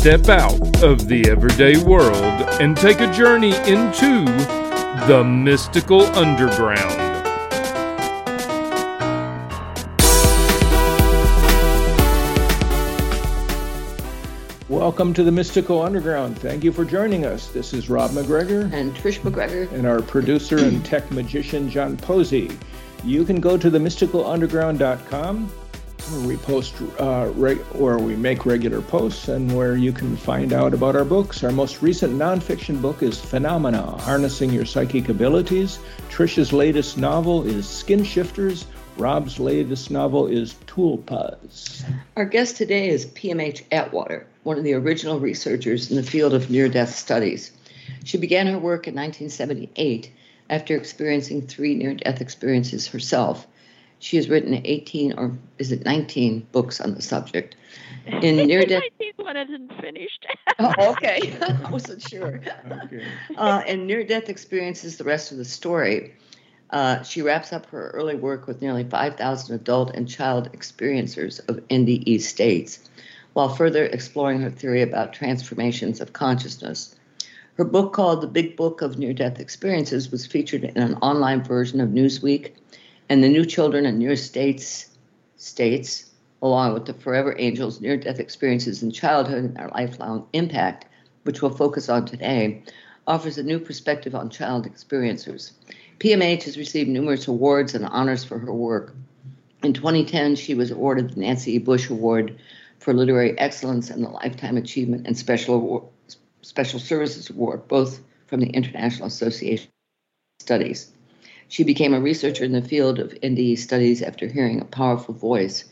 Step 0.00 0.28
out 0.28 0.84
of 0.84 1.08
the 1.08 1.28
everyday 1.28 1.76
world 1.76 2.14
and 2.60 2.76
take 2.76 3.00
a 3.00 3.12
journey 3.12 3.52
into 3.66 4.24
the 5.08 5.24
mystical 5.24 6.02
underground. 6.16 6.78
Welcome 14.68 15.12
to 15.14 15.24
the 15.24 15.32
Mystical 15.32 15.82
Underground. 15.82 16.38
Thank 16.38 16.62
you 16.62 16.70
for 16.70 16.84
joining 16.84 17.26
us. 17.26 17.48
This 17.48 17.74
is 17.74 17.90
Rob 17.90 18.12
MacGregor 18.12 18.70
and 18.72 18.94
Trish 18.94 19.24
MacGregor 19.24 19.68
and 19.74 19.84
our 19.84 20.00
producer 20.00 20.58
and 20.58 20.84
tech 20.84 21.10
magician 21.10 21.68
John 21.68 21.96
Posey. 21.96 22.56
You 23.02 23.24
can 23.24 23.40
go 23.40 23.58
to 23.58 23.68
themysticalunderground.com 23.68 25.50
where 26.10 26.26
we 26.26 26.36
post 26.38 26.74
uh, 27.00 27.30
reg- 27.34 27.64
we 27.74 28.16
make 28.16 28.46
regular 28.46 28.80
posts 28.80 29.28
and 29.28 29.54
where 29.54 29.76
you 29.76 29.92
can 29.92 30.16
find 30.16 30.52
out 30.52 30.72
about 30.72 30.96
our 30.96 31.04
books. 31.04 31.44
Our 31.44 31.50
most 31.50 31.82
recent 31.82 32.14
nonfiction 32.14 32.80
book 32.80 33.02
is 33.02 33.20
Phenomena 33.20 33.82
Harnessing 33.98 34.52
Your 34.52 34.64
Psychic 34.64 35.08
Abilities. 35.08 35.78
Trisha's 36.08 36.52
latest 36.52 36.96
novel 36.96 37.46
is 37.46 37.68
Skin 37.68 38.04
Shifters. 38.04 38.66
Rob's 38.96 39.38
latest 39.38 39.90
novel 39.90 40.26
is 40.26 40.54
Tulpas. 40.66 41.84
Our 42.16 42.24
guest 42.24 42.56
today 42.56 42.88
is 42.88 43.06
PMH 43.06 43.64
Atwater, 43.72 44.26
one 44.44 44.56
of 44.58 44.64
the 44.64 44.74
original 44.74 45.20
researchers 45.20 45.90
in 45.90 45.96
the 45.96 46.02
field 46.02 46.32
of 46.32 46.50
near 46.50 46.68
death 46.68 46.94
studies. 46.94 47.52
She 48.04 48.18
began 48.18 48.46
her 48.46 48.58
work 48.58 48.86
in 48.86 48.94
1978 48.94 50.10
after 50.48 50.76
experiencing 50.76 51.42
three 51.42 51.74
near 51.74 51.94
death 51.94 52.20
experiences 52.20 52.86
herself 52.86 53.46
she 54.00 54.16
has 54.16 54.28
written 54.28 54.60
18 54.64 55.18
or 55.18 55.36
is 55.58 55.72
it 55.72 55.84
19 55.84 56.46
books 56.52 56.80
on 56.80 56.94
the 56.94 57.02
subject. 57.02 57.56
In 58.06 58.36
near 58.46 58.64
death. 58.64 58.82
one 59.16 59.36
isn't 59.36 59.72
finished. 59.80 60.26
oh, 60.58 60.72
okay. 60.92 61.36
I 61.42 61.70
wasn't 61.70 62.02
sure. 62.02 62.40
Okay. 62.70 63.04
Uh, 63.36 63.62
in 63.66 63.86
near 63.86 64.04
death 64.04 64.28
experiences, 64.28 64.96
the 64.96 65.04
rest 65.04 65.32
of 65.32 65.38
the 65.38 65.44
story. 65.44 66.14
Uh, 66.70 67.02
she 67.02 67.22
wraps 67.22 67.52
up 67.52 67.64
her 67.66 67.90
early 67.90 68.14
work 68.14 68.46
with 68.46 68.60
nearly 68.60 68.84
5,000 68.84 69.54
adult 69.54 69.94
and 69.94 70.06
child 70.06 70.52
experiencers 70.52 71.40
of 71.48 71.56
NDE 71.68 72.20
states, 72.20 72.90
while 73.32 73.48
further 73.48 73.86
exploring 73.86 74.42
her 74.42 74.50
theory 74.50 74.82
about 74.82 75.14
transformations 75.14 76.00
of 76.00 76.12
consciousness. 76.12 76.94
Her 77.56 77.64
book, 77.64 77.94
called 77.94 78.20
The 78.20 78.26
Big 78.26 78.54
Book 78.54 78.82
of 78.82 78.98
Near 78.98 79.14
Death 79.14 79.40
Experiences, 79.40 80.12
was 80.12 80.26
featured 80.26 80.62
in 80.62 80.76
an 80.76 80.94
online 80.96 81.42
version 81.42 81.80
of 81.80 81.88
Newsweek 81.88 82.52
and 83.08 83.24
the 83.24 83.28
new 83.28 83.44
children 83.44 83.86
and 83.86 83.98
near 83.98 84.16
states 84.16 84.90
states 85.36 86.10
along 86.42 86.74
with 86.74 86.86
the 86.86 86.94
forever 86.94 87.34
angels 87.38 87.80
near 87.80 87.96
death 87.96 88.20
experiences 88.20 88.82
in 88.82 88.90
childhood 88.90 89.44
and 89.44 89.56
their 89.56 89.68
lifelong 89.68 90.26
impact 90.32 90.86
which 91.24 91.42
we'll 91.42 91.50
focus 91.50 91.88
on 91.88 92.04
today 92.04 92.62
offers 93.06 93.38
a 93.38 93.42
new 93.42 93.58
perspective 93.58 94.14
on 94.14 94.28
child 94.28 94.66
experiencers. 94.66 95.52
Pmh 95.98 96.42
has 96.42 96.58
received 96.58 96.90
numerous 96.90 97.26
awards 97.26 97.74
and 97.74 97.84
honors 97.86 98.22
for 98.22 98.38
her 98.38 98.52
work. 98.52 98.94
In 99.62 99.72
2010 99.72 100.36
she 100.36 100.54
was 100.54 100.70
awarded 100.70 101.10
the 101.10 101.20
nancy 101.20 101.54
e. 101.54 101.58
bush 101.58 101.88
award 101.90 102.38
for 102.78 102.94
literary 102.94 103.36
excellence 103.38 103.90
and 103.90 104.04
the 104.04 104.08
lifetime 104.08 104.56
achievement 104.56 105.06
and 105.06 105.16
special 105.16 105.54
award, 105.56 105.84
special 106.42 106.78
services 106.78 107.30
award 107.30 107.66
both 107.66 108.00
from 108.26 108.40
the 108.40 108.50
international 108.50 109.08
association 109.08 109.66
of 109.66 110.44
studies 110.44 110.92
she 111.48 111.64
became 111.64 111.94
a 111.94 112.00
researcher 112.00 112.44
in 112.44 112.52
the 112.52 112.62
field 112.62 112.98
of 112.98 113.12
NDE 113.22 113.58
studies 113.58 114.02
after 114.02 114.26
hearing 114.26 114.60
a 114.60 114.64
powerful 114.64 115.14
voice 115.14 115.64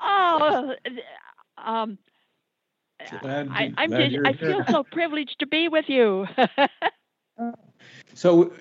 oh, 0.00 0.74
um, 1.58 1.98
I, 3.10 3.72
I'm 3.76 3.90
just, 3.90 4.16
I 4.24 4.32
feel 4.34 4.64
so 4.68 4.84
privileged 4.84 5.40
to 5.40 5.46
be 5.46 5.68
with 5.68 5.88
you. 5.88 6.28
so 8.14 8.52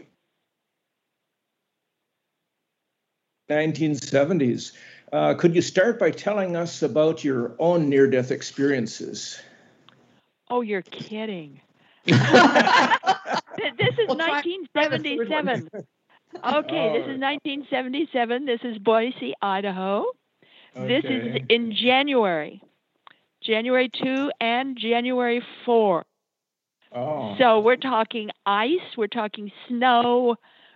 1970s. 3.49 4.71
Uh, 5.13 5.33
could 5.35 5.55
you 5.55 5.61
start 5.61 5.99
by 5.99 6.11
telling 6.11 6.55
us 6.55 6.81
about 6.81 7.23
your 7.23 7.55
own 7.59 7.89
near 7.89 8.07
death 8.07 8.31
experiences? 8.31 9.39
Oh, 10.49 10.61
you're 10.61 10.81
kidding. 10.81 11.61
this 12.05 12.17
is 12.17 12.21
1977. 14.07 15.69
Okay, 16.35 16.91
this 16.91 17.07
is 17.07 17.17
1977. 17.17 18.45
This 18.45 18.59
is 18.63 18.77
Boise, 18.79 19.33
Idaho. 19.41 20.03
Okay. 20.75 20.87
This 20.87 21.05
is 21.05 21.41
in 21.47 21.73
January, 21.73 22.61
January 23.41 23.89
2 23.89 24.31
and 24.41 24.77
January 24.77 25.41
4. 25.65 26.05
Oh. 26.91 27.35
So 27.37 27.59
we're 27.61 27.77
talking 27.77 28.31
ice, 28.45 28.97
we're 28.97 29.07
talking 29.07 29.51
snow, 29.69 30.35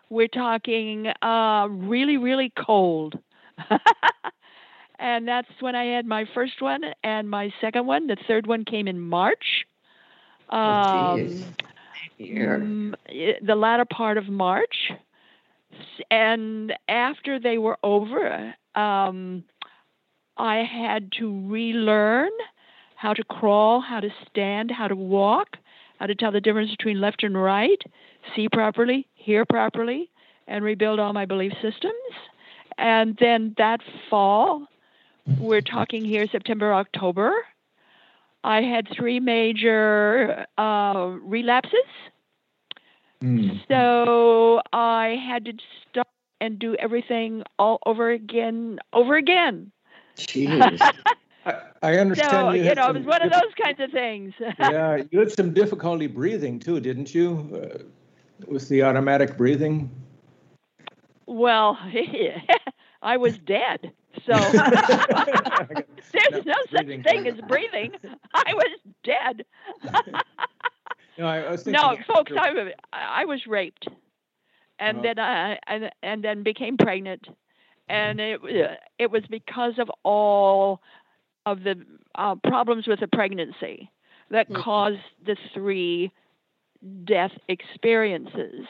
we're 0.09 0.27
talking 0.27 1.07
uh, 1.21 1.67
really, 1.69 2.17
really 2.17 2.51
cold. 2.57 3.15
and 4.99 5.27
that's 5.27 5.49
when 5.59 5.75
I 5.75 5.85
had 5.85 6.05
my 6.05 6.25
first 6.33 6.61
one 6.61 6.81
and 7.03 7.29
my 7.29 7.51
second 7.61 7.85
one. 7.85 8.07
The 8.07 8.17
third 8.27 8.47
one 8.47 8.65
came 8.65 8.87
in 8.87 8.99
March. 8.99 9.65
Oh, 10.51 10.57
um, 10.57 11.47
oh, 12.19 12.95
the 13.41 13.55
latter 13.55 13.85
part 13.85 14.17
of 14.17 14.27
March. 14.27 14.91
And 16.09 16.73
after 16.87 17.39
they 17.39 17.57
were 17.57 17.77
over, 17.83 18.53
um, 18.75 19.43
I 20.37 20.63
had 20.63 21.11
to 21.19 21.47
relearn 21.47 22.31
how 22.95 23.13
to 23.13 23.23
crawl, 23.23 23.81
how 23.81 23.99
to 23.99 24.09
stand, 24.29 24.71
how 24.71 24.87
to 24.87 24.95
walk, 24.95 25.57
how 25.99 26.07
to 26.07 26.15
tell 26.15 26.31
the 26.31 26.41
difference 26.41 26.71
between 26.71 26.99
left 27.01 27.23
and 27.23 27.41
right, 27.41 27.81
see 28.35 28.49
properly, 28.49 29.07
hear 29.13 29.45
properly, 29.45 30.09
and 30.47 30.63
rebuild 30.63 30.99
all 30.99 31.13
my 31.13 31.25
belief 31.25 31.53
systems. 31.61 31.93
And 32.77 33.17
then 33.19 33.55
that 33.57 33.81
fall, 34.09 34.67
we're 35.37 35.61
talking 35.61 36.05
here 36.05 36.27
September, 36.31 36.73
October, 36.73 37.33
I 38.43 38.61
had 38.61 38.87
three 38.95 39.19
major 39.19 40.45
uh, 40.57 41.17
relapses. 41.21 41.79
Mm. 43.21 43.59
So 43.67 44.61
I 44.71 45.19
had 45.27 45.45
to 45.45 45.53
start 45.89 46.07
and 46.39 46.57
do 46.57 46.75
everything 46.75 47.43
all 47.57 47.79
over 47.85 48.11
again, 48.11 48.79
over 48.93 49.15
again. 49.15 49.71
Jeez. 50.15 50.79
I, 51.45 51.53
I 51.81 51.97
understand. 51.97 52.31
So, 52.31 52.51
you, 52.51 52.63
you 52.63 52.75
know, 52.75 52.89
it 52.89 52.95
was 52.95 53.05
one 53.05 53.21
of 53.21 53.31
those 53.31 53.53
kinds 53.61 53.79
of 53.79 53.91
things. 53.91 54.33
yeah, 54.59 55.01
you 55.11 55.19
had 55.19 55.31
some 55.31 55.53
difficulty 55.53 56.07
breathing 56.07 56.59
too, 56.59 56.79
didn't 56.79 57.13
you? 57.13 57.49
Uh, 57.53 57.83
with 58.47 58.69
the 58.69 58.83
automatic 58.83 59.37
breathing? 59.37 59.89
Well, 61.25 61.77
I 63.01 63.17
was 63.17 63.37
dead. 63.37 63.91
So 64.25 64.33
there's 64.33 64.53
no 66.45 66.55
such 66.71 66.87
thing 66.87 67.27
as 67.27 67.39
breathing. 67.47 67.93
I 68.33 68.53
was 68.53 68.79
dead. 69.03 69.45
no, 71.17 71.25
I, 71.25 71.51
was 71.51 71.65
no, 71.65 71.97
folks, 72.07 72.31
I, 72.35 72.73
I 72.91 73.25
was 73.25 73.45
raped, 73.47 73.87
and 74.79 74.97
uh-huh. 74.97 75.03
then 75.03 75.19
I 75.19 75.59
and, 75.67 75.91
and 76.01 76.23
then 76.23 76.43
became 76.43 76.77
pregnant, 76.77 77.27
and 77.87 78.19
it 78.19 78.41
it 78.97 79.11
was 79.11 79.23
because 79.29 79.73
of 79.77 79.91
all 80.03 80.81
of 81.45 81.63
the 81.63 81.75
uh, 82.15 82.35
problems 82.35 82.87
with 82.87 82.99
the 82.99 83.07
pregnancy 83.07 83.89
that 84.31 84.49
mm-hmm. 84.49 84.61
caused 84.61 84.99
the 85.25 85.37
three 85.53 86.11
death 87.05 87.31
experiences. 87.47 88.65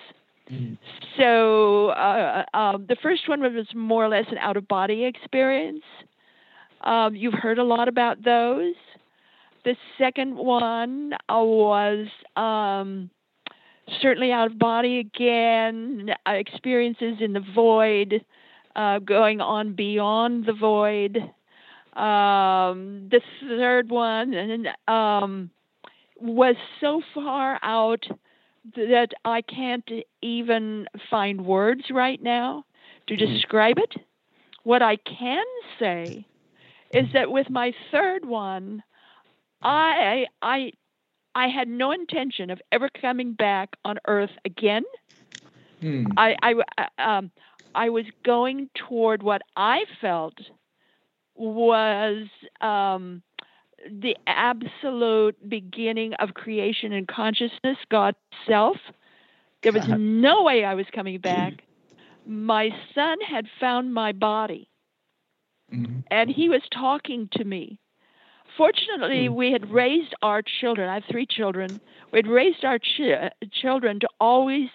Mm. 0.52 0.78
So 1.18 1.90
uh, 1.90 2.44
um, 2.54 2.86
the 2.88 2.98
first 3.02 3.30
one 3.30 3.42
was 3.42 3.68
more 3.76 4.06
or 4.06 4.10
less 4.10 4.26
an 4.32 4.38
out 4.38 4.58
of 4.58 4.68
body 4.68 5.06
experience. 5.06 5.84
Um, 6.82 7.16
you've 7.16 7.34
heard 7.34 7.60
a 7.60 7.64
lot 7.64 7.88
about 7.88 8.24
those. 8.24 8.76
The 9.66 9.76
second 9.98 10.36
one 10.36 11.14
uh, 11.14 11.40
was 11.40 12.08
um, 12.36 13.10
certainly 14.02 14.32
out 14.32 14.52
of 14.52 14.58
body 14.58 15.00
again, 15.00 16.10
uh, 16.26 16.32
experiences 16.32 17.18
in 17.20 17.34
the 17.34 17.44
void, 17.54 18.24
uh, 18.76 19.00
going 19.00 19.42
on 19.42 19.74
beyond 19.74 20.46
the 20.46 20.54
void. 20.54 21.18
Um, 21.96 23.10
the 23.12 23.20
third 23.42 23.90
one 23.90 24.34
and 24.34 24.68
um, 24.88 25.50
was 26.22 26.56
so 26.80 27.02
far 27.14 27.60
out 27.64 28.06
that 28.76 29.10
I 29.26 29.42
can't 29.42 29.90
even 30.22 30.88
find 31.10 31.46
words 31.46 31.86
right 31.92 32.22
now 32.22 32.66
to 33.08 33.16
mm-hmm. 33.16 33.34
describe 33.34 33.78
it. 33.78 33.96
What 34.64 34.82
I 34.82 34.98
can 34.98 35.46
say 35.80 36.26
is 36.94 37.06
that 37.14 37.32
with 37.32 37.50
my 37.50 37.74
third 37.92 38.26
one, 38.26 38.84
I 39.62 40.26
I 40.42 40.72
I 41.36 41.48
had 41.48 41.68
no 41.68 41.92
intention 41.92 42.50
of 42.50 42.62
ever 42.72 42.90
coming 42.90 43.34
back 43.34 43.76
on 43.86 43.98
Earth 44.08 44.32
again. 44.46 44.84
Hmm. 45.82 46.06
I 46.18 46.36
I 46.42 46.88
um, 47.18 47.32
I 47.74 47.90
was 47.90 48.06
going 48.24 48.70
toward 48.76 49.24
what 49.24 49.42
I 49.56 49.86
felt 50.02 50.38
was 51.36 52.28
um, 52.60 53.24
the 53.90 54.16
absolute 54.28 55.50
beginning 55.50 56.14
of 56.16 56.34
creation 56.34 56.94
and 56.94 57.08
consciousness, 57.08 57.78
God 57.90 58.16
self. 58.48 58.78
There 59.62 59.74
was 59.74 59.88
no 59.88 60.44
way 60.44 60.64
I 60.64 60.74
was 60.74 60.86
coming 60.94 61.20
back. 61.20 61.54
My 62.26 62.70
son 62.96 63.18
had 63.28 63.46
found 63.60 63.94
my 63.94 64.12
body, 64.12 64.70
mm-hmm. 65.74 66.00
and 66.10 66.30
he 66.30 66.48
was 66.48 66.62
talking 66.72 67.28
to 67.34 67.44
me. 67.44 67.80
Fortunately, 68.58 69.26
mm-hmm. 69.26 69.36
we 69.36 69.52
had 69.52 69.72
raised 69.72 70.14
our 70.22 70.42
children. 70.42 70.90
I 70.90 70.96
have 70.96 71.04
three 71.10 71.26
children. 71.26 71.82
We 72.12 72.20
had 72.20 72.28
raised 72.28 72.64
our 72.64 72.80
ch- 72.80 73.32
children 73.52 74.00
to 74.00 74.08
always 74.20 74.70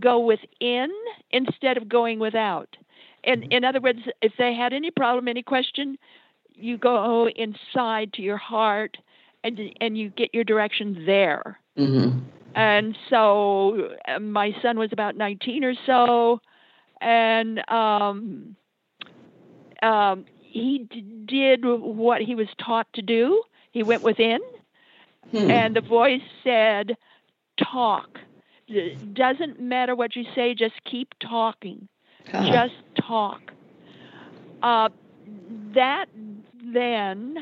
go 0.00 0.20
within 0.20 0.90
instead 1.30 1.76
of 1.76 1.88
going 1.88 2.18
without. 2.18 2.76
And 3.24 3.42
mm-hmm. 3.42 3.52
in 3.52 3.64
other 3.64 3.80
words, 3.80 4.00
if 4.20 4.32
they 4.38 4.54
had 4.54 4.72
any 4.72 4.90
problem, 4.90 5.28
any 5.28 5.42
question, 5.42 5.98
you 6.54 6.78
go 6.78 7.28
inside 7.28 8.12
to 8.14 8.22
your 8.22 8.36
heart 8.36 8.96
and 9.44 9.58
and 9.80 9.96
you 9.98 10.10
get 10.10 10.32
your 10.32 10.44
direction 10.44 11.04
there. 11.06 11.58
Mm-hmm. 11.78 12.18
And 12.54 12.96
so 13.08 13.88
uh, 14.06 14.18
my 14.18 14.54
son 14.60 14.78
was 14.78 14.90
about 14.92 15.16
19 15.16 15.64
or 15.64 15.74
so, 15.86 16.40
and 17.00 17.58
um, 17.70 18.56
um, 19.82 20.26
he 20.42 20.86
d- 20.90 21.24
did 21.26 21.64
what 21.64 22.20
he 22.20 22.34
was 22.34 22.48
taught 22.64 22.86
to 22.94 23.02
do. 23.02 23.42
He 23.70 23.82
went 23.82 24.02
within, 24.02 24.40
hmm. 25.30 25.50
and 25.50 25.74
the 25.74 25.80
voice 25.80 26.20
said, 26.44 26.94
"Talk. 27.58 28.18
It 28.68 29.14
doesn't 29.14 29.58
matter 29.58 29.94
what 29.94 30.14
you 30.14 30.24
say. 30.34 30.54
Just 30.54 30.74
keep 30.84 31.08
talking. 31.20 31.88
Huh. 32.30 32.50
Just 32.52 32.74
talk." 33.06 33.40
Uh, 34.62 34.90
that 35.74 36.06
then 36.72 37.36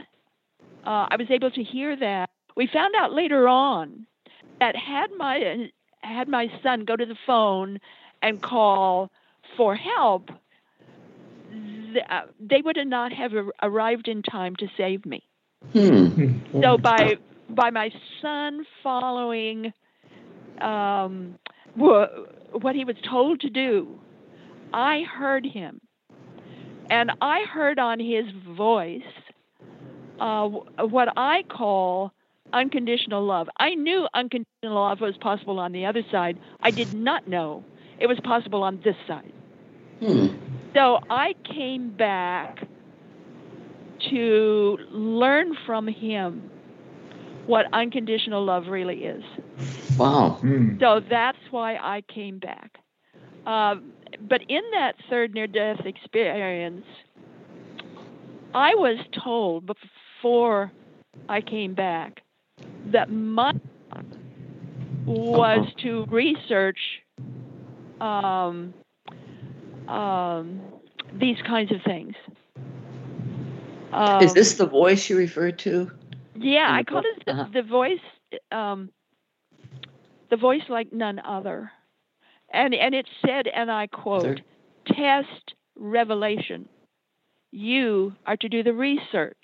uh, 0.84 1.06
I 1.10 1.16
was 1.16 1.28
able 1.30 1.50
to 1.50 1.62
hear 1.62 1.96
that. 1.96 2.30
We 2.56 2.68
found 2.72 2.94
out 2.96 3.12
later 3.12 3.48
on 3.48 4.06
that 4.58 4.76
had 4.76 5.10
my 5.16 5.70
had 6.02 6.28
my 6.28 6.48
son 6.62 6.84
go 6.84 6.96
to 6.96 7.06
the 7.06 7.16
phone 7.26 7.78
and 8.22 8.42
call 8.42 9.10
for 9.56 9.74
help, 9.74 10.30
uh, 12.08 12.22
they 12.40 12.62
would 12.62 12.78
not 12.86 13.12
have 13.12 13.32
arrived 13.62 14.08
in 14.08 14.22
time 14.22 14.56
to 14.56 14.66
save 14.76 15.04
me. 15.04 15.22
Hmm. 15.72 16.38
So 16.60 16.78
by 16.78 17.16
by 17.48 17.70
my 17.70 17.90
son 18.22 18.64
following 18.82 19.72
um, 20.60 21.38
what 21.74 22.74
he 22.74 22.84
was 22.84 22.96
told 23.08 23.40
to 23.40 23.50
do, 23.50 23.98
I 24.72 25.02
heard 25.02 25.44
him 25.44 25.80
and 26.90 27.12
I 27.20 27.44
heard 27.52 27.78
on 27.78 28.00
his 28.00 28.26
voice 28.56 29.02
uh, 30.20 30.48
what 30.48 31.08
I 31.16 31.44
call 31.50 32.12
unconditional 32.52 33.24
love. 33.24 33.48
I 33.58 33.74
knew 33.74 34.06
unconditional 34.14 34.74
love 34.74 35.00
was 35.00 35.16
possible 35.20 35.58
on 35.60 35.72
the 35.72 35.86
other 35.86 36.02
side. 36.10 36.38
I 36.62 36.70
did 36.70 36.92
not 36.92 37.26
know 37.28 37.66
it 37.98 38.06
was 38.08 38.18
possible 38.24 38.62
on 38.62 38.80
this 38.84 38.96
side. 39.06 39.34
Hmm. 40.00 40.28
So 40.74 40.98
I 41.10 41.34
came 41.44 41.96
back 41.96 42.58
to 44.10 44.78
learn 44.90 45.54
from 45.66 45.88
him 45.88 46.52
what 47.46 47.66
unconditional 47.72 48.44
love 48.44 48.66
really 48.68 49.04
is. 49.04 49.24
Wow. 49.96 50.38
Hmm. 50.40 50.78
So 50.80 51.00
that's 51.08 51.38
why 51.50 51.76
I 51.76 52.02
came 52.12 52.38
back. 52.38 52.78
Um, 53.46 53.94
but 54.20 54.42
in 54.48 54.62
that 54.72 54.96
third 55.08 55.34
near 55.34 55.46
death 55.46 55.80
experience, 55.84 56.84
I 58.54 58.74
was 58.74 58.98
told 59.24 59.66
before 59.66 60.72
I 61.28 61.40
came 61.40 61.74
back 61.74 62.22
that 62.86 63.10
my 63.10 63.52
was 65.06 65.66
uh-huh. 65.66 65.82
to 65.82 66.04
research 66.06 66.78
um, 68.00 68.74
um, 69.88 70.60
these 71.18 71.36
kinds 71.46 71.72
of 71.72 71.82
things. 71.84 72.14
Um, 73.92 74.22
Is 74.22 74.34
this 74.34 74.54
the 74.54 74.66
voice 74.66 75.10
you 75.10 75.16
referred 75.16 75.58
to? 75.60 75.90
Yeah, 76.36 76.68
I 76.70 76.84
call 76.84 77.00
it 77.00 77.24
the, 77.26 77.32
uh-huh. 77.32 77.46
the 77.52 77.62
voice, 77.62 77.98
um, 78.52 78.90
the 80.30 80.36
voice 80.36 80.62
like 80.68 80.92
none 80.92 81.18
other. 81.18 81.72
And, 82.52 82.74
and 82.74 82.94
it 82.94 83.06
said, 83.24 83.46
and 83.46 83.70
I 83.70 83.86
quote, 83.86 84.40
test 84.86 85.54
revelation. 85.76 86.68
You 87.52 88.14
are 88.26 88.36
to 88.36 88.48
do 88.48 88.62
the 88.62 88.72
research. 88.72 89.36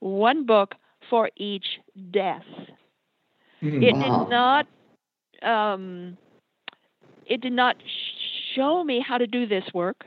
One 0.00 0.46
book 0.46 0.74
for 1.10 1.30
each 1.36 1.66
death. 2.10 2.42
Mm, 3.62 3.82
it 3.82 3.94
wow. 3.94 4.24
did 4.24 4.30
not 4.30 4.66
um, 5.42 6.16
it 7.26 7.40
did 7.40 7.52
not 7.52 7.76
show 8.54 8.82
me 8.82 9.04
how 9.06 9.18
to 9.18 9.26
do 9.26 9.46
this 9.46 9.64
work. 9.74 10.04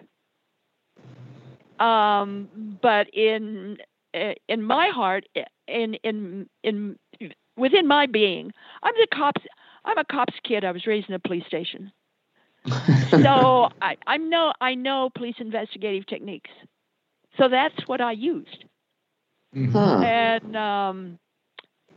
Um, 1.79 2.77
but 2.81 3.07
in 3.13 3.77
in 4.47 4.61
my 4.61 4.89
heart, 4.89 5.25
in 5.67 5.95
in 6.03 6.47
in 6.63 6.97
within 7.57 7.87
my 7.87 8.05
being, 8.05 8.51
I'm 8.83 8.93
the 8.99 9.07
cops. 9.13 9.41
I'm 9.83 9.97
a 9.97 10.05
cop's 10.05 10.35
kid. 10.43 10.63
I 10.63 10.71
was 10.71 10.85
raised 10.85 11.09
in 11.09 11.15
a 11.15 11.19
police 11.19 11.45
station 11.47 11.91
so 13.09 13.69
I, 13.81 13.97
I 14.05 14.17
know 14.17 14.53
I 14.61 14.75
know 14.75 15.09
police 15.15 15.35
investigative 15.39 16.05
techniques. 16.07 16.51
So 17.37 17.49
that's 17.49 17.87
what 17.87 18.01
I 18.01 18.11
used. 18.11 18.65
Mm-hmm. 19.55 20.03
And 20.03 20.55
um, 20.55 21.19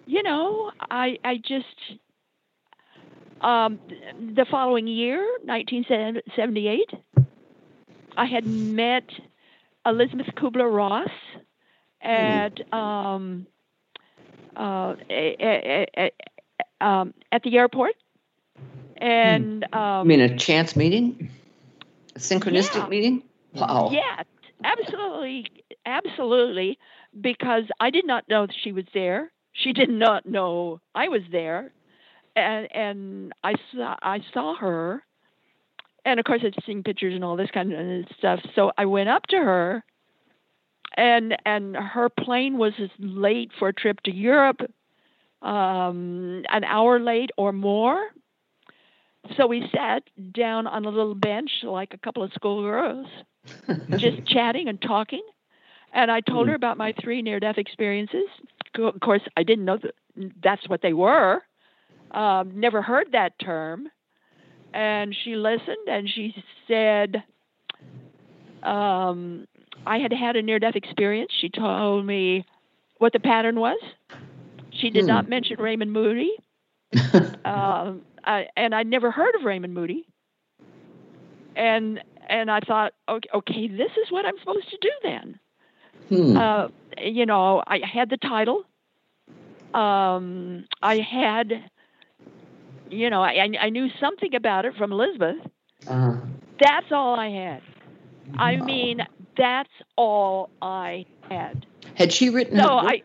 you 0.06 0.22
know, 0.22 0.72
I 0.90 1.18
I 1.24 1.36
just 1.36 1.98
um, 3.40 3.78
the 4.36 4.46
following 4.50 4.86
year, 4.86 5.18
1978, 5.44 6.90
I 8.16 8.24
had 8.24 8.46
met 8.46 9.04
Elisabeth 9.84 10.28
Kubler 10.36 10.74
Ross 10.74 11.10
at 12.00 12.56
mm. 12.56 12.74
um, 12.74 13.46
uh, 14.56 14.94
a, 15.10 15.36
a, 15.40 15.86
a, 16.80 16.86
um, 16.86 17.12
at 17.32 17.42
the 17.42 17.56
airport 17.58 17.94
and 19.04 19.64
um, 19.64 19.80
I 19.80 20.02
mean 20.04 20.20
a 20.20 20.36
chance 20.36 20.74
meeting, 20.76 21.30
a 22.16 22.18
synchronistic 22.18 22.76
yeah. 22.76 22.88
meeting. 22.88 23.22
Wow. 23.54 23.90
Yeah, 23.92 24.22
absolutely, 24.64 25.46
absolutely. 25.84 26.78
Because 27.20 27.64
I 27.78 27.90
did 27.90 28.06
not 28.06 28.28
know 28.28 28.46
she 28.62 28.72
was 28.72 28.86
there. 28.94 29.30
She 29.52 29.72
did 29.72 29.90
not 29.90 30.26
know 30.26 30.80
I 30.94 31.08
was 31.08 31.20
there, 31.30 31.70
and 32.34 32.68
and 32.74 33.32
I 33.44 33.54
saw 33.72 33.96
I 34.02 34.20
saw 34.32 34.56
her, 34.56 35.04
and 36.06 36.18
of 36.18 36.24
course 36.24 36.40
I'd 36.42 36.56
seen 36.64 36.82
pictures 36.82 37.14
and 37.14 37.22
all 37.22 37.36
this 37.36 37.50
kind 37.52 37.72
of 37.72 38.06
stuff. 38.18 38.40
So 38.54 38.72
I 38.78 38.86
went 38.86 39.10
up 39.10 39.26
to 39.28 39.36
her, 39.36 39.84
and 40.96 41.36
and 41.44 41.76
her 41.76 42.08
plane 42.08 42.56
was 42.56 42.72
late 42.98 43.50
for 43.58 43.68
a 43.68 43.74
trip 43.74 44.00
to 44.04 44.12
Europe, 44.12 44.62
um, 45.42 46.42
an 46.48 46.64
hour 46.64 46.98
late 46.98 47.30
or 47.36 47.52
more 47.52 48.08
so 49.36 49.46
we 49.46 49.68
sat 49.74 50.02
down 50.32 50.66
on 50.66 50.84
a 50.84 50.90
little 50.90 51.14
bench 51.14 51.50
like 51.62 51.94
a 51.94 51.98
couple 51.98 52.22
of 52.22 52.32
schoolgirls, 52.34 53.06
just 53.96 54.26
chatting 54.26 54.68
and 54.68 54.80
talking. 54.80 55.22
And 55.92 56.10
I 56.10 56.20
told 56.20 56.48
her 56.48 56.54
hmm. 56.54 56.56
about 56.56 56.76
my 56.76 56.94
three 57.02 57.22
near 57.22 57.40
death 57.40 57.58
experiences. 57.58 58.26
Of 58.76 59.00
course, 59.00 59.22
I 59.36 59.44
didn't 59.44 59.64
know 59.64 59.78
that 59.78 59.94
that's 60.42 60.68
what 60.68 60.82
they 60.82 60.92
were. 60.92 61.42
Um, 62.10 62.58
never 62.58 62.82
heard 62.82 63.12
that 63.12 63.38
term. 63.38 63.88
And 64.72 65.14
she 65.24 65.36
listened 65.36 65.88
and 65.88 66.08
she 66.08 66.34
said, 66.66 67.22
um, 68.64 69.46
I 69.86 69.98
had 69.98 70.12
had 70.12 70.36
a 70.36 70.42
near 70.42 70.58
death 70.58 70.74
experience. 70.74 71.30
She 71.40 71.48
told 71.48 72.04
me 72.04 72.44
what 72.98 73.12
the 73.12 73.20
pattern 73.20 73.60
was. 73.60 73.78
She 74.72 74.90
did 74.90 75.02
hmm. 75.02 75.08
not 75.08 75.28
mention 75.28 75.60
Raymond 75.60 75.92
Moody. 75.92 76.32
um, 77.44 78.02
I, 78.26 78.46
and 78.56 78.74
I'd 78.74 78.86
never 78.86 79.10
heard 79.10 79.34
of 79.34 79.42
Raymond 79.42 79.74
Moody. 79.74 80.06
And 81.56 82.02
and 82.28 82.50
I 82.50 82.60
thought, 82.60 82.94
okay, 83.08 83.28
okay, 83.34 83.68
this 83.68 83.90
is 84.02 84.10
what 84.10 84.24
I'm 84.24 84.38
supposed 84.38 84.68
to 84.70 84.78
do 84.80 84.90
then. 85.02 85.38
Hmm. 86.08 86.36
Uh, 86.36 86.68
you 86.98 87.26
know, 87.26 87.62
I 87.66 87.80
had 87.84 88.10
the 88.10 88.16
title. 88.16 88.64
Um, 89.72 90.66
I 90.82 90.98
had, 90.98 91.70
you 92.90 93.10
know, 93.10 93.22
I 93.22 93.48
I 93.60 93.70
knew 93.70 93.88
something 94.00 94.34
about 94.34 94.64
it 94.64 94.74
from 94.76 94.92
Elisabeth. 94.92 95.36
Uh-huh. 95.86 96.16
That's 96.60 96.86
all 96.90 97.18
I 97.18 97.28
had. 97.28 97.62
I 98.36 98.56
mean, 98.56 99.06
that's 99.36 99.72
all 99.96 100.50
I 100.62 101.04
had. 101.28 101.66
Had 101.94 102.12
she 102.12 102.30
written 102.30 102.56
no, 102.56 102.78
I, 102.78 103.02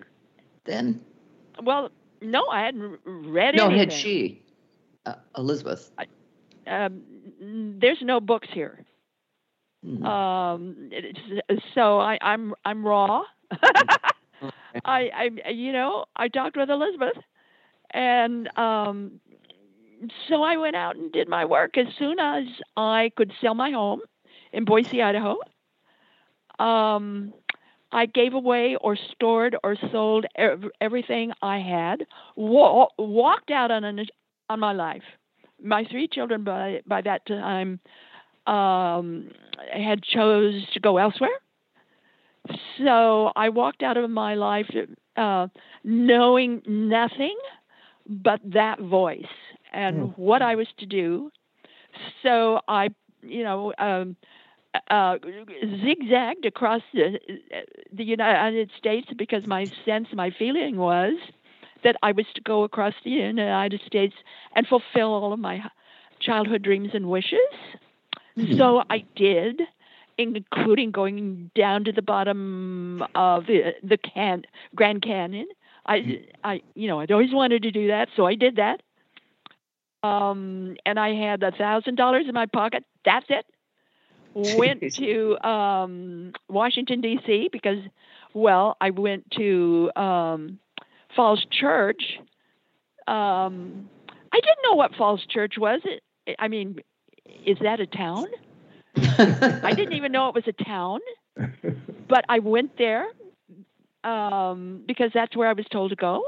then? 0.65 1.01
Well, 1.61 1.89
no, 2.21 2.47
I 2.47 2.61
hadn't 2.61 2.99
read 3.03 3.55
no, 3.55 3.65
anything. 3.65 3.71
No, 3.71 3.77
had 3.77 3.93
she, 3.93 4.41
uh, 5.05 5.15
Elisabeth? 5.37 5.91
Um, 6.67 7.01
there's 7.79 8.01
no 8.01 8.19
books 8.19 8.47
here. 8.51 8.85
Mm-hmm. 9.85 10.05
Um, 10.05 10.89
so 11.73 11.99
I, 11.99 12.17
I'm 12.21 12.53
I'm 12.65 12.85
raw. 12.85 13.23
I 14.85 15.31
I 15.45 15.49
you 15.49 15.71
know 15.71 16.05
I 16.15 16.27
talked 16.27 16.57
with 16.57 16.69
Elisabeth, 16.69 17.17
and 17.91 18.49
um, 18.57 19.19
so 20.27 20.43
I 20.43 20.57
went 20.57 20.75
out 20.75 20.95
and 20.95 21.11
did 21.11 21.27
my 21.29 21.45
work 21.45 21.77
as 21.77 21.87
soon 21.97 22.19
as 22.19 22.43
I 22.75 23.11
could 23.15 23.31
sell 23.41 23.53
my 23.53 23.71
home 23.71 24.01
in 24.51 24.65
Boise, 24.65 25.01
Idaho. 25.01 25.37
Um, 26.59 27.33
I 27.91 28.05
gave 28.05 28.33
away 28.33 28.75
or 28.75 28.95
stored 28.95 29.55
or 29.63 29.75
sold 29.91 30.25
ev- 30.35 30.69
everything 30.79 31.31
I 31.41 31.59
had. 31.59 32.05
Wa- 32.35 32.89
walked 32.97 33.49
out 33.49 33.71
on 33.71 33.83
an, 33.83 34.05
on 34.49 34.59
my 34.59 34.73
life. 34.73 35.03
My 35.61 35.85
three 35.89 36.07
children 36.07 36.43
by 36.43 36.81
by 36.87 37.01
that 37.01 37.25
time 37.25 37.79
um, 38.47 39.29
had 39.71 40.03
chose 40.03 40.65
to 40.73 40.79
go 40.79 40.97
elsewhere. 40.97 41.37
So 42.77 43.31
I 43.35 43.49
walked 43.49 43.83
out 43.83 43.97
of 43.97 44.09
my 44.09 44.35
life 44.35 44.69
uh, 45.17 45.47
knowing 45.83 46.61
nothing 46.65 47.37
but 48.07 48.39
that 48.45 48.79
voice 48.79 49.33
and 49.71 49.97
mm. 49.97 50.17
what 50.17 50.41
I 50.41 50.55
was 50.55 50.67
to 50.79 50.85
do. 50.85 51.29
So 52.23 52.61
I, 52.67 52.89
you 53.21 53.43
know, 53.43 53.73
um, 53.77 54.15
uh, 54.89 55.17
zigzagged 55.83 56.45
across 56.45 56.81
the, 56.93 57.19
the 57.91 58.03
United 58.03 58.71
States 58.77 59.07
because 59.17 59.45
my 59.45 59.65
sense, 59.85 60.07
my 60.13 60.31
feeling 60.31 60.77
was 60.77 61.13
that 61.83 61.95
I 62.03 62.11
was 62.11 62.25
to 62.35 62.41
go 62.41 62.63
across 62.63 62.93
the 63.03 63.11
United 63.11 63.81
States 63.85 64.15
and 64.55 64.67
fulfill 64.67 65.13
all 65.13 65.33
of 65.33 65.39
my 65.39 65.63
childhood 66.19 66.61
dreams 66.61 66.89
and 66.93 67.09
wishes. 67.09 67.39
Mm-hmm. 68.37 68.57
So 68.57 68.83
I 68.89 69.05
did, 69.15 69.61
including 70.17 70.91
going 70.91 71.51
down 71.55 71.85
to 71.85 71.91
the 71.91 72.01
bottom 72.01 73.03
of 73.15 73.45
the, 73.45 73.73
the 73.83 73.97
can, 73.97 74.43
Grand 74.75 75.01
Canyon. 75.01 75.47
I, 75.85 75.99
mm-hmm. 75.99 76.23
I, 76.43 76.61
you 76.75 76.87
know, 76.87 76.99
I'd 76.99 77.11
always 77.11 77.33
wanted 77.33 77.63
to 77.63 77.71
do 77.71 77.87
that, 77.87 78.09
so 78.15 78.25
I 78.25 78.35
did 78.35 78.57
that. 78.57 78.81
Um, 80.01 80.77
and 80.85 80.99
I 80.99 81.13
had 81.13 81.43
a 81.43 81.51
thousand 81.51 81.95
dollars 81.95 82.25
in 82.27 82.33
my 82.33 82.45
pocket. 82.45 82.85
That's 83.03 83.25
it. 83.29 83.45
Went 84.33 84.81
to 84.93 85.45
um, 85.45 86.31
Washington 86.47 87.01
D.C. 87.01 87.49
because, 87.51 87.79
well, 88.33 88.77
I 88.79 88.91
went 88.91 89.29
to 89.31 89.91
um, 89.95 90.59
Falls 91.15 91.45
Church. 91.51 92.01
Um, 93.07 93.89
I 94.31 94.39
didn't 94.39 94.63
know 94.63 94.75
what 94.75 94.95
Falls 94.95 95.25
Church 95.29 95.55
was. 95.57 95.81
It, 95.83 96.35
I 96.37 96.47
mean, 96.47 96.79
is 97.45 97.57
that 97.61 97.79
a 97.79 97.87
town? 97.87 98.25
I 98.95 99.73
didn't 99.75 99.93
even 99.93 100.11
know 100.11 100.29
it 100.29 100.35
was 100.35 100.47
a 100.47 100.63
town, 100.63 100.99
but 102.07 102.25
I 102.27 102.39
went 102.39 102.77
there 102.77 103.07
um, 104.03 104.83
because 104.87 105.11
that's 105.13 105.35
where 105.35 105.47
I 105.47 105.53
was 105.53 105.65
told 105.71 105.91
to 105.91 105.95
go. 105.95 106.23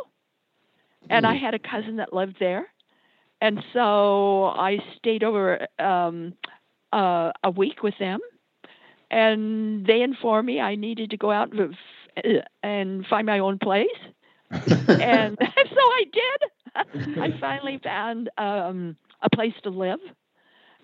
And 1.09 1.25
I 1.25 1.37
hmm. 1.37 1.45
had 1.45 1.53
a 1.53 1.59
cousin 1.59 1.97
that 1.97 2.13
lived 2.13 2.37
there. 2.39 2.67
And 3.41 3.63
so 3.73 4.45
I 4.45 4.77
stayed 4.97 5.23
over 5.23 5.67
um, 5.79 6.33
uh, 6.93 7.31
a 7.43 7.49
week 7.49 7.81
with 7.81 7.95
them. 7.99 8.19
And 9.09 9.85
they 9.85 10.01
informed 10.01 10.45
me 10.45 10.61
I 10.61 10.75
needed 10.75 11.09
to 11.09 11.17
go 11.17 11.31
out 11.31 11.51
and 12.63 13.05
find 13.07 13.25
my 13.25 13.39
own 13.39 13.57
place. 13.57 13.87
And 14.99 15.37
so 15.39 15.45
I 15.45 16.03
did. 16.11 16.85
I 17.19 17.33
finally 17.39 17.79
found 17.83 18.29
um, 18.37 18.95
a 19.21 19.29
place 19.33 19.53
to 19.63 19.69
live 19.69 19.99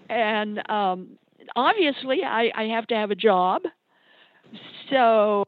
and 0.09 0.59
um, 0.69 1.17
obviously 1.55 2.23
I, 2.23 2.51
I 2.55 2.63
have 2.65 2.87
to 2.87 2.95
have 2.95 3.11
a 3.11 3.15
job. 3.15 3.63
So, 4.89 5.43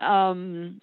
um, 0.00 0.78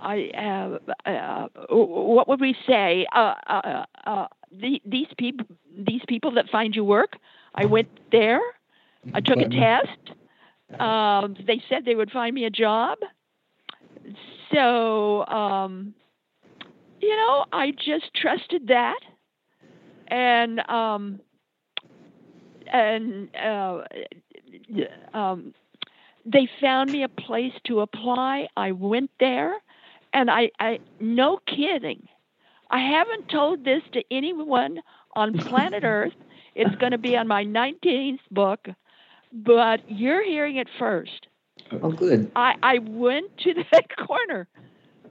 I 0.00 0.30
have 0.34 0.78
uh, 1.06 1.46
what 1.70 2.28
would 2.28 2.40
we 2.40 2.54
say? 2.66 3.06
Uh, 3.14 3.34
uh, 3.46 3.84
uh, 4.06 4.26
the, 4.52 4.80
these 4.84 5.06
people, 5.18 5.46
these 5.76 6.02
people 6.08 6.32
that 6.32 6.46
find 6.50 6.74
you 6.74 6.84
work. 6.84 7.14
I 7.54 7.66
went 7.66 7.88
there. 8.12 8.40
I 9.14 9.20
took 9.20 9.40
a 9.42 9.46
test. 9.46 10.16
Um, 10.80 11.36
they 11.46 11.62
said 11.68 11.84
they 11.84 11.94
would 11.94 12.10
find 12.10 12.34
me 12.34 12.44
a 12.44 12.50
job. 12.50 12.98
So, 14.52 15.26
um, 15.26 15.94
you 17.00 17.16
know, 17.16 17.46
I 17.52 17.72
just 17.72 18.12
trusted 18.14 18.68
that, 18.68 18.98
and 20.08 20.60
um, 20.68 21.20
and 22.72 23.28
uh, 23.36 23.82
um, 25.14 25.54
they 26.26 26.48
found 26.60 26.90
me 26.92 27.04
a 27.04 27.08
place 27.08 27.52
to 27.66 27.80
apply. 27.80 28.48
I 28.56 28.72
went 28.72 29.10
there, 29.20 29.54
and 30.12 30.30
I, 30.30 30.50
I 30.60 30.80
no 31.00 31.38
kidding, 31.46 32.08
I 32.70 32.80
haven't 32.80 33.28
told 33.30 33.64
this 33.64 33.82
to 33.94 34.02
anyone 34.10 34.80
on 35.16 35.34
planet 35.34 35.84
Earth. 35.86 36.12
It's 36.56 36.74
going 36.76 36.92
to 36.92 36.98
be 36.98 37.16
on 37.16 37.28
my 37.28 37.44
19th 37.44 38.20
book, 38.32 38.68
but 39.32 39.80
you're 39.88 40.24
hearing 40.24 40.56
it 40.58 40.68
first. 40.78 41.27
Oh, 41.82 41.92
good. 41.92 42.30
I, 42.36 42.54
I 42.62 42.78
went 42.78 43.36
to 43.38 43.54
the 43.72 43.82
corner 44.06 44.48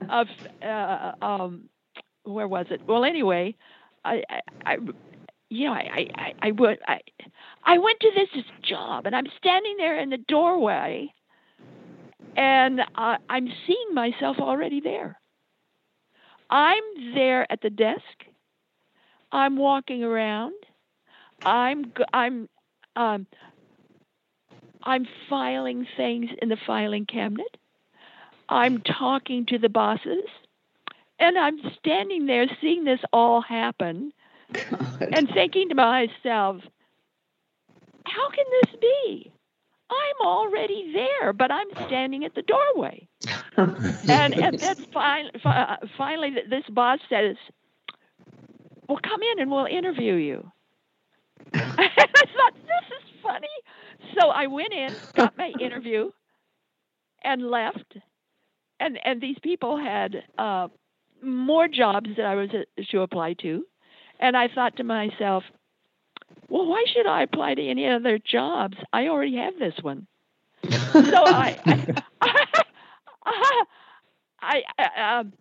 of 0.08 0.28
uh, 0.62 1.12
um, 1.24 1.68
where 2.24 2.48
was 2.48 2.66
it? 2.70 2.82
Well, 2.86 3.04
anyway, 3.04 3.54
I, 4.04 4.22
I, 4.30 4.40
I 4.66 4.76
you 5.50 5.66
know, 5.66 5.72
I, 5.72 6.08
I, 6.14 6.34
I, 6.42 6.50
would, 6.52 6.78
I, 6.86 7.00
I 7.64 7.78
went 7.78 8.00
to 8.00 8.10
this 8.14 8.44
job 8.62 9.06
and 9.06 9.16
I'm 9.16 9.26
standing 9.38 9.76
there 9.78 9.98
in 9.98 10.10
the 10.10 10.18
doorway 10.28 11.12
and 12.36 12.80
uh, 12.96 13.16
I'm 13.28 13.48
seeing 13.66 13.94
myself 13.94 14.38
already 14.38 14.80
there. 14.80 15.18
I'm 16.50 16.82
there 17.14 17.50
at 17.50 17.60
the 17.62 17.70
desk. 17.70 18.02
I'm 19.32 19.56
walking 19.56 20.02
around. 20.04 20.54
I'm, 21.44 21.92
I'm, 22.12 22.48
um, 22.96 23.26
I'm 24.82 25.06
filing 25.28 25.86
things 25.96 26.30
in 26.40 26.48
the 26.48 26.58
filing 26.66 27.06
cabinet. 27.06 27.56
I'm 28.48 28.80
talking 28.82 29.46
to 29.46 29.58
the 29.58 29.68
bosses. 29.68 30.24
And 31.20 31.36
I'm 31.36 31.58
standing 31.78 32.26
there 32.26 32.46
seeing 32.60 32.84
this 32.84 33.00
all 33.12 33.40
happen 33.40 34.12
God. 34.52 35.08
and 35.12 35.28
thinking 35.34 35.68
to 35.68 35.74
myself, 35.74 36.62
how 38.04 38.30
can 38.30 38.44
this 38.62 38.80
be? 38.80 39.32
I'm 39.90 40.26
already 40.26 40.92
there, 40.92 41.32
but 41.32 41.50
I'm 41.50 41.66
standing 41.86 42.24
at 42.24 42.34
the 42.34 42.42
doorway. 42.42 43.08
and, 43.56 44.34
and 44.34 44.60
then 44.60 44.76
finally, 44.92 45.32
finally, 45.96 46.34
this 46.48 46.64
boss 46.70 46.98
says, 47.08 47.36
Well, 48.88 49.00
come 49.02 49.22
in 49.22 49.40
and 49.40 49.50
we'll 49.50 49.66
interview 49.66 50.14
you. 50.14 50.50
I 51.54 51.88
thought, 51.88 52.54
This 52.54 52.98
is 52.98 53.22
funny. 53.22 53.48
So 54.18 54.28
I 54.28 54.46
went 54.46 54.72
in, 54.72 54.94
got 55.14 55.36
my 55.36 55.52
interview, 55.60 56.10
and 57.22 57.50
left. 57.50 57.96
And, 58.80 58.98
and 59.04 59.20
these 59.20 59.36
people 59.42 59.76
had 59.76 60.24
uh, 60.36 60.68
more 61.22 61.68
jobs 61.68 62.10
that 62.16 62.26
I 62.26 62.34
was 62.34 62.50
uh, 62.50 62.82
to 62.90 63.00
apply 63.00 63.34
to. 63.42 63.64
And 64.20 64.36
I 64.36 64.48
thought 64.48 64.76
to 64.76 64.84
myself, 64.84 65.44
well, 66.48 66.66
why 66.66 66.84
should 66.92 67.06
I 67.06 67.22
apply 67.22 67.54
to 67.54 67.68
any 67.68 67.88
other 67.88 68.18
jobs? 68.18 68.76
I 68.92 69.08
already 69.08 69.36
have 69.36 69.58
this 69.58 69.74
one. 69.82 70.06
so 70.68 70.70
I, 70.72 71.58
I, 71.64 71.94
I, 73.24 73.64
I, 74.40 74.62
I, 74.78 75.18
um, 75.18 75.32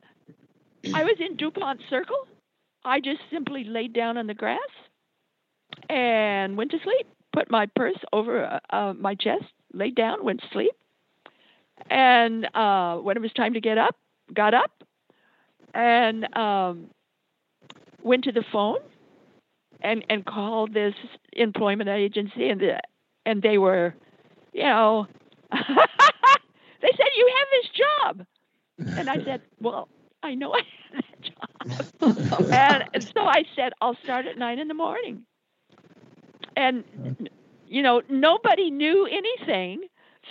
I 0.93 1.03
was 1.03 1.15
in 1.19 1.35
Dupont 1.37 1.79
Circle. 1.89 2.27
I 2.85 2.99
just 2.99 3.21
simply 3.31 3.63
laid 3.63 3.93
down 3.93 4.17
on 4.17 4.27
the 4.27 4.33
grass 4.33 4.59
and 5.89 6.55
went 6.55 6.71
to 6.71 6.77
sleep. 6.83 7.07
Put 7.37 7.51
my 7.51 7.67
purse 7.75 7.99
over 8.13 8.59
uh, 8.71 8.93
my 8.97 9.13
chest, 9.13 9.45
laid 9.71 9.93
down, 9.93 10.25
went 10.25 10.41
to 10.41 10.47
sleep. 10.51 10.71
And 11.87 12.45
uh, 12.55 12.97
when 12.97 13.15
it 13.15 13.19
was 13.19 13.31
time 13.33 13.53
to 13.53 13.61
get 13.61 13.77
up, 13.77 13.95
got 14.33 14.55
up 14.55 14.71
and 15.75 16.35
um, 16.35 16.87
went 18.01 18.23
to 18.23 18.31
the 18.31 18.43
phone 18.51 18.79
and 19.81 20.03
and 20.09 20.25
called 20.25 20.73
this 20.73 20.95
employment 21.33 21.89
agency 21.89 22.49
and 22.49 22.59
the, 22.59 22.79
and 23.27 23.43
they 23.43 23.59
were, 23.59 23.93
you 24.53 24.63
know, 24.63 25.05
they 25.51 25.57
said 26.97 27.07
you 27.17 27.35
have 27.37 27.47
this 27.51 27.69
job, 28.17 28.25
and 28.95 29.09
I 29.11 29.19
said, 29.23 29.41
well, 29.61 29.89
I 30.23 30.33
know 30.33 30.53
I 30.53 30.61
have 30.91 31.03
that 31.03 31.21
job, 32.01 32.17
and 32.51 32.83
so 33.15 33.21
I 33.21 33.43
said 33.55 33.73
I'll 33.79 33.97
start 34.01 34.25
at 34.25 34.39
nine 34.39 34.57
in 34.57 34.67
the 34.67 34.73
morning, 34.73 35.23
and 36.57 36.83
you 37.67 37.81
know 37.81 38.01
nobody 38.09 38.69
knew 38.69 39.05
anything, 39.05 39.83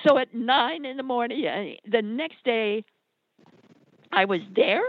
so 0.07 0.19
at 0.19 0.35
nine 0.35 0.85
in 0.85 0.97
the 0.97 1.03
morning 1.03 1.77
the 1.91 2.03
next 2.03 2.45
day, 2.45 2.85
I 4.13 4.25
was 4.27 4.41
there, 4.55 4.83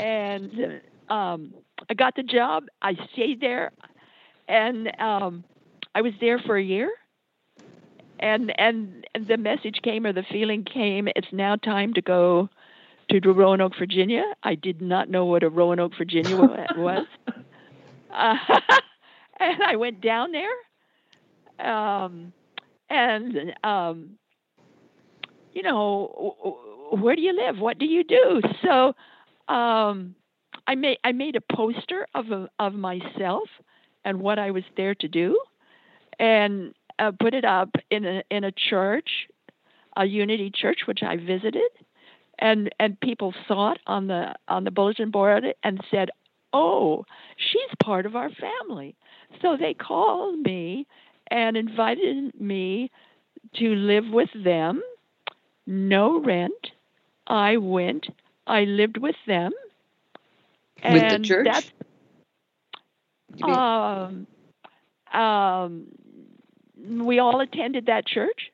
and 0.00 0.80
um, 1.08 1.54
I 1.88 1.94
got 1.94 2.16
the 2.16 2.22
job. 2.22 2.64
I 2.80 2.94
stayed 3.12 3.40
there, 3.40 3.72
and 4.48 4.90
um, 5.00 5.44
I 5.94 6.00
was 6.00 6.14
there 6.20 6.40
for 6.40 6.56
a 6.56 6.62
year. 6.62 6.90
And 8.18 8.54
and 8.58 9.04
the 9.28 9.36
message 9.36 9.80
came 9.82 10.06
or 10.06 10.12
the 10.12 10.22
feeling 10.30 10.64
came. 10.64 11.08
It's 11.16 11.26
now 11.32 11.56
time 11.56 11.92
to 11.94 12.00
go 12.00 12.48
to 13.10 13.32
Roanoke, 13.32 13.72
Virginia. 13.76 14.22
I 14.44 14.54
did 14.54 14.80
not 14.80 15.10
know 15.10 15.24
what 15.24 15.42
a 15.42 15.50
Roanoke, 15.50 15.92
Virginia 15.98 16.36
was, 16.36 17.06
uh, 18.14 18.34
and 19.42 19.62
I 19.62 19.76
went 19.76 20.00
down 20.00 20.32
there. 20.32 21.66
Um, 21.66 22.32
and 22.90 23.54
um, 23.64 24.18
you 25.52 25.62
know, 25.62 26.88
where 26.92 27.16
do 27.16 27.22
you 27.22 27.34
live? 27.36 27.58
What 27.58 27.78
do 27.78 27.86
you 27.86 28.04
do? 28.04 28.40
So 28.62 28.94
um, 29.52 30.14
I 30.66 30.74
made 30.74 30.98
I 31.04 31.12
made 31.12 31.36
a 31.36 31.54
poster 31.54 32.06
of 32.14 32.26
of 32.58 32.74
myself 32.74 33.48
and 34.04 34.20
what 34.20 34.38
I 34.38 34.50
was 34.50 34.64
there 34.76 34.94
to 34.96 35.08
do, 35.08 35.38
and 36.18 36.74
uh, 36.98 37.12
put 37.18 37.34
it 37.34 37.44
up 37.44 37.70
in 37.90 38.04
a 38.04 38.22
in 38.30 38.44
a 38.44 38.52
church, 38.52 39.28
a 39.96 40.04
Unity 40.04 40.50
church 40.54 40.80
which 40.86 41.02
I 41.02 41.16
visited, 41.16 41.70
and 42.38 42.70
and 42.78 43.00
people 43.00 43.34
saw 43.46 43.72
it 43.72 43.78
on 43.86 44.06
the 44.06 44.34
on 44.48 44.64
the 44.64 44.70
bulletin 44.70 45.10
board 45.10 45.44
and 45.62 45.80
said, 45.90 46.10
"Oh, 46.52 47.04
she's 47.36 47.70
part 47.82 48.06
of 48.06 48.16
our 48.16 48.30
family." 48.30 48.94
So 49.40 49.56
they 49.56 49.74
called 49.74 50.40
me 50.40 50.86
and 51.30 51.56
invited 51.56 52.38
me 52.40 52.90
to 53.54 53.74
live 53.74 54.04
with 54.10 54.28
them, 54.44 54.82
no 55.66 56.20
rent. 56.20 56.70
I 57.26 57.56
went. 57.56 58.08
I 58.46 58.64
lived 58.64 58.98
with 58.98 59.16
them 59.26 59.52
with 60.84 61.10
the 61.10 61.18
church? 61.24 61.46
um, 63.42 64.26
um, 65.12 65.86
we 66.76 67.18
all 67.18 67.40
attended 67.40 67.86
that 67.86 68.06
church. 68.06 68.50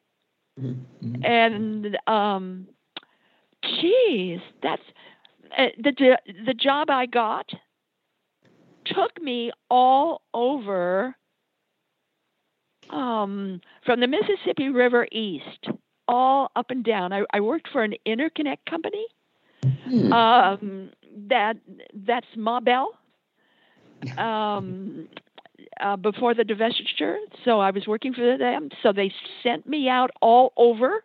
Mm-hmm. 0.60 1.24
And, 1.24 1.98
um, 2.06 2.68
geez, 3.62 4.40
that's 4.62 4.82
uh, 5.56 5.66
the, 5.78 6.18
the 6.46 6.54
job 6.54 6.90
I 6.90 7.06
got 7.06 7.50
took 8.94 9.20
me 9.22 9.50
all 9.70 10.22
over 10.34 11.14
um, 12.90 13.60
from 13.84 14.00
the 14.00 14.06
Mississippi 14.06 14.68
River 14.68 15.06
east, 15.12 15.68
all 16.06 16.50
up 16.56 16.70
and 16.70 16.84
down. 16.84 17.12
I, 17.12 17.24
I 17.32 17.40
worked 17.40 17.68
for 17.72 17.82
an 17.82 17.94
interconnect 18.06 18.58
company. 18.68 19.06
Hmm. 19.84 20.12
Um, 20.12 20.90
that 21.28 21.56
that's 22.06 22.26
Ma 22.36 22.60
Bell. 22.60 22.92
Um, 24.16 25.08
uh, 25.80 25.96
before 25.96 26.32
the 26.32 26.44
divestiture, 26.44 27.16
so 27.44 27.58
I 27.58 27.72
was 27.72 27.86
working 27.86 28.14
for 28.14 28.38
them. 28.38 28.68
So 28.82 28.92
they 28.92 29.12
sent 29.42 29.66
me 29.66 29.88
out 29.88 30.10
all 30.20 30.52
over 30.56 31.02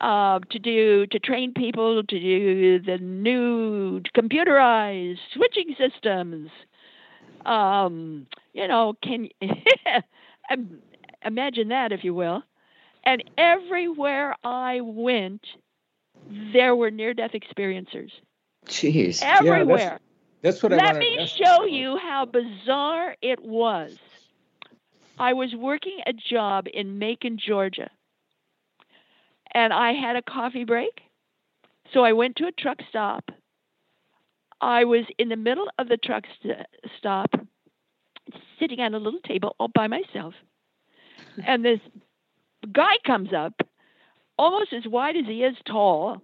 uh, 0.00 0.40
to 0.50 0.58
do 0.58 1.06
to 1.06 1.18
train 1.18 1.52
people 1.52 2.02
to 2.02 2.18
do 2.18 2.78
the 2.80 2.98
new 2.98 4.00
computerized 4.16 5.18
switching 5.34 5.74
systems. 5.78 6.50
Um, 7.44 8.26
you 8.52 8.68
know, 8.68 8.94
can 9.02 9.28
imagine 11.24 11.68
that 11.68 11.92
if 11.92 12.04
you 12.04 12.14
will. 12.14 12.42
And 13.04 13.24
everywhere 13.38 14.36
I 14.44 14.80
went, 14.82 15.46
there 16.52 16.76
were 16.76 16.90
near-death 16.90 17.30
experiencers. 17.32 18.10
Jeez. 18.66 19.22
Everywhere. 19.22 19.78
Yeah, 19.78 19.98
that's, 20.42 20.60
that's, 20.60 20.62
what 20.62 20.74
I 20.74 20.76
Let 20.76 20.96
me 20.96 21.26
show 21.26 21.64
you 21.64 21.96
how 21.96 22.26
bizarre 22.26 23.16
it 23.22 23.42
was. 23.42 23.96
I 25.18 25.32
was 25.32 25.54
working 25.54 25.98
a 26.06 26.12
job 26.12 26.66
in 26.72 26.98
Macon, 26.98 27.38
Georgia, 27.38 27.90
and 29.52 29.72
I 29.72 29.92
had 29.92 30.16
a 30.16 30.22
coffee 30.22 30.64
break. 30.64 31.00
So 31.92 32.04
I 32.04 32.12
went 32.12 32.36
to 32.36 32.46
a 32.46 32.52
truck 32.52 32.78
stop. 32.88 33.30
I 34.60 34.84
was 34.84 35.04
in 35.18 35.28
the 35.28 35.36
middle 35.36 35.68
of 35.78 35.88
the 35.88 35.96
truck 35.96 36.24
st- 36.42 36.66
stop, 36.98 37.30
sitting 38.58 38.80
at 38.80 38.92
a 38.92 38.98
little 38.98 39.20
table 39.20 39.56
all 39.58 39.68
by 39.74 39.86
myself. 39.86 40.34
and 41.44 41.64
this 41.64 41.80
guy 42.72 42.96
comes 43.06 43.32
up, 43.32 43.54
almost 44.38 44.72
as 44.72 44.86
wide 44.86 45.16
as 45.16 45.26
he 45.26 45.42
is 45.42 45.56
tall, 45.66 46.20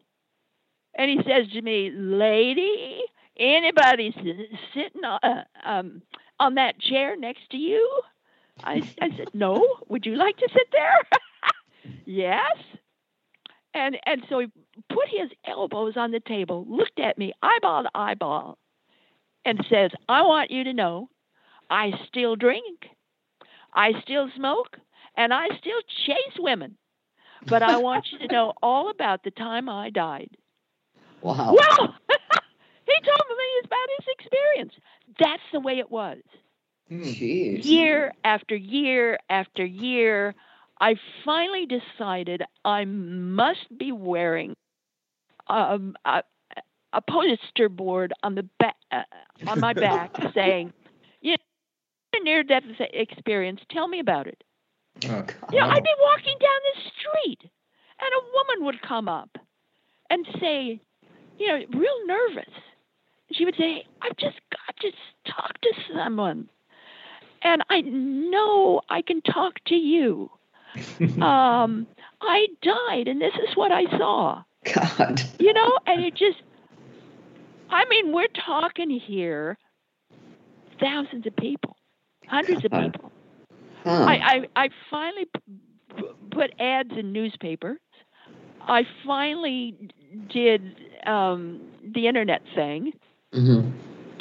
and 0.94 1.10
he 1.10 1.18
says 1.26 1.50
to 1.52 1.62
me, 1.62 1.90
"Lady, 1.90 3.02
anybody 3.38 4.14
sitting 4.74 5.04
uh, 5.04 5.44
um, 5.64 6.02
on 6.38 6.54
that 6.54 6.78
chair 6.78 7.16
next 7.16 7.50
to 7.50 7.56
you?" 7.56 8.02
I, 8.64 8.82
I 9.00 9.10
said, 9.16 9.28
"No. 9.34 9.62
Would 9.88 10.06
you 10.06 10.16
like 10.16 10.36
to 10.38 10.48
sit 10.52 10.68
there?" 10.72 11.00
yes. 12.06 12.56
And 13.76 13.98
and 14.06 14.22
so 14.30 14.38
he 14.38 14.46
put 14.88 15.08
his 15.08 15.30
elbows 15.46 15.94
on 15.96 16.10
the 16.10 16.20
table, 16.20 16.64
looked 16.66 16.98
at 16.98 17.18
me 17.18 17.34
eyeball 17.42 17.82
to 17.82 17.90
eyeball, 17.94 18.58
and 19.44 19.64
says, 19.68 19.90
"I 20.08 20.22
want 20.22 20.50
you 20.50 20.64
to 20.64 20.72
know, 20.72 21.10
I 21.68 21.92
still 22.08 22.36
drink, 22.36 22.88
I 23.74 24.00
still 24.00 24.30
smoke, 24.34 24.78
and 25.14 25.32
I 25.32 25.48
still 25.58 25.80
chase 26.06 26.38
women." 26.38 26.78
But 27.48 27.62
I 27.62 27.76
want 27.76 28.06
you 28.10 28.18
to 28.26 28.32
know 28.32 28.54
all 28.62 28.90
about 28.90 29.22
the 29.22 29.30
time 29.30 29.68
I 29.68 29.90
died. 29.90 30.30
Wow. 31.20 31.54
Well, 31.54 31.94
he 32.86 32.94
told 33.04 33.38
me 33.38 33.60
about 33.62 33.88
his 33.98 34.06
experience. 34.18 34.72
That's 35.20 35.42
the 35.52 35.60
way 35.60 35.78
it 35.78 35.90
was. 35.90 36.18
Jeez. 36.90 37.64
Year 37.64 38.12
after 38.24 38.56
year 38.56 39.18
after 39.28 39.64
year, 39.64 40.34
I 40.80 40.96
finally 41.24 41.66
decided 41.66 42.42
I 42.64 42.84
must 42.84 43.76
be 43.78 43.92
wearing 43.92 44.54
um, 45.48 45.96
a, 46.04 46.22
a 46.92 47.00
poster 47.00 47.68
board 47.68 48.12
on 48.22 48.34
the 48.34 48.42
back 48.58 48.76
uh, 48.92 49.02
on 49.46 49.60
my 49.60 49.72
back 49.80 50.10
saying, 50.34 50.72
"You 51.20 51.32
know, 52.12 52.20
near-death 52.22 52.64
experience. 52.92 53.60
Tell 53.70 53.88
me 53.88 54.00
about 54.00 54.26
it." 54.26 54.42
Oh, 55.08 55.24
you 55.52 55.60
know, 55.60 55.66
I'd 55.66 55.82
be 55.82 55.90
walking 56.00 56.36
down 56.38 56.60
the 56.74 56.90
street, 56.90 57.40
and 57.42 58.10
a 58.12 58.26
woman 58.32 58.64
would 58.66 58.82
come 58.82 59.08
up 59.08 59.36
and 60.10 60.26
say, 60.40 60.80
you 61.38 61.46
know, 61.48 61.60
real 61.78 62.06
nervous. 62.06 62.52
She 63.32 63.44
would 63.44 63.56
say, 63.56 63.84
I've 64.02 64.16
just 64.16 64.38
got 64.52 64.76
to 64.80 64.92
talk 65.30 65.60
to 65.60 65.72
someone. 65.94 66.48
And 67.42 67.62
I 67.68 67.80
know 67.82 68.80
I 68.88 69.02
can 69.02 69.20
talk 69.22 69.54
to 69.66 69.74
you. 69.74 70.30
Um, 71.22 71.86
I 72.20 72.46
died, 72.62 73.08
and 73.08 73.20
this 73.20 73.34
is 73.34 73.56
what 73.56 73.72
I 73.72 73.84
saw. 73.96 74.42
God. 74.74 75.22
You 75.38 75.52
know, 75.52 75.78
and 75.86 76.04
it 76.04 76.14
just, 76.14 76.42
I 77.70 77.84
mean, 77.86 78.12
we're 78.12 78.26
talking 78.44 78.90
here 78.90 79.58
thousands 80.80 81.26
of 81.26 81.36
people, 81.36 81.76
hundreds 82.26 82.64
of 82.64 82.70
people. 82.70 83.12
Huh. 83.84 84.04
I, 84.04 84.14
I, 84.14 84.64
I 84.64 84.68
finally 84.90 85.26
put 86.32 86.52
ads 86.58 86.90
in 86.98 87.12
newspapers. 87.12 87.78
I 88.68 88.82
finally 89.06 89.76
did 90.28 90.62
um, 91.06 91.60
the 91.94 92.08
internet 92.08 92.42
thing 92.54 92.92
mm-hmm. 93.32 93.70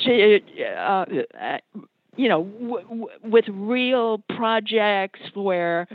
to, 0.05 0.39
uh, 0.77 1.05
uh, 1.41 1.57
you 2.15 2.29
know, 2.29 2.43
w- 2.43 2.87
w- 2.87 3.07
with 3.23 3.45
real 3.49 4.19
projects 4.35 5.19
where, 5.33 5.87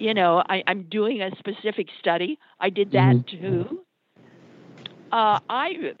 you 0.00 0.14
know, 0.14 0.42
I, 0.48 0.62
am 0.66 0.84
doing 0.84 1.22
a 1.22 1.30
specific 1.36 1.88
study. 2.00 2.38
I 2.58 2.70
did 2.70 2.92
that 2.92 3.16
mm-hmm. 3.16 3.62
too. 3.62 3.80
Uh, 5.12 5.40
I 5.48 5.94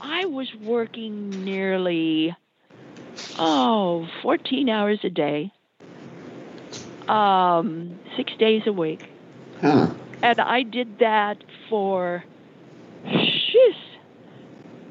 I 0.00 0.24
was 0.26 0.48
working 0.60 1.44
nearly 1.44 2.36
oh 3.38 4.06
14 4.22 4.68
hours 4.68 4.98
a 5.04 5.10
day, 5.10 5.52
um, 7.08 7.98
six 8.16 8.32
days 8.38 8.62
a 8.66 8.72
week 8.72 9.08
Huh. 9.64 9.94
And 10.22 10.40
I 10.40 10.62
did 10.62 10.98
that 10.98 11.42
for, 11.70 12.22
sheesh, 13.06 13.82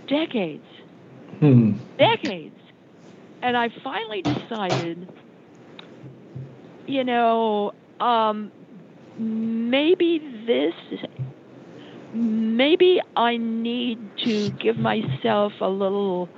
decades. 0.08 0.66
Hmm. 1.40 1.74
Decades. 2.00 2.60
And 3.44 3.56
I 3.56 3.70
finally 3.84 4.24
decided, 4.24 5.12
you 6.88 7.04
know, 7.04 7.74
um, 8.00 8.52
maybe 9.18 10.20
this, 10.48 10.74
maybe 12.14 13.02
I 13.16 13.38
need 13.38 14.00
to 14.26 14.50
give 14.52 14.78
myself 14.78 15.54
a 15.62 15.70
little 15.70 16.30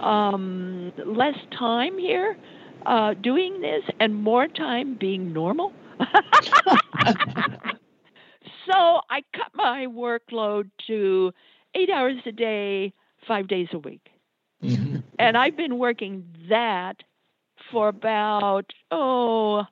um, 0.00 0.92
less 1.04 1.36
time 1.58 1.98
here 1.98 2.36
uh, 2.86 3.14
doing 3.14 3.60
this 3.60 3.82
and 4.00 4.14
more 4.14 4.48
time 4.48 4.96
being 4.98 5.32
normal. 5.32 5.72
so 8.66 9.00
I 9.10 9.22
cut 9.34 9.52
my 9.54 9.86
workload 9.86 10.70
to 10.86 11.32
eight 11.74 11.90
hours 11.90 12.16
a 12.26 12.32
day, 12.32 12.92
five 13.26 13.48
days 13.48 13.68
a 13.72 13.78
week. 13.78 14.08
Mm-hmm. 14.62 14.98
And 15.18 15.36
I've 15.36 15.56
been 15.56 15.78
working 15.78 16.24
that 16.48 16.96
for 17.70 17.88
about, 17.88 18.72
oh, 18.90 19.64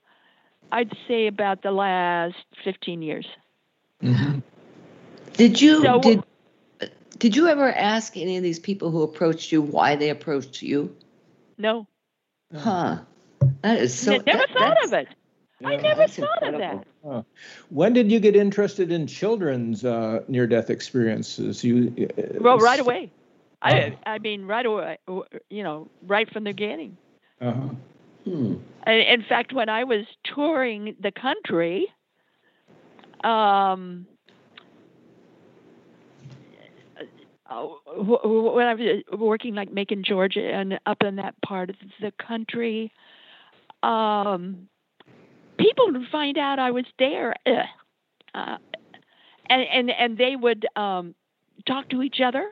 I'd 0.72 0.92
say 1.06 1.26
about 1.26 1.62
the 1.62 1.70
last 1.70 2.36
15 2.64 3.02
years. 3.02 3.26
Mm-hmm. 4.02 4.40
Did 5.34 5.60
you 5.60 5.82
So- 5.82 6.00
did 6.00 6.22
did 7.18 7.34
you 7.34 7.48
ever 7.48 7.72
ask 7.72 8.16
any 8.16 8.36
of 8.36 8.44
these 8.44 8.60
people 8.60 8.90
who 8.90 9.02
approached 9.02 9.50
you 9.50 9.60
why 9.60 9.96
they 9.96 10.08
approached 10.10 10.62
you? 10.62 10.94
No, 11.56 11.86
Huh. 12.56 12.98
That 13.62 13.78
is 13.78 13.98
so. 13.98 14.14
I 14.14 14.18
never 14.18 14.38
that- 14.38 14.50
thought 14.50 14.84
of 14.84 14.92
it. 14.92 15.08
I 15.64 15.74
never 15.76 16.02
that's 16.02 16.14
thought 16.16 16.42
of 16.44 16.52
that. 16.58 16.72
incredible. 16.72 17.26
When 17.70 17.92
did 17.92 18.12
you 18.12 18.20
get 18.20 18.36
interested 18.36 18.92
in 18.92 19.08
children's 19.08 19.84
uh, 19.84 20.22
near-death 20.28 20.70
experiences? 20.70 21.64
You 21.64 22.08
uh, 22.16 22.22
Well, 22.40 22.58
right 22.58 22.78
away. 22.78 23.10
Oh. 23.62 23.68
I, 23.68 23.96
I 24.06 24.18
mean, 24.20 24.46
right 24.46 24.64
away, 24.64 24.98
you 25.50 25.64
know, 25.64 25.88
right 26.06 26.32
from 26.32 26.44
the 26.44 26.52
beginning. 26.52 26.96
Uh-huh. 27.40 27.70
Hmm. 28.28 28.54
In 28.86 29.24
fact, 29.28 29.52
when 29.52 29.68
I 29.68 29.84
was 29.84 30.04
touring 30.34 30.96
the 31.00 31.12
country, 31.12 31.86
um, 33.24 34.06
uh, 37.50 37.66
wh- 37.86 38.22
wh- 38.22 38.54
when 38.54 38.66
I 38.66 38.74
was 38.74 39.02
working 39.18 39.54
like 39.54 39.72
Macon, 39.72 40.02
Georgia, 40.04 40.40
and 40.42 40.78
up 40.86 41.02
in 41.02 41.16
that 41.16 41.34
part 41.44 41.70
of 41.70 41.76
the 42.00 42.12
country, 42.24 42.92
um, 43.82 44.68
people 45.58 45.92
would 45.92 46.08
find 46.10 46.38
out 46.38 46.58
I 46.58 46.70
was 46.70 46.84
there, 46.98 47.34
uh, 47.46 47.50
uh, 48.34 48.58
and 49.50 49.62
and 49.72 49.90
and 49.90 50.18
they 50.18 50.36
would 50.36 50.66
um, 50.76 51.14
talk 51.66 51.88
to 51.90 52.02
each 52.02 52.20
other, 52.24 52.50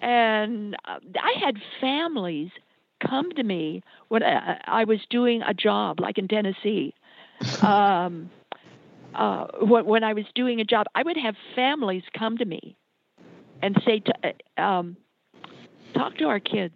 and 0.00 0.76
uh, 0.86 0.98
I 1.20 1.38
had 1.44 1.56
families 1.80 2.50
come 3.06 3.30
to 3.32 3.42
me 3.42 3.82
when 4.08 4.22
I, 4.22 4.60
I 4.66 4.84
was 4.84 5.00
doing 5.10 5.42
a 5.42 5.54
job, 5.54 6.00
like 6.00 6.18
in 6.18 6.28
Tennessee. 6.28 6.94
um, 7.62 8.30
uh, 9.14 9.46
when, 9.60 9.84
when 9.86 10.04
I 10.04 10.12
was 10.12 10.24
doing 10.34 10.60
a 10.60 10.64
job, 10.64 10.86
I 10.94 11.02
would 11.02 11.16
have 11.16 11.34
families 11.54 12.02
come 12.16 12.36
to 12.38 12.44
me 12.44 12.76
and 13.62 13.80
say, 13.86 14.00
to, 14.00 14.12
uh, 14.58 14.60
um, 14.62 14.96
"Talk 15.94 16.16
to 16.18 16.24
our 16.24 16.40
kids. 16.40 16.74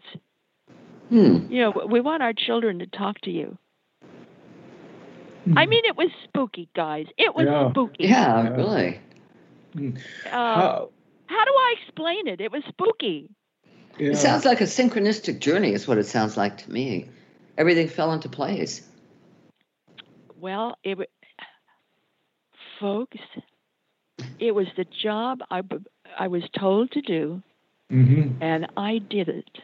Hmm. 1.10 1.46
You 1.50 1.60
know, 1.62 1.86
we 1.88 2.00
want 2.00 2.22
our 2.22 2.32
children 2.32 2.78
to 2.80 2.86
talk 2.86 3.20
to 3.22 3.30
you." 3.30 3.58
I 5.56 5.66
mean, 5.66 5.84
it 5.84 5.96
was 5.96 6.08
spooky, 6.24 6.68
guys. 6.74 7.06
It 7.18 7.34
was 7.34 7.46
Yeah. 7.46 7.70
spooky. 7.70 8.04
Yeah, 8.04 8.42
Yeah. 8.44 8.48
really. 8.56 9.00
Um, 9.76 9.96
How- 10.30 10.88
how 11.26 11.44
do 11.44 11.50
I 11.50 11.74
explain 11.82 12.28
it? 12.28 12.40
It 12.40 12.52
was 12.52 12.62
spooky. 12.68 13.28
Yeah. 14.02 14.10
It 14.12 14.16
sounds 14.16 14.44
like 14.44 14.60
a 14.60 14.64
synchronistic 14.64 15.38
journey, 15.38 15.72
is 15.72 15.86
what 15.86 15.98
it 15.98 16.06
sounds 16.06 16.36
like 16.36 16.58
to 16.58 16.70
me. 16.70 17.08
Everything 17.56 17.88
fell 17.88 18.12
into 18.12 18.28
place. 18.28 18.82
Well, 20.40 20.76
it 20.82 20.98
folks, 22.80 23.18
it 24.40 24.54
was 24.54 24.66
the 24.76 24.84
job 24.84 25.40
I, 25.50 25.62
I 26.18 26.26
was 26.26 26.42
told 26.58 26.90
to 26.92 27.00
do, 27.00 27.42
Mhm. 27.92 28.38
and 28.40 28.66
I 28.76 28.98
did 28.98 29.28
it. 29.28 29.58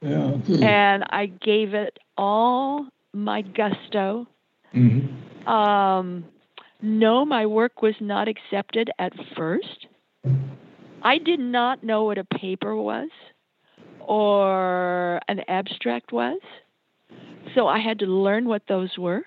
Yeah. 0.00 0.36
And 0.62 1.04
I 1.10 1.26
gave 1.26 1.74
it 1.74 1.98
all 2.16 2.86
my 3.12 3.42
gusto. 3.42 4.28
Mm-hmm. 4.74 5.48
Um, 5.48 6.24
no, 6.80 7.24
my 7.24 7.46
work 7.46 7.82
was 7.82 7.94
not 8.00 8.28
accepted 8.28 8.90
at 8.98 9.12
first. 9.36 9.86
I 11.02 11.18
did 11.18 11.40
not 11.40 11.82
know 11.82 12.04
what 12.04 12.18
a 12.18 12.24
paper 12.24 12.76
was 12.76 13.10
or 14.06 15.20
an 15.28 15.40
abstract 15.48 16.12
was. 16.12 16.40
So 17.54 17.66
I 17.68 17.78
had 17.78 17.98
to 18.00 18.06
learn 18.06 18.46
what 18.46 18.66
those 18.66 18.96
were. 18.98 19.24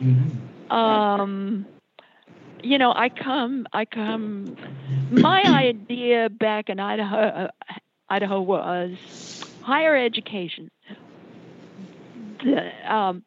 Mhm. 0.00 0.32
um 0.70 1.66
you 2.62 2.78
know 2.78 2.92
i 2.94 3.08
come 3.08 3.66
i 3.72 3.84
come 3.84 4.56
my 5.10 5.42
idea 5.46 6.28
back 6.30 6.68
in 6.68 6.78
idaho 6.80 7.16
uh, 7.16 7.48
idaho 8.08 8.40
was 8.40 8.92
higher 9.60 9.96
education 9.96 10.70
the, 12.42 12.70
um, 12.94 13.24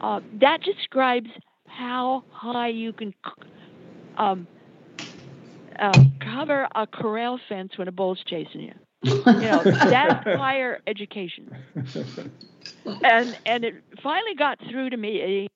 uh, 0.00 0.20
that 0.40 0.60
describes 0.62 1.28
how 1.66 2.24
high 2.30 2.68
you 2.68 2.92
can 2.92 3.12
um, 4.16 4.48
uh, 5.78 5.98
cover 6.20 6.68
a 6.74 6.86
corral 6.86 7.38
fence 7.48 7.76
when 7.76 7.88
a 7.88 7.92
bull's 7.92 8.22
chasing 8.26 8.60
you 8.62 8.74
you 9.38 9.46
know 9.48 9.64
that's 9.88 10.16
higher 10.24 10.80
education 10.86 11.50
and 13.02 13.36
and 13.46 13.64
it 13.64 13.74
finally 14.02 14.34
got 14.36 14.58
through 14.70 14.90
to 14.90 14.96
me. 14.96 15.46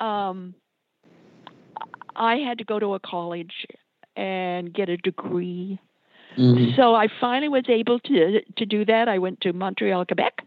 Um, 0.00 0.54
I 2.16 2.36
had 2.36 2.58
to 2.58 2.64
go 2.64 2.78
to 2.78 2.94
a 2.94 3.00
college 3.00 3.66
and 4.16 4.72
get 4.72 4.88
a 4.88 4.96
degree. 4.96 5.78
Mhm. 6.36 6.76
So 6.76 6.94
I 6.94 7.08
finally 7.20 7.48
was 7.48 7.64
able 7.68 7.98
to 8.00 8.40
to 8.58 8.66
do 8.66 8.84
that. 8.86 9.08
I 9.08 9.18
went 9.18 9.40
to 9.42 9.52
Montreal, 9.52 10.04
Quebec, 10.06 10.42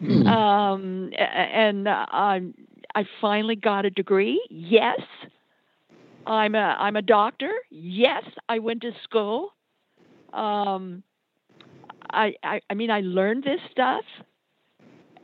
Hmm. 0.00 0.22
um, 0.26 1.10
and 1.18 1.88
uh, 1.88 2.06
I 2.08 2.40
I 2.94 3.04
finally 3.20 3.56
got 3.56 3.84
a 3.84 3.90
degree. 3.90 4.40
Yes, 4.50 5.00
I'm 6.26 6.54
a 6.54 6.76
I'm 6.78 6.96
a 6.96 7.02
doctor. 7.02 7.50
Yes, 7.70 8.24
I 8.48 8.58
went 8.58 8.82
to 8.82 8.92
school. 9.04 9.50
Um, 10.32 11.02
I, 12.10 12.34
I 12.42 12.60
I 12.68 12.74
mean 12.74 12.90
I 12.90 13.00
learned 13.00 13.44
this 13.44 13.60
stuff, 13.70 14.04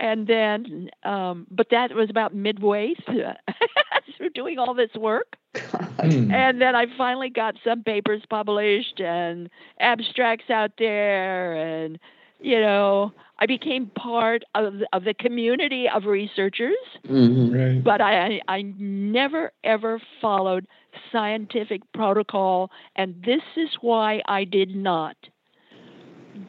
and 0.00 0.26
then 0.26 0.90
um, 1.04 1.46
but 1.50 1.68
that 1.70 1.94
was 1.94 2.11
about 2.11 2.35
midway 2.35 2.94
through, 3.04 3.24
through 4.16 4.30
doing 4.30 4.59
all 4.59 4.74
this 4.74 4.94
work. 4.94 5.37
Hmm. 5.56 6.30
And 6.30 6.61
then 6.61 6.74
I 6.74 6.87
finally 6.98 7.30
got 7.30 7.54
some 7.64 7.82
papers 7.82 8.22
published 8.28 9.00
and 9.00 9.48
abstracts 9.80 10.50
out 10.50 10.72
there, 10.78 11.54
and 11.54 11.98
you 12.40 12.61
know, 12.61 13.12
I 13.38 13.46
became 13.46 13.90
part 13.90 14.42
of 14.55 14.75
of 14.92 15.05
the 15.05 15.14
community 15.14 15.88
of 15.88 16.05
researchers. 16.07 16.77
Mhm. 17.07 17.53
Right. 17.55 17.85
But 17.85 18.01
I 18.01 18.40
I 18.49 18.62
never 18.79 19.53
ever 19.64 20.01
followed 20.20 20.66
scientific 21.12 21.83
protocol, 21.92 22.70
and 22.96 23.22
this 23.25 23.42
is 23.57 23.70
why 23.81 24.22
I 24.27 24.44
did 24.44 24.75
not. 24.75 25.16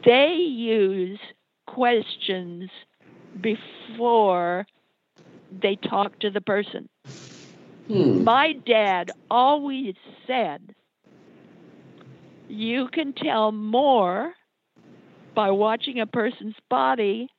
They 0.05 0.33
use 0.35 1.19
questions 1.65 2.69
before 3.39 4.67
they 5.49 5.75
talk 5.75 6.19
to 6.19 6.29
the 6.29 6.41
person. 6.41 6.89
Hmm. 7.87 8.23
My 8.23 8.53
dad 8.53 9.11
always 9.29 9.95
said, 10.25 10.75
you 12.47 12.87
can 12.89 13.13
tell 13.13 13.51
more 13.51 14.33
by 15.37 15.51
watching 15.51 15.99
a 15.99 16.07
person's 16.07 16.55
body 16.67 17.29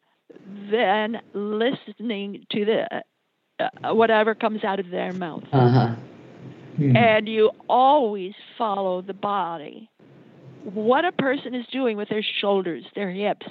than 0.71 1.21
listening 1.35 2.47
to 2.53 2.65
the 2.65 3.03
uh, 3.59 3.93
whatever 3.93 4.37
comes 4.37 4.63
out 4.63 4.79
of 4.79 4.89
their 4.89 5.13
mouth. 5.13 5.43
Uh-huh. 5.53 5.97
Hmm. 6.77 6.97
And 6.97 7.29
you 7.29 7.51
always 7.69 8.35
follow 8.57 9.03
the 9.03 9.15
body. 9.15 9.91
What 10.63 11.05
a 11.05 11.11
person 11.11 11.57
is 11.57 11.67
doing 11.73 11.97
with 11.97 12.09
their 12.09 12.25
shoulders, 12.41 12.85
their 12.95 13.11
hips, 13.11 13.47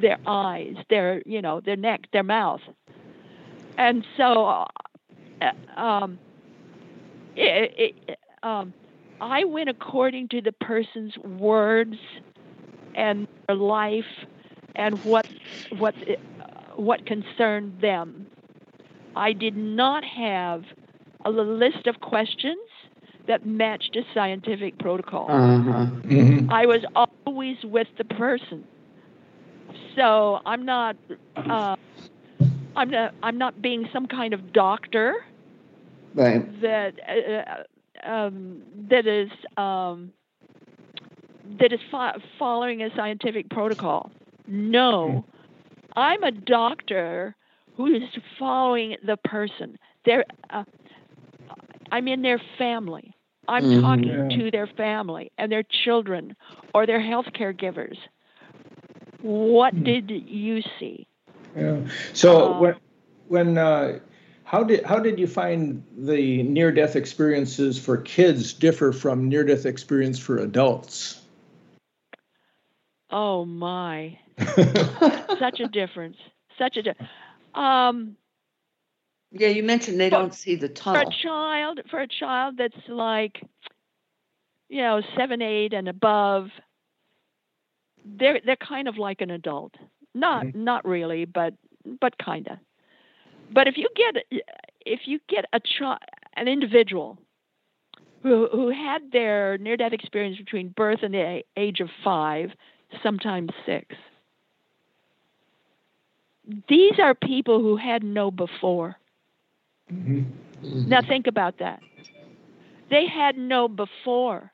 their 0.00 0.18
eyes, 0.26 0.74
their 0.90 1.22
you 1.24 1.40
know, 1.40 1.60
their 1.60 1.76
neck, 1.76 2.08
their 2.12 2.24
mouth. 2.24 2.62
And 3.78 4.04
so 4.16 4.66
uh, 5.40 5.80
um, 5.80 6.18
it, 7.36 7.94
it, 8.08 8.18
um, 8.42 8.74
I 9.20 9.44
went 9.44 9.68
according 9.68 10.28
to 10.30 10.40
the 10.40 10.50
person's 10.50 11.16
words 11.18 11.94
and 12.96 13.26
their 13.48 13.56
life 13.56 14.04
and 14.76 15.04
what 15.04 15.26
what 15.70 15.94
uh, 16.08 16.14
what 16.76 17.06
concerned 17.06 17.80
them. 17.80 18.28
I 19.16 19.32
did 19.32 19.56
not 19.56 20.04
have 20.04 20.64
a 21.24 21.30
list 21.30 21.86
of 21.86 22.00
questions 22.00 22.58
that 23.26 23.44
matched 23.46 23.96
a 23.96 24.02
scientific 24.14 24.78
protocol. 24.78 25.28
Uh-huh. 25.30 25.86
Mhm. 26.04 26.48
I 26.50 26.66
was 26.66 26.84
always 27.26 27.56
with 27.64 27.88
the 27.98 28.04
person. 28.04 28.66
So 29.96 30.40
I'm 30.46 30.64
not 30.66 30.96
uh, 31.48 31.74
I'm 32.76 32.90
not 32.90 33.14
I'm 33.22 33.38
not 33.38 33.60
being 33.62 33.88
some 33.92 34.06
kind 34.06 34.34
of 34.34 34.52
doctor 34.52 35.14
Right. 36.14 36.44
that 36.62 36.94
uh, 37.08 38.08
um, 38.08 38.62
that 38.90 39.06
is 39.06 39.30
um, 39.56 40.12
that 41.58 41.72
is 41.72 41.80
fo- 41.90 42.20
following 42.38 42.82
a 42.82 42.94
scientific 42.94 43.48
protocol. 43.50 44.10
No, 44.46 45.24
I'm 45.96 46.22
a 46.22 46.30
doctor 46.30 47.34
who 47.76 47.86
is 47.86 48.02
following 48.38 48.96
the 49.04 49.16
person. 49.16 49.78
They're, 50.04 50.24
uh, 50.50 50.64
I'm 51.90 52.08
in 52.08 52.22
their 52.22 52.40
family. 52.58 53.14
I'm 53.48 53.64
Mhm. 53.64 53.82
talking 53.82 54.06
Yeah. 54.08 54.36
to 54.44 54.50
their 54.50 54.66
family 54.66 55.30
and 55.38 55.50
their 55.50 55.62
children 55.62 56.36
or 56.74 56.86
their 56.86 57.00
health 57.00 57.26
caregivers. 57.34 57.96
What 59.22 59.74
Hmm. 59.74 59.82
did 59.84 60.10
you 60.10 60.62
see? 60.78 61.06
Yeah. 61.56 61.80
So 62.12 62.52
Uh, 62.52 62.58
when 62.58 62.74
when 63.28 63.58
uh, 63.58 63.98
how 64.44 64.62
did 64.62 64.84
how 64.84 64.98
did 64.98 65.18
you 65.18 65.26
find 65.26 65.82
the 65.96 66.42
near 66.42 66.70
death 66.70 66.96
experiences 66.96 67.78
for 67.78 67.96
kids 67.96 68.52
differ 68.52 68.92
from 68.92 69.28
near 69.28 69.44
death 69.44 69.66
experience 69.66 70.18
for 70.18 70.38
adults? 70.38 71.22
Oh 73.10 73.44
my. 73.44 74.18
such 75.38 75.60
a 75.60 75.66
difference. 75.66 76.16
Such 76.58 76.76
a 76.76 76.82
di- 76.82 76.94
um 77.54 78.16
Yeah, 79.32 79.48
you 79.48 79.62
mentioned 79.62 80.00
they 80.00 80.10
don't 80.10 80.34
see 80.34 80.54
the 80.56 80.68
tunnel. 80.68 80.96
for 80.96 81.00
a 81.02 81.06
child 81.22 81.80
for 81.90 82.00
a 82.00 82.06
child 82.08 82.56
that's 82.58 82.88
like 82.88 83.42
you 84.68 84.82
know, 84.82 85.00
seven, 85.16 85.42
eight 85.42 85.72
and 85.72 85.88
above, 85.88 86.48
they're 88.04 88.40
they're 88.44 88.56
kind 88.56 88.88
of 88.88 88.96
like 88.98 89.20
an 89.20 89.30
adult. 89.30 89.74
Not 90.14 90.46
not 90.54 90.84
really, 90.84 91.24
but 91.24 91.54
but 92.00 92.14
kinda. 92.24 92.60
But 93.50 93.66
if 93.68 93.76
you 93.76 93.88
get 93.96 94.24
if 94.84 95.00
you 95.06 95.20
get 95.28 95.44
a 95.52 95.60
child 95.60 95.98
an 96.36 96.48
individual 96.48 97.18
who 98.22 98.48
who 98.50 98.68
had 98.70 99.10
their 99.12 99.58
near 99.58 99.76
death 99.76 99.92
experience 99.92 100.36
between 100.38 100.68
birth 100.68 101.00
and 101.02 101.14
the 101.14 101.42
age 101.56 101.80
of 101.80 101.88
five, 102.04 102.50
sometimes 103.02 103.50
six. 103.64 103.94
These 106.68 106.98
are 107.02 107.14
people 107.14 107.60
who 107.60 107.76
had 107.76 108.02
no 108.02 108.30
before. 108.30 108.96
Now 110.62 111.02
think 111.02 111.26
about 111.26 111.58
that. 111.58 111.80
They 112.90 113.06
had 113.06 113.36
no 113.36 113.68
before. 113.68 114.52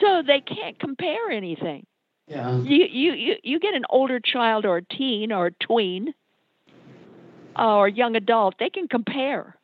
So 0.00 0.22
they 0.26 0.40
can't 0.40 0.78
compare 0.78 1.30
anything. 1.30 1.86
Yeah. 2.26 2.58
You 2.58 2.86
you 2.90 3.12
you, 3.12 3.34
you 3.42 3.60
get 3.60 3.74
an 3.74 3.84
older 3.90 4.20
child 4.20 4.64
or 4.64 4.78
a 4.78 4.82
teen 4.82 5.32
or 5.32 5.46
a 5.46 5.50
tween 5.52 6.14
or 7.56 7.86
a 7.86 7.92
young 7.92 8.16
adult, 8.16 8.56
they 8.58 8.70
can 8.70 8.88
compare. 8.88 9.56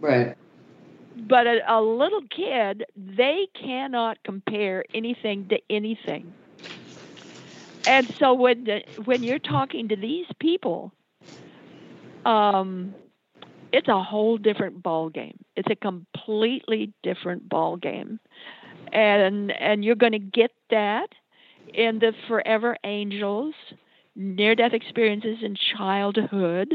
Right. 0.00 0.36
But 1.16 1.46
a, 1.46 1.60
a 1.68 1.80
little 1.80 2.22
kid, 2.34 2.84
they 2.96 3.48
cannot 3.54 4.18
compare 4.24 4.84
anything 4.94 5.48
to 5.48 5.58
anything. 5.68 6.32
And 7.88 8.14
so 8.18 8.34
when 8.34 8.64
the, 8.64 8.80
when 9.06 9.22
you're 9.22 9.38
talking 9.38 9.88
to 9.88 9.96
these 9.96 10.26
people, 10.38 10.92
um, 12.26 12.94
it's 13.72 13.88
a 13.88 14.02
whole 14.02 14.36
different 14.36 14.82
ball 14.82 15.08
game. 15.08 15.38
It's 15.56 15.70
a 15.70 15.74
completely 15.74 16.92
different 17.02 17.48
ball 17.48 17.78
game, 17.78 18.20
and 18.92 19.50
and 19.52 19.82
you're 19.82 19.94
going 19.94 20.12
to 20.12 20.18
get 20.18 20.50
that 20.68 21.08
in 21.72 21.98
the 21.98 22.12
Forever 22.28 22.76
Angels 22.84 23.54
near-death 24.14 24.72
experiences 24.74 25.38
in 25.42 25.56
childhood 25.76 26.74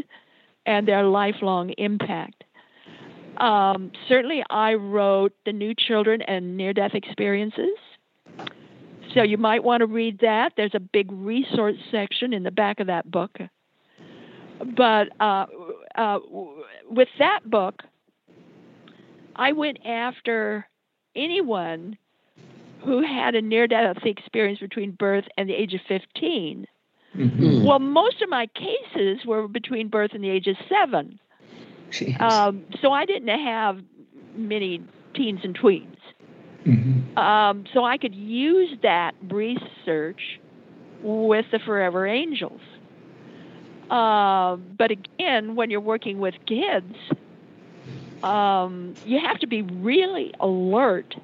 and 0.66 0.88
their 0.88 1.04
lifelong 1.04 1.72
impact. 1.78 2.44
Um, 3.38 3.92
certainly, 4.08 4.44
I 4.50 4.76
wrote 4.76 5.34
the 5.46 5.54
New 5.54 5.76
Children 5.76 6.24
and 6.24 6.58
Near 6.58 6.74
Death 6.74 6.96
Experiences. 6.96 7.78
So 9.14 9.22
you 9.24 9.38
might 9.38 9.64
want 9.64 9.82
to 9.82 9.86
read 9.88 10.20
that. 10.20 10.54
There's 10.58 10.74
a 10.74 10.80
big 10.80 11.12
resource 11.12 11.76
section 11.92 12.34
in 12.34 12.44
the 12.44 12.52
back 12.52 12.80
of 12.80 12.88
that 12.88 13.10
book. 13.10 13.38
But 14.76 15.10
uh, 15.20 15.46
uh, 15.96 16.20
with 16.90 17.10
that 17.20 17.42
book, 17.50 17.84
I 19.36 19.52
went 19.52 19.86
after 19.86 20.68
anyone 21.16 21.98
who 22.84 23.02
had 23.02 23.36
a 23.36 23.42
near 23.42 23.68
death 23.68 23.98
experience 24.04 24.60
between 24.60 24.92
birth 24.92 25.26
and 25.38 25.50
the 25.50 25.54
age 25.54 25.74
of 25.74 25.82
15. 25.88 26.66
Mhm. 27.16 27.64
Well, 27.64 27.80
most 27.80 28.22
of 28.24 28.30
my 28.30 28.48
cases 28.48 29.24
were 29.26 29.48
between 29.48 29.88
birth 29.88 30.12
and 30.14 30.24
the 30.24 30.30
age 30.30 30.48
of 30.48 30.58
seven. 30.68 31.20
Um, 32.20 32.64
so 32.82 32.92
I 32.92 33.06
didn't 33.06 33.28
have 33.28 33.80
many 34.36 34.82
teens 35.14 35.42
and 35.44 35.56
tweens. 35.56 35.93
Mhm. 36.66 37.18
Um, 37.18 37.66
so 37.74 37.84
I 37.84 37.98
could 37.98 38.16
use 38.16 38.78
that 38.82 39.16
research 39.30 40.40
with 41.02 41.46
the 41.52 41.60
Forever 41.60 42.08
Angels. 42.08 42.62
Um, 43.90 44.64
but 44.78 44.92
again, 44.92 45.56
when 45.56 45.70
you're 45.70 45.80
working 45.82 46.20
with 46.20 46.36
kids, 46.48 46.96
um, 48.24 48.96
you 49.06 49.20
have 49.20 49.40
to 49.40 49.48
be 49.48 49.62
really 49.62 50.34
alert 50.40 51.16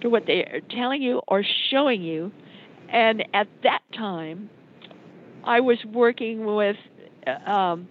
to 0.00 0.10
what 0.10 0.26
they're 0.26 0.60
telling 0.70 1.02
you 1.02 1.22
or 1.28 1.44
showing 1.70 2.02
you. 2.02 2.32
And 2.88 3.24
at 3.32 3.48
that 3.62 3.80
time, 3.94 4.50
I 5.44 5.60
was 5.60 5.82
working 5.84 6.44
with 6.44 6.76
uh, 7.26 7.50
um, 7.50 7.88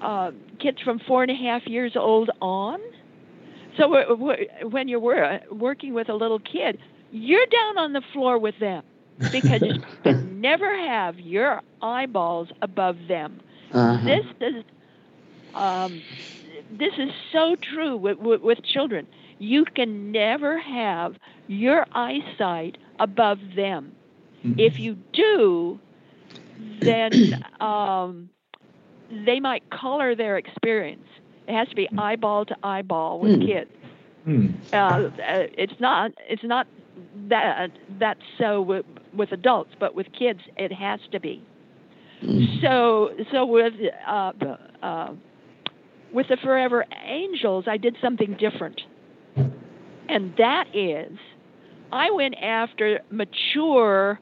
uh, 0.00 0.32
kids 0.58 0.80
from 0.82 0.98
four 0.98 1.22
and 1.22 1.30
a 1.30 1.34
half 1.34 1.66
years 1.66 1.96
old 1.96 2.30
on. 2.40 2.80
So 3.76 3.88
when 4.62 4.88
you're 4.88 5.00
wor- 5.00 5.40
working 5.50 5.94
with 5.94 6.08
a 6.08 6.14
little 6.14 6.38
kid, 6.40 6.78
you're 7.10 7.46
down 7.46 7.78
on 7.84 7.92
the 7.92 8.02
floor 8.12 8.38
with 8.38 8.58
them 8.58 8.82
because 9.30 9.62
you 9.64 9.80
can 10.04 10.40
never 10.40 10.76
have 10.76 11.18
your 11.18 11.60
eyeballs 11.80 12.48
above 12.62 12.96
them. 13.08 13.40
Uh-huh. 13.72 14.06
This 14.06 14.24
is 14.40 14.64
um, 15.54 16.04
this 16.68 16.92
is 16.98 17.10
so 17.32 17.56
true 17.62 17.96
with, 17.96 18.18
with, 18.18 18.40
with 18.42 18.58
children. 18.64 19.06
You 19.38 19.64
can 19.74 20.10
never 20.12 20.58
have 20.58 21.14
your 21.46 21.86
eyesight 21.92 22.76
above 22.98 23.38
them. 23.56 23.96
If 24.56 24.78
you 24.78 24.96
do, 25.12 25.80
then 26.56 27.34
um, 27.60 28.30
they 29.10 29.40
might 29.40 29.62
color 29.70 30.14
their 30.14 30.36
experience. 30.38 31.06
It 31.50 31.54
has 31.54 31.68
to 31.68 31.74
be 31.74 31.88
eyeball 31.98 32.44
to 32.46 32.56
eyeball 32.62 33.18
with 33.18 33.40
Hmm. 33.40 33.46
kids. 33.46 33.70
Hmm. 34.24 34.46
Uh, 34.72 35.10
it's 35.58 35.80
not. 35.80 36.12
It's 36.28 36.44
not 36.44 36.68
that 37.28 37.70
that's 37.98 38.20
so 38.38 38.60
with, 38.62 38.86
with 39.12 39.32
adults, 39.32 39.74
but 39.80 39.94
with 39.96 40.06
kids, 40.12 40.40
it 40.56 40.72
has 40.72 41.00
to 41.10 41.18
be. 41.18 41.42
Mhm. 42.22 42.60
So 42.62 43.10
so 43.32 43.44
with 43.46 43.74
uh, 44.06 44.32
uh, 44.82 45.08
with 46.12 46.28
the 46.28 46.36
Forever 46.36 46.84
Angels, 47.04 47.64
I 47.66 47.78
did 47.78 47.96
something 48.00 48.34
different, 48.34 48.80
and 50.08 50.32
that 50.36 50.66
is, 50.72 51.18
I 51.90 52.10
went 52.12 52.36
after 52.40 53.00
mature 53.10 54.20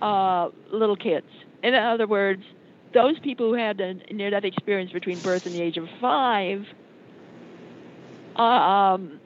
uh, 0.00 0.48
little 0.72 0.96
kids. 0.96 1.26
In 1.62 1.74
other 1.74 2.06
words, 2.06 2.42
those 2.94 3.18
people 3.20 3.48
who 3.48 3.54
had 3.54 3.80
a 3.80 3.94
near-death 4.12 4.44
experience 4.44 4.92
between 4.92 5.20
birth 5.20 5.42
and 5.46 5.54
the 5.54 5.60
age 5.60 5.76
of 5.76 5.86
five. 6.00 6.64
Um, 8.36 9.20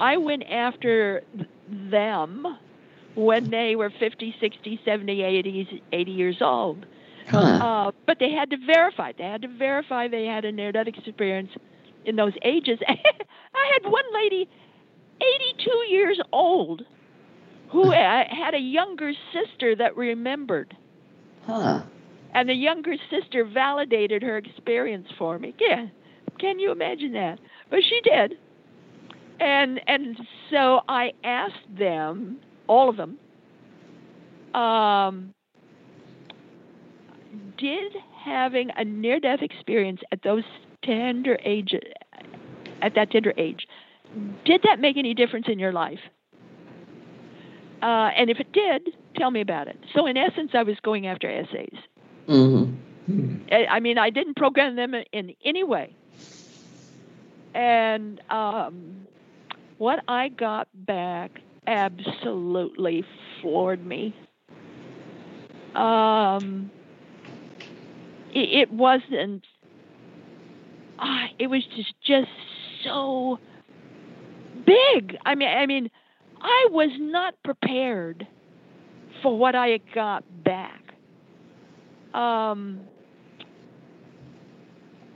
I 0.00 0.16
went 0.16 0.44
after 0.50 1.22
them 1.68 2.58
when 3.14 3.50
they 3.50 3.76
were 3.76 3.90
50, 4.00 4.34
60, 4.40 4.80
70, 4.84 5.22
80, 5.22 5.82
80 5.92 6.10
years 6.10 6.36
old. 6.40 6.86
Huh. 7.28 7.38
Uh, 7.38 7.92
but 8.06 8.18
they 8.18 8.30
had 8.32 8.50
to 8.50 8.56
verify. 8.66 9.12
They 9.16 9.24
had 9.24 9.42
to 9.42 9.48
verify 9.48 10.08
they 10.08 10.24
had 10.24 10.44
a 10.44 10.52
near-death 10.52 10.86
experience 10.86 11.50
in 12.04 12.16
those 12.16 12.32
ages. 12.42 12.78
I 12.88 13.72
had 13.74 13.90
one 13.90 14.04
lady, 14.12 14.48
82 15.20 15.70
years 15.88 16.20
old, 16.32 16.82
who 17.70 17.90
had 17.90 18.54
a 18.54 18.58
younger 18.58 19.12
sister 19.32 19.76
that 19.76 19.96
remembered, 19.96 20.76
Huh. 21.46 21.82
And 22.34 22.48
the 22.48 22.54
younger 22.54 22.94
sister 23.10 23.44
validated 23.44 24.22
her 24.22 24.36
experience 24.38 25.08
for 25.18 25.38
me. 25.38 25.54
Yeah, 25.58 25.86
can 26.38 26.58
you 26.58 26.72
imagine 26.72 27.12
that? 27.12 27.38
But 27.70 27.80
she 27.88 28.00
did, 28.02 28.34
and 29.40 29.80
and 29.86 30.18
so 30.50 30.80
I 30.88 31.12
asked 31.24 31.76
them, 31.78 32.38
all 32.68 32.88
of 32.88 32.96
them, 32.96 33.18
um, 34.54 35.34
did 37.58 37.92
having 38.24 38.70
a 38.76 38.84
near 38.84 39.18
death 39.20 39.40
experience 39.42 40.00
at 40.12 40.22
those 40.22 40.44
tender 40.84 41.38
age 41.44 41.74
at 42.82 42.94
that 42.94 43.10
tender 43.10 43.32
age 43.36 43.66
did 44.44 44.60
that 44.64 44.80
make 44.80 44.96
any 44.96 45.14
difference 45.14 45.46
in 45.48 45.58
your 45.58 45.72
life 45.72 46.00
uh, 47.82 48.10
and 48.16 48.30
if 48.30 48.38
it 48.38 48.52
did 48.52 48.90
tell 49.16 49.30
me 49.30 49.40
about 49.40 49.68
it 49.68 49.78
so 49.94 50.06
in 50.06 50.16
essence 50.16 50.50
i 50.54 50.62
was 50.62 50.76
going 50.82 51.06
after 51.06 51.30
essays 51.30 51.76
Mm-hmm. 52.28 53.36
I, 53.50 53.66
I 53.66 53.80
mean 53.80 53.98
i 53.98 54.10
didn't 54.10 54.36
program 54.36 54.76
them 54.76 54.94
in 55.12 55.34
any 55.44 55.64
way 55.64 55.94
and 57.54 58.20
um, 58.30 59.06
what 59.78 60.02
i 60.08 60.28
got 60.28 60.68
back 60.74 61.40
absolutely 61.66 63.04
floored 63.40 63.84
me 63.84 64.14
um, 65.74 66.70
it, 68.32 68.48
it 68.62 68.72
wasn't. 68.72 69.44
Uh, 70.98 71.26
it 71.38 71.48
was 71.48 71.64
just 71.76 71.94
just 72.04 72.30
so 72.84 73.38
big. 74.64 75.16
I 75.24 75.34
mean, 75.34 75.48
I 75.48 75.66
mean, 75.66 75.90
I 76.40 76.68
was 76.70 76.90
not 76.98 77.34
prepared 77.42 78.26
for 79.22 79.36
what 79.36 79.54
I 79.54 79.78
got 79.94 80.24
back. 80.44 80.81
Um, 82.14 82.80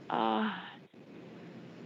uh, 0.09 0.49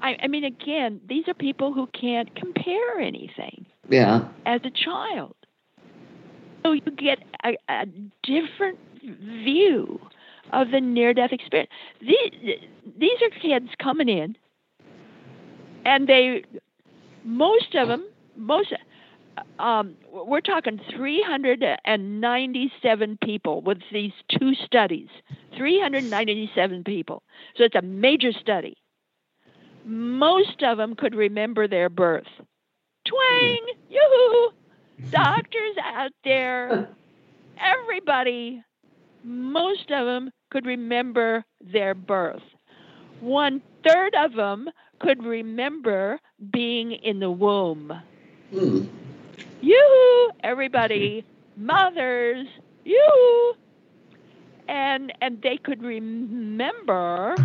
I, 0.01 0.17
I 0.23 0.27
mean, 0.27 0.43
again, 0.43 1.01
these 1.07 1.27
are 1.27 1.33
people 1.33 1.73
who 1.73 1.87
can't 1.87 2.33
compare 2.35 2.99
anything. 2.99 3.65
Yeah. 3.89 4.27
As 4.45 4.61
a 4.63 4.71
child, 4.71 5.35
so 6.63 6.73
you 6.73 6.81
get 6.81 7.19
a, 7.43 7.57
a 7.69 7.85
different 8.23 8.77
view 9.03 9.99
of 10.53 10.71
the 10.71 10.79
near 10.79 11.13
death 11.13 11.31
experience. 11.31 11.71
These, 11.99 12.59
these 12.97 13.17
are 13.21 13.39
kids 13.39 13.69
coming 13.81 14.09
in, 14.09 14.35
and 15.85 16.07
they, 16.07 16.43
most 17.23 17.75
of 17.75 17.87
them, 17.87 18.05
most, 18.35 18.73
um, 19.59 19.95
we're 20.11 20.41
talking 20.41 20.79
397 20.95 23.17
people 23.23 23.61
with 23.61 23.79
these 23.91 24.11
two 24.29 24.53
studies. 24.65 25.07
397 25.57 26.83
people. 26.83 27.23
So 27.55 27.63
it's 27.63 27.75
a 27.75 27.81
major 27.81 28.31
study. 28.33 28.75
Most 29.85 30.61
of 30.63 30.77
them 30.77 30.95
could 30.95 31.15
remember 31.15 31.67
their 31.67 31.89
birth. 31.89 32.27
Twang! 33.05 33.65
Yoo-hoo! 33.89 34.51
Doctors 35.11 35.75
out 35.83 36.11
there, 36.23 36.87
everybody, 37.59 38.63
most 39.23 39.89
of 39.89 40.05
them 40.05 40.29
could 40.51 40.67
remember 40.67 41.43
their 41.59 41.95
birth. 41.95 42.43
One 43.19 43.63
third 43.83 44.13
of 44.15 44.33
them 44.33 44.69
could 44.99 45.23
remember 45.23 46.19
being 46.51 46.91
in 46.91 47.19
the 47.19 47.31
womb. 47.31 47.91
Mm. 48.53 48.89
Yoo! 49.61 50.31
Everybody, 50.43 51.25
mothers, 51.55 52.47
you 52.83 53.55
And 54.67 55.13
and 55.21 55.41
they 55.41 55.57
could 55.57 55.81
remember. 55.83 57.35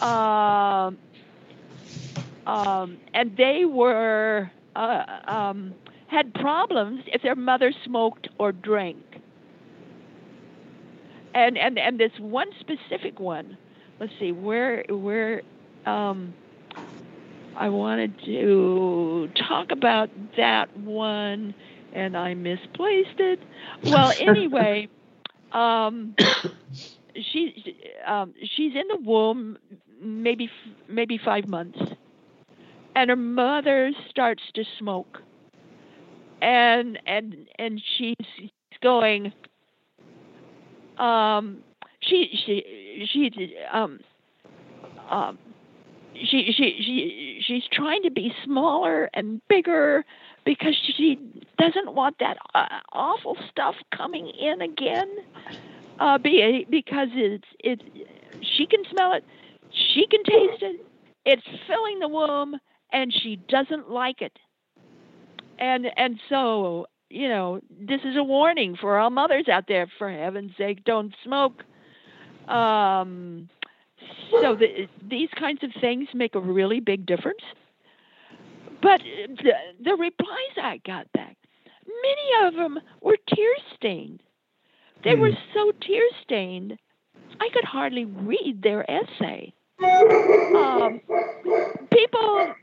Um, 0.00 0.98
um, 2.46 2.98
and 3.14 3.36
they 3.36 3.64
were 3.64 4.50
uh, 4.76 5.04
um, 5.26 5.74
had 6.08 6.34
problems 6.34 7.02
if 7.08 7.22
their 7.22 7.36
mother 7.36 7.72
smoked 7.84 8.28
or 8.38 8.52
drank 8.52 9.20
and 11.34 11.58
and 11.58 11.78
and 11.78 11.98
this 12.00 12.12
one 12.18 12.48
specific 12.60 13.20
one 13.20 13.58
let's 14.00 14.12
see 14.20 14.32
where 14.32 14.84
where 14.90 15.42
um, 15.86 16.34
I 17.56 17.68
wanted 17.70 18.14
to 18.26 19.28
talk 19.48 19.70
about 19.70 20.10
that 20.36 20.76
one 20.78 21.54
and 21.94 22.16
I 22.16 22.34
misplaced 22.34 23.18
it. 23.18 23.40
Well, 23.84 24.12
anyway, 24.20 24.88
um, 25.52 26.14
she 27.32 27.76
um, 28.06 28.34
she's 28.56 28.72
in 28.74 28.88
the 28.88 28.98
womb 29.02 29.58
maybe 30.00 30.50
maybe 30.88 31.18
five 31.22 31.46
months, 31.46 31.78
and 32.94 33.10
her 33.10 33.16
mother 33.16 33.92
starts 34.10 34.42
to 34.54 34.64
smoke, 34.78 35.18
and 36.42 36.98
and 37.06 37.48
and 37.58 37.80
she's 37.96 38.50
going 38.82 39.32
um, 40.98 41.58
she 42.00 42.28
she 42.44 43.06
she 43.12 43.56
um 43.72 44.00
um 45.10 45.38
she 46.20 46.52
she 46.52 46.82
she 46.82 47.42
she's 47.46 47.64
trying 47.72 48.02
to 48.02 48.10
be 48.10 48.32
smaller 48.44 49.10
and 49.14 49.40
bigger 49.48 50.04
because 50.44 50.74
she 50.96 51.18
doesn't 51.58 51.94
want 51.94 52.16
that 52.20 52.36
uh, 52.54 52.66
awful 52.92 53.36
stuff 53.50 53.74
coming 53.94 54.28
in 54.28 54.60
again. 54.62 55.08
Uh, 55.98 56.18
be, 56.18 56.66
because 56.70 57.08
it's 57.12 57.48
it 57.60 57.82
she 58.42 58.66
can 58.66 58.82
smell 58.90 59.12
it, 59.12 59.24
she 59.70 60.06
can 60.06 60.22
taste 60.24 60.62
it. 60.62 60.86
It's 61.24 61.42
filling 61.66 61.98
the 61.98 62.08
womb, 62.08 62.56
and 62.92 63.12
she 63.12 63.36
doesn't 63.48 63.90
like 63.90 64.22
it. 64.22 64.38
And 65.58 65.86
and 65.96 66.20
so 66.28 66.86
you 67.08 67.28
know, 67.28 67.60
this 67.70 68.00
is 68.04 68.16
a 68.16 68.22
warning 68.22 68.76
for 68.80 68.98
all 68.98 69.10
mothers 69.10 69.48
out 69.48 69.64
there. 69.68 69.86
For 69.98 70.10
heaven's 70.10 70.52
sake, 70.56 70.84
don't 70.84 71.14
smoke. 71.24 71.64
Um, 72.48 73.48
so 74.30 74.54
the, 74.54 74.88
these 75.08 75.30
kinds 75.38 75.62
of 75.62 75.70
things 75.80 76.08
make 76.14 76.34
a 76.34 76.40
really 76.40 76.80
big 76.80 77.06
difference. 77.06 77.42
But 78.82 79.00
the, 79.02 79.52
the 79.82 79.96
replies 79.96 80.56
I 80.62 80.80
got 80.84 81.10
back, 81.12 81.36
many 81.86 82.46
of 82.46 82.54
them 82.54 82.78
were 83.00 83.16
tear 83.34 83.54
stained. 83.74 84.20
They 85.04 85.14
mm. 85.14 85.20
were 85.20 85.30
hmm. 85.30 85.36
so 85.54 85.72
tear 85.80 86.02
stained, 86.22 86.78
I 87.40 87.48
could 87.52 87.64
hardly 87.64 88.04
read 88.04 88.62
their 88.62 88.88
essay. 88.90 89.52
Um, 89.82 91.00
people 91.92 92.54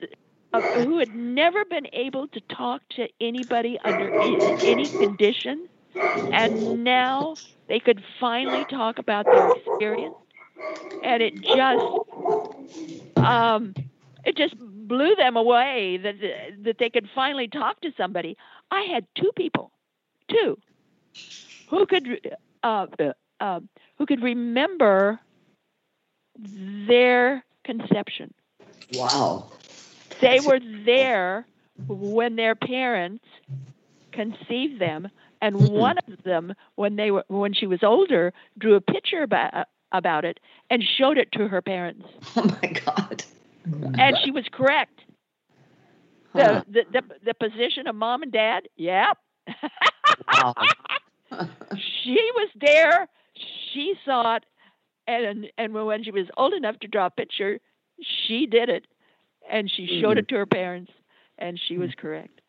uh, 0.54 0.62
who 0.84 1.00
had 1.00 1.14
never 1.14 1.64
been 1.66 1.88
able 1.94 2.28
to 2.30 2.42
talk 2.42 2.82
to 2.96 3.08
anybody 3.22 3.78
under 3.84 4.12
any 4.64 4.88
condition, 4.88 5.68
and 5.96 6.84
now 6.84 7.36
they 7.68 7.80
could 7.80 8.04
finally 8.20 8.66
talk 8.66 8.98
about 8.98 9.26
their 9.26 9.52
experience, 9.52 10.16
and 11.04 11.22
it 11.22 11.42
just 11.42 13.18
um, 13.18 13.74
it 14.26 14.38
just 14.38 14.56
blew 14.58 15.16
them 15.16 15.36
away 15.38 15.98
that 15.98 16.16
that 16.64 16.78
they 16.78 16.90
could 16.90 17.10
finally 17.14 17.48
talk 17.48 17.82
to 17.82 17.92
somebody. 17.98 18.38
I 18.72 18.82
had 18.82 19.06
two 19.16 19.32
people, 19.36 19.72
two, 20.30 20.58
who 21.70 21.86
could 21.86 22.38
uh, 22.64 22.88
uh, 23.40 23.60
who 23.98 24.06
could 24.06 24.24
remember 24.24 25.20
their 26.38 27.44
conception. 27.64 28.34
Wow. 28.94 29.52
They 30.22 30.40
were 30.40 30.60
there 30.86 31.46
when 31.88 32.36
their 32.36 32.56
parents 32.56 33.26
conceived 34.12 34.80
them, 34.80 35.10
and 35.42 35.56
mm-hmm. 35.56 35.74
one 35.74 35.98
of 35.98 36.24
them, 36.24 36.54
when 36.76 36.96
they 36.96 37.12
were 37.12 37.26
when 37.28 37.54
she 37.54 37.68
was 37.68 37.84
older, 37.84 38.34
drew 38.58 38.76
a 38.76 38.82
picture 38.82 39.24
about 39.24 39.68
about 39.94 40.26
it 40.26 40.40
and 40.70 40.84
showed 40.84 41.18
it 41.18 41.32
to 41.34 41.48
her 41.48 41.62
parents. 41.62 42.06
Oh 42.36 42.46
my 42.62 42.74
God! 42.86 43.24
And 43.98 44.18
she 44.24 44.32
was 44.32 44.46
correct. 44.52 45.00
Huh. 46.34 46.64
The, 46.68 46.86
the, 46.92 47.02
the 47.02 47.16
the 47.26 47.34
position 47.34 47.88
of 47.88 47.96
mom 47.96 48.24
and 48.24 48.32
dad, 48.32 48.68
yep. 48.76 49.18
Wow. 50.28 50.54
she 52.04 52.30
was 52.36 52.50
there. 52.60 53.08
She 53.72 53.94
saw 54.04 54.36
it, 54.36 54.46
and 55.08 55.48
and 55.58 55.74
when 55.74 56.04
she 56.04 56.12
was 56.12 56.28
old 56.38 56.54
enough 56.54 56.80
to 56.80 56.88
draw 56.88 57.06
a 57.06 57.10
picture, 57.10 57.60
she 58.02 58.46
did 58.46 58.70
it 58.70 58.86
and 59.50 59.72
she 59.72 59.84
mm-hmm. 59.84 60.02
showed 60.02 60.18
it 60.18 60.28
to 60.30 60.36
her 60.36 60.46
parents, 60.46 60.92
and 61.38 61.60
she 61.60 61.78
was 61.78 61.92
correct. 61.96 62.42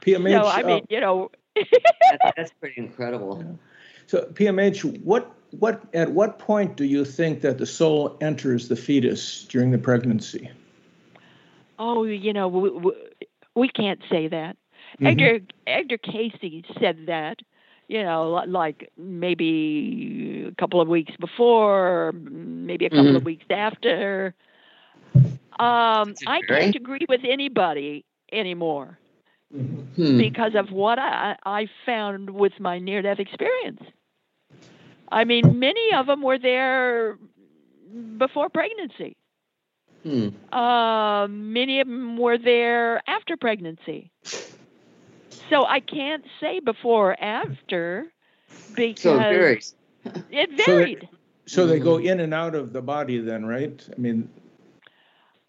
PMH. 0.00 0.42
So 0.42 0.48
I 0.48 0.62
mean, 0.62 0.82
uh, 0.82 0.86
you 0.88 1.00
know, 1.00 1.30
that's, 1.54 2.36
that's, 2.36 2.52
pretty 2.60 2.80
incredible. 2.80 3.42
Yeah. 3.44 3.52
So 4.06 4.28
PMH, 4.32 5.02
what 5.02 5.32
what 5.58 5.82
at 5.94 6.12
what 6.12 6.38
point 6.38 6.76
do 6.76 6.84
you 6.84 7.04
think 7.04 7.40
that 7.42 7.58
the 7.58 7.66
soul 7.66 8.16
enters 8.20 8.68
the 8.68 8.76
fetus 8.76 9.44
during 9.44 9.70
the 9.70 9.78
pregnancy? 9.78 10.50
Oh, 11.78 12.04
you 12.04 12.32
know, 12.32 12.48
we, 12.48 12.70
we, 12.70 12.92
we 13.54 13.68
can't 13.68 14.00
say 14.10 14.28
that. 14.28 14.56
Mm-hmm. 15.00 15.06
Edgar 15.06 15.40
Edgar 15.66 15.98
Cayce 15.98 16.64
said 16.80 17.06
that 17.06 17.38
you 17.88 18.02
know, 18.02 18.44
like 18.48 18.90
maybe 18.96 20.46
a 20.48 20.54
couple 20.60 20.80
of 20.80 20.88
weeks 20.88 21.12
before, 21.20 22.12
maybe 22.12 22.86
a 22.86 22.90
couple 22.90 23.04
mm-hmm. 23.04 23.16
of 23.16 23.24
weeks 23.24 23.46
after. 23.50 24.34
Um, 25.14 26.14
I 26.26 26.40
can't 26.48 26.74
agree 26.74 27.06
with 27.08 27.20
anybody 27.24 28.04
anymore 28.32 28.98
hmm. 29.50 30.18
because 30.18 30.54
of 30.54 30.70
what 30.70 30.98
I, 30.98 31.36
I 31.46 31.68
found 31.86 32.30
with 32.30 32.52
my 32.58 32.78
near 32.78 33.02
death 33.02 33.20
experience. 33.20 33.82
I 35.10 35.24
mean, 35.24 35.58
many 35.58 35.92
of 35.94 36.06
them 36.06 36.22
were 36.22 36.38
there 36.38 37.18
before 38.18 38.48
pregnancy. 38.48 39.16
Hmm. 40.02 40.28
Uh, 40.52 41.26
many 41.28 41.80
of 41.80 41.88
them 41.88 42.16
were 42.16 42.38
there 42.38 43.02
after 43.08 43.36
pregnancy. 43.36 44.10
So 45.50 45.64
I 45.64 45.80
can't 45.80 46.24
say 46.40 46.60
before 46.60 47.12
or 47.12 47.20
after 47.22 48.06
because 48.74 49.00
So 49.02 49.14
it 49.16 49.18
varies. 49.18 49.74
it 50.30 50.50
So 50.50 50.56
they- 50.56 50.64
varied. 50.66 51.08
So 51.48 51.66
they 51.66 51.78
go 51.78 51.98
in 51.98 52.18
and 52.20 52.34
out 52.34 52.54
of 52.56 52.72
the 52.72 52.82
body 52.82 53.18
then, 53.18 53.46
right? 53.46 53.88
I 53.96 54.00
mean, 54.00 54.28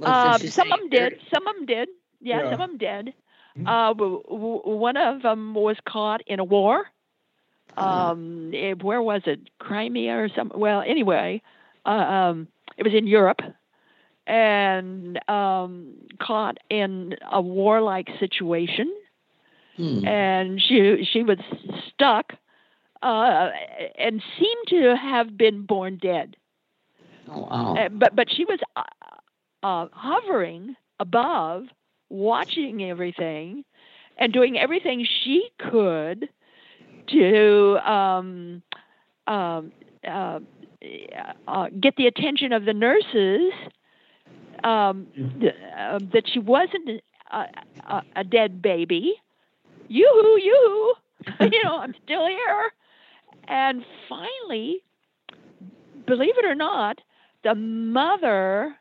Uh, 0.03 0.37
some 0.37 0.71
of 0.71 0.79
them 0.79 0.89
did. 0.89 1.19
Some 1.33 1.47
of 1.47 1.55
them 1.55 1.65
did. 1.65 1.89
Yeah, 2.21 2.37
Yeah. 2.43 2.51
some 2.51 2.61
of 2.61 2.69
them 2.69 2.77
did. 2.77 3.13
Mhm. 3.57 3.67
Uh, 3.67 3.93
w- 3.93 4.21
w- 4.29 4.61
one 4.63 4.95
of 4.95 5.23
them 5.23 5.55
was 5.55 5.75
caught 5.89 6.21
in 6.27 6.39
a 6.39 6.43
war. 6.43 6.85
Um, 7.78 8.51
eh, 8.53 8.73
where 8.82 9.01
was 9.01 9.21
it? 9.25 9.39
Crimea 9.59 10.17
or 10.17 10.30
something? 10.36 10.59
Well, 10.59 10.82
anyway, 10.86 11.41
uh, 11.86 11.89
um, 11.89 12.47
it 12.78 12.84
was 12.84 12.93
in 12.93 13.07
Europe, 13.07 13.41
and 14.25 15.19
um, 15.30 15.93
caught 16.19 16.57
in 16.69 17.15
a 17.32 17.41
warlike 17.41 18.09
situation, 18.19 18.93
Hmm. 19.78 20.05
and 20.07 20.61
she 20.61 21.05
she 21.11 21.23
was 21.23 21.38
stuck, 21.89 22.34
uh, 23.01 23.49
and 23.97 24.21
seemed 24.39 24.67
to 24.69 24.95
have 24.95 25.38
been 25.38 25.65
born 25.65 25.97
dead. 25.97 26.36
Oh 27.30 27.41
wow. 27.41 27.75
Uh, 27.75 27.89
but 27.89 28.15
but 28.15 28.32
she 28.32 28.45
was 28.45 28.59
uh, 28.75 28.84
uh, 29.63 29.88
hovering 29.91 30.75
above, 30.99 31.65
watching 32.09 32.84
everything, 32.84 33.63
and 34.17 34.34
doing 34.34 34.57
everything 34.57 35.05
she 35.23 35.49
could 35.59 36.30
to 37.09 37.77
um, 37.91 38.61
um, 39.27 39.71
uh, 40.07 40.39
uh, 41.47 41.67
get 41.79 41.95
the 41.97 42.07
attention 42.07 42.53
of 42.53 42.65
the 42.65 42.73
nurses. 42.73 43.53
Um, 44.63 45.07
th- 45.39 45.53
uh, 45.77 45.99
that 46.13 46.23
she 46.33 46.39
wasn't 46.39 47.01
a, 47.31 47.45
a, 47.87 48.01
a 48.17 48.23
dead 48.23 48.61
baby. 48.61 49.13
Yoo-hoo, 49.87 50.39
yoo-hoo. 50.41 50.93
you 51.51 51.63
know, 51.63 51.77
I'm 51.77 51.93
still 52.03 52.25
here. 52.27 52.71
And 53.47 53.85
finally, 54.09 54.81
believe 56.05 56.37
it 56.37 56.45
or 56.45 56.55
not, 56.55 56.99
the 57.43 57.55
mother 57.55 58.75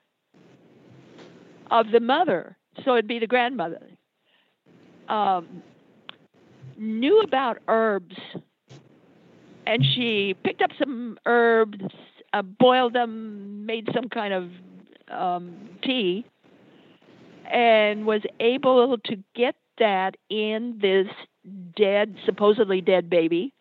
of 1.70 1.90
the 1.92 2.00
mother, 2.00 2.56
so 2.84 2.92
it'd 2.94 3.06
be 3.08 3.18
the 3.18 3.26
grandmother, 3.26 3.82
um, 5.08 5.62
knew 6.76 7.20
about 7.20 7.58
herbs. 7.68 8.16
And 9.66 9.84
she 9.84 10.34
picked 10.44 10.62
up 10.62 10.70
some 10.78 11.18
herbs, 11.26 11.84
uh, 12.32 12.42
boiled 12.42 12.92
them, 12.92 13.66
made 13.66 13.88
some 13.94 14.08
kind 14.08 14.32
of 14.32 14.50
um, 15.10 15.68
tea, 15.82 16.24
and 17.44 18.06
was 18.06 18.22
able 18.40 18.96
to 18.98 19.16
get 19.34 19.56
that 19.78 20.16
in 20.28 20.78
this 20.80 21.08
dead, 21.76 22.16
supposedly 22.24 22.80
dead 22.80 23.08
baby, 23.10 23.52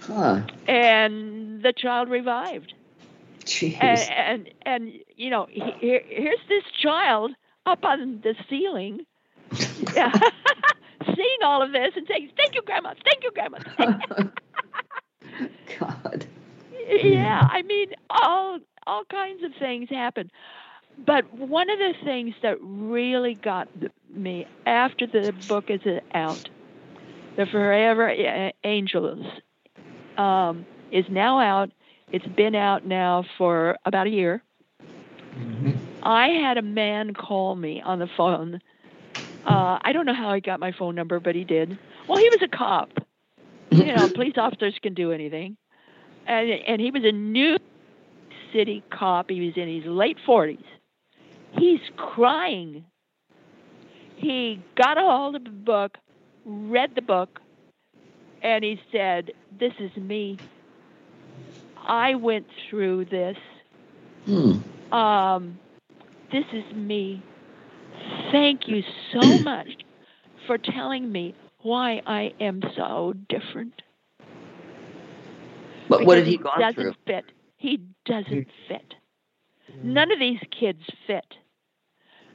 Huh. 0.00 0.42
and 0.66 1.62
the 1.62 1.72
child 1.72 2.08
revived 2.10 2.74
Jeez. 3.44 3.76
and, 3.80 4.00
and 4.10 4.50
and 4.64 4.92
you 5.16 5.30
know 5.30 5.46
he, 5.50 5.62
here, 5.80 6.02
here's 6.06 6.38
this 6.48 6.64
child 6.82 7.32
up 7.66 7.84
on 7.84 8.20
the 8.22 8.34
ceiling 8.48 9.00
yeah, 9.94 10.12
seeing 11.06 11.42
all 11.42 11.62
of 11.62 11.72
this 11.72 11.92
and 11.96 12.06
saying 12.08 12.30
thank 12.36 12.54
you 12.54 12.62
grandma 12.62 12.94
thank 13.04 13.22
you 13.22 13.30
grandma 13.32 13.58
God. 15.78 16.26
yeah 16.88 17.48
i 17.50 17.62
mean 17.62 17.88
all 18.10 18.58
all 18.86 19.04
kinds 19.06 19.42
of 19.42 19.52
things 19.58 19.88
happen 19.88 20.30
but 21.06 21.32
one 21.34 21.68
of 21.70 21.78
the 21.78 21.94
things 22.04 22.34
that 22.42 22.56
really 22.60 23.34
got 23.34 23.68
me 24.10 24.46
after 24.66 25.06
the 25.06 25.34
book 25.48 25.70
is 25.70 25.80
out 26.14 26.48
the 27.36 27.46
forever 27.46 28.52
angels 28.62 29.26
um, 30.16 30.64
is 30.92 31.04
now 31.08 31.40
out 31.40 31.70
it's 32.12 32.26
been 32.26 32.54
out 32.54 32.86
now 32.86 33.24
for 33.36 33.76
about 33.84 34.06
a 34.06 34.10
year 34.10 34.42
mhm. 35.36 35.76
I 36.04 36.28
had 36.28 36.58
a 36.58 36.62
man 36.62 37.14
call 37.14 37.56
me 37.56 37.80
on 37.80 37.98
the 37.98 38.06
phone. 38.06 38.60
Uh, 39.46 39.78
I 39.82 39.92
don't 39.92 40.06
know 40.06 40.14
how 40.14 40.32
he 40.34 40.40
got 40.40 40.58
my 40.60 40.72
phone 40.72 40.94
number, 40.94 41.20
but 41.20 41.34
he 41.34 41.44
did. 41.44 41.78
Well, 42.08 42.18
he 42.18 42.28
was 42.30 42.40
a 42.42 42.48
cop. 42.48 42.90
You 43.70 43.94
know, 43.94 44.08
police 44.14 44.34
officers 44.36 44.74
can 44.82 44.94
do 44.94 45.12
anything. 45.12 45.56
And 46.26 46.48
and 46.50 46.80
he 46.80 46.90
was 46.90 47.04
a 47.04 47.12
New 47.12 47.58
City 48.52 48.82
cop. 48.90 49.28
He 49.28 49.44
was 49.44 49.56
in 49.56 49.68
his 49.68 49.84
late 49.84 50.16
forties. 50.24 50.64
He's 51.58 51.80
crying. 51.96 52.84
He 54.16 54.62
got 54.76 54.96
a 54.96 55.02
hold 55.02 55.36
of 55.36 55.44
the 55.44 55.50
book, 55.50 55.98
read 56.46 56.94
the 56.94 57.02
book, 57.02 57.40
and 58.42 58.64
he 58.64 58.80
said, 58.90 59.32
"This 59.58 59.72
is 59.78 59.94
me. 59.96 60.38
I 61.86 62.14
went 62.14 62.46
through 62.70 63.06
this." 63.06 63.36
Hmm. 64.24 64.52
um, 64.90 65.58
this 66.32 66.44
is 66.54 66.64
me. 66.74 67.22
Thank 68.30 68.68
you 68.68 68.82
so 69.12 69.38
much 69.38 69.68
for 70.46 70.58
telling 70.58 71.10
me 71.12 71.34
why 71.58 72.00
I 72.06 72.32
am 72.40 72.60
so 72.76 73.14
different. 73.28 73.82
But 75.88 76.04
what 76.04 76.16
Because 76.16 76.18
had 76.18 76.26
he 76.26 76.36
gone 76.38 76.66
doesn't 76.66 76.74
through? 76.74 76.94
fit. 77.06 77.32
He 77.56 77.78
doesn't 78.04 78.48
fit. 78.68 78.94
None 79.82 80.10
of 80.10 80.18
these 80.18 80.40
kids 80.50 80.82
fit. 81.06 81.34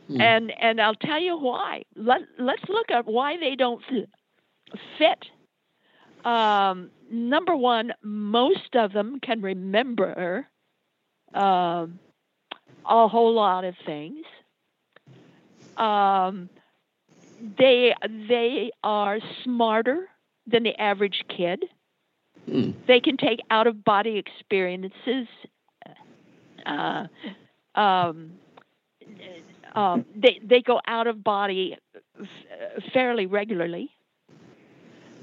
Hmm. 0.08 0.20
And 0.20 0.52
and 0.60 0.80
I'll 0.82 0.96
tell 0.96 1.20
you 1.20 1.38
why. 1.38 1.84
Let 1.96 2.22
let's 2.38 2.64
look 2.70 2.90
at 2.92 3.06
why 3.06 3.38
they 3.38 3.56
don't 3.56 3.84
fit. 4.98 5.26
Um, 6.24 6.92
number 7.12 7.56
one, 7.56 7.92
most 8.04 8.76
of 8.76 8.92
them 8.94 9.20
can 9.22 9.42
remember 9.42 10.48
um, 11.34 12.00
a 12.86 13.08
whole 13.08 13.34
lot 13.34 13.64
of 13.66 13.76
things. 13.86 14.26
Um, 15.80 16.50
they 17.58 17.94
they 18.28 18.72
are 18.84 19.20
smarter 19.44 20.08
than 20.46 20.64
the 20.64 20.80
average 20.80 21.24
kid. 21.36 21.64
Hmm. 22.46 22.72
They 22.88 23.00
can 23.00 23.18
take 23.18 23.40
out 23.50 23.68
of 23.68 23.84
body 23.84 24.18
experiences. 24.18 25.28
Uh, 26.66 27.08
um, 27.76 28.32
um, 29.76 30.06
they 30.16 30.40
they 30.44 30.62
go 30.62 30.82
out 30.88 31.08
of 31.08 31.24
body 31.24 31.78
f- 32.20 32.84
fairly 32.94 33.26
regularly. 33.26 33.90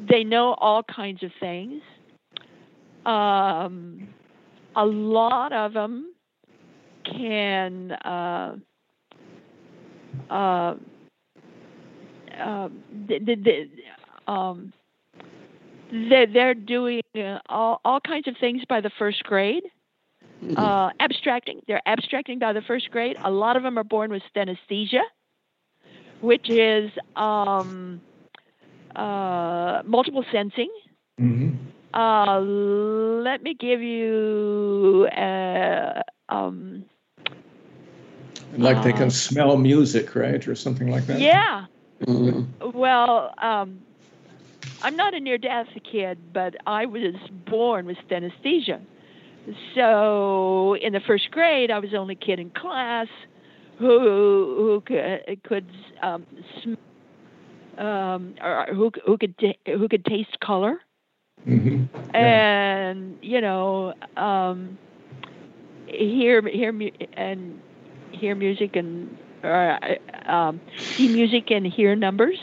They 0.09 0.25
know 0.25 0.55
all 0.55 0.83
kinds 0.83 1.23
of 1.23 1.31
things. 1.41 1.83
Um, 3.05 4.09
a 4.75 4.85
lot 4.85 5.53
of 5.53 5.73
them 5.73 6.13
can 7.05 7.93
uh, 7.93 8.57
uh, 10.31 10.75
uh, 12.41 12.69
the, 13.09 13.19
the, 13.19 13.35
the, 13.37 14.33
um, 14.33 14.73
they're, 15.91 16.27
they're 16.27 16.55
doing 16.55 17.03
uh, 17.17 17.39
all, 17.49 17.81
all 17.85 18.01
kinds 18.01 18.27
of 18.29 18.35
things 18.41 18.63
by 18.69 18.81
the 18.81 18.91
first 18.99 19.23
grade. 19.25 19.65
Hmm. 20.41 20.57
Uh, 20.57 20.91
abstracting, 21.01 21.61
they're 21.67 21.81
abstracting 21.87 22.39
by 22.39 22.53
the 22.53 22.61
first 22.63 22.91
grade. 22.91 23.17
A 23.25 23.31
lot 23.31 23.57
of 23.57 23.63
them 23.63 23.79
are 23.79 23.85
born 23.85 24.11
with 24.11 24.23
synesthesia, 24.37 25.01
which 26.21 26.51
is 26.51 26.91
um, 27.17 28.01
uh, 28.95 29.83
multiple 29.85 30.25
sensing. 30.31 30.71
Mhm. 31.21 31.57
Uh, 31.95 32.41
let 32.41 33.43
me 33.43 33.55
give 33.55 33.81
you 33.81 35.09
uh, 35.17 36.03
um, 36.29 36.85
Like 38.59 38.83
they 38.83 38.93
can 38.93 39.11
smell 39.11 39.57
music, 39.57 40.15
right, 40.15 40.47
or 40.47 40.55
something 40.55 40.91
like 40.91 41.07
that. 41.07 41.21
yeah. 41.21 41.67
Hmm. 42.05 42.43
Well, 42.75 43.33
um, 43.41 43.81
I'm 44.83 44.97
not 44.97 45.15
a 45.15 45.21
near 45.21 45.39
death 45.39 45.69
kid, 45.91 46.19
but 46.33 46.55
I 46.67 46.87
was 46.87 47.15
born 47.47 47.87
with 47.87 47.97
synesthesia. 48.11 48.81
So 49.75 50.75
in 50.75 50.93
the 50.93 51.01
first 51.01 51.31
grade, 51.31 51.71
I 51.71 51.79
was 51.79 51.91
the 51.91 51.97
only 51.97 52.17
kid 52.17 52.39
in 52.39 52.51
class 52.51 53.09
who 53.79 53.99
who 54.57 54.83
could, 54.85 55.43
could 55.45 55.67
um, 56.03 56.27
sm- 56.63 57.81
um, 57.81 58.35
or 58.43 58.67
who 58.75 58.91
who 59.05 59.17
could 59.19 59.37
ta- 59.39 59.73
who 59.73 59.89
could 59.89 60.05
taste 60.05 60.39
color. 60.41 60.81
Mhm. 61.47 61.89
Yeah. 61.93 62.19
and 62.19 63.19
you 63.23 63.41
know 63.41 63.93
um 64.17 64.79
hear 65.87 66.47
hear 66.49 66.73
mu- 66.73 66.91
and 67.13 67.61
hear 68.19 68.35
music 68.35 68.77
and 68.77 69.19
uh, 69.45 69.77
um 70.31 70.61
see 70.97 71.09
music 71.09 71.51
and 71.51 71.67
hear 71.67 71.95
numbers 71.97 72.39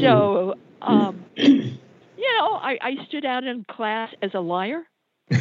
so 0.00 0.54
um 0.82 1.26
you 1.36 2.38
know 2.38 2.54
i 2.62 2.76
i 2.82 2.92
stood 3.08 3.24
out 3.24 3.44
in 3.44 3.64
class 3.70 4.10
as 4.22 4.30
a 4.34 4.40
liar 4.40 4.82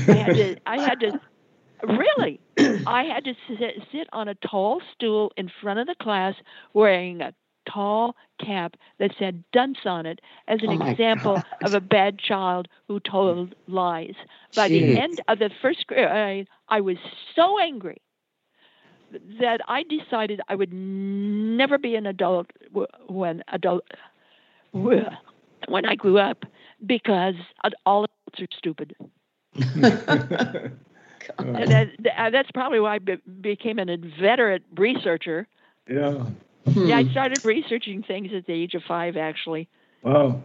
I 0.08 0.16
had 0.16 0.34
to. 0.36 0.56
I 0.66 0.78
had 0.78 1.00
to. 1.02 1.14
Really, 1.84 2.40
I 2.86 3.04
had 3.04 3.26
to 3.26 3.34
sit, 3.48 3.84
sit 3.92 4.08
on 4.14 4.28
a 4.28 4.36
tall 4.36 4.82
stool 4.94 5.32
in 5.38 5.50
front 5.62 5.80
of 5.80 5.88
the 5.88 5.96
class 6.02 6.36
wearing 6.74 7.22
a 7.22 7.34
tall 7.72 8.16
cap 8.44 8.76
that 9.00 9.12
said 9.20 9.44
dunce 9.52 9.80
on 9.86 10.06
it 10.06 10.20
as 10.48 10.60
an 10.64 10.72
Oh 10.72 10.74
example 10.74 11.42
God. 11.42 11.44
of 11.64 11.74
a 11.74 11.82
bad 11.82 12.20
child 12.20 12.68
who 12.88 13.00
told 13.00 13.56
lies. 13.68 14.16
By 14.56 14.70
Jeez. 14.70 14.70
the 14.70 14.98
end 14.98 15.22
of 15.28 15.40
the 15.40 15.50
first 15.62 15.88
grade, 15.88 16.48
I 16.70 16.82
was 16.82 16.98
so 17.36 17.60
angry 17.60 18.02
that 19.40 19.62
I 19.68 19.84
decided 19.84 20.42
I 20.48 20.56
would 20.56 20.74
never 20.74 21.78
be 21.78 21.96
an 21.96 22.06
adult 22.06 22.48
when 23.08 23.44
adult 23.50 23.84
when 25.68 25.86
I 25.86 25.96
grew 25.96 26.18
up 26.18 26.44
because 26.86 27.36
all 27.86 28.06
adults 28.06 28.42
are 28.42 28.48
stupid. 28.58 28.96
And 31.54 31.72
that, 31.72 31.88
that- 32.04 32.32
that's 32.32 32.52
probably 32.52 32.80
why 32.80 32.96
I 32.96 33.00
be- 33.00 33.16
became 33.42 33.80
an 33.80 33.90
inveterate 33.90 34.64
researcher. 34.78 35.48
yeah. 35.88 36.26
Yeah, 36.82 36.98
I 36.98 37.04
Hmm. 37.04 37.12
started 37.12 37.42
researching 37.44 38.04
things 38.04 38.32
at 38.36 38.46
the 38.46 38.54
age 38.54 38.74
of 38.76 38.84
five, 38.88 39.18
actually. 39.18 39.68
Wow. 40.04 40.42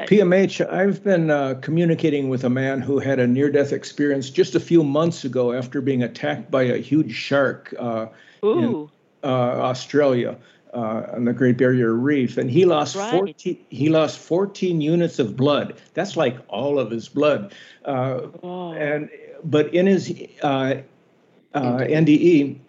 PMH, 0.00 0.72
I've 0.72 1.04
been 1.04 1.30
uh, 1.30 1.54
communicating 1.60 2.28
with 2.28 2.44
a 2.44 2.50
man 2.50 2.80
who 2.80 2.98
had 2.98 3.18
a 3.18 3.26
near 3.26 3.50
death 3.50 3.72
experience 3.72 4.30
just 4.30 4.54
a 4.54 4.60
few 4.60 4.82
months 4.82 5.24
ago 5.24 5.52
after 5.52 5.80
being 5.80 6.02
attacked 6.02 6.50
by 6.50 6.62
a 6.62 6.78
huge 6.78 7.12
shark, 7.12 7.74
uh, 7.78 8.06
Ooh, 8.44 8.90
uh, 9.22 9.26
Australia. 9.26 10.36
Uh, 10.72 11.04
on 11.14 11.24
the 11.24 11.32
Great 11.32 11.58
Barrier 11.58 11.92
Reef, 11.94 12.38
and 12.38 12.48
he 12.48 12.64
lost 12.64 12.94
Right. 12.94 13.10
14. 13.10 13.58
He 13.70 13.88
lost 13.88 14.20
14 14.20 14.80
units 14.80 15.18
of 15.18 15.36
blood. 15.36 15.74
That's 15.94 16.16
like 16.16 16.38
all 16.46 16.78
of 16.78 16.92
his 16.92 17.08
blood. 17.08 17.52
Uh, 17.84 18.28
and 18.44 19.10
but 19.42 19.74
in 19.74 19.86
his 19.86 20.14
uh, 20.44 20.76
uh, 21.54 21.78
NDE, 21.78 22.60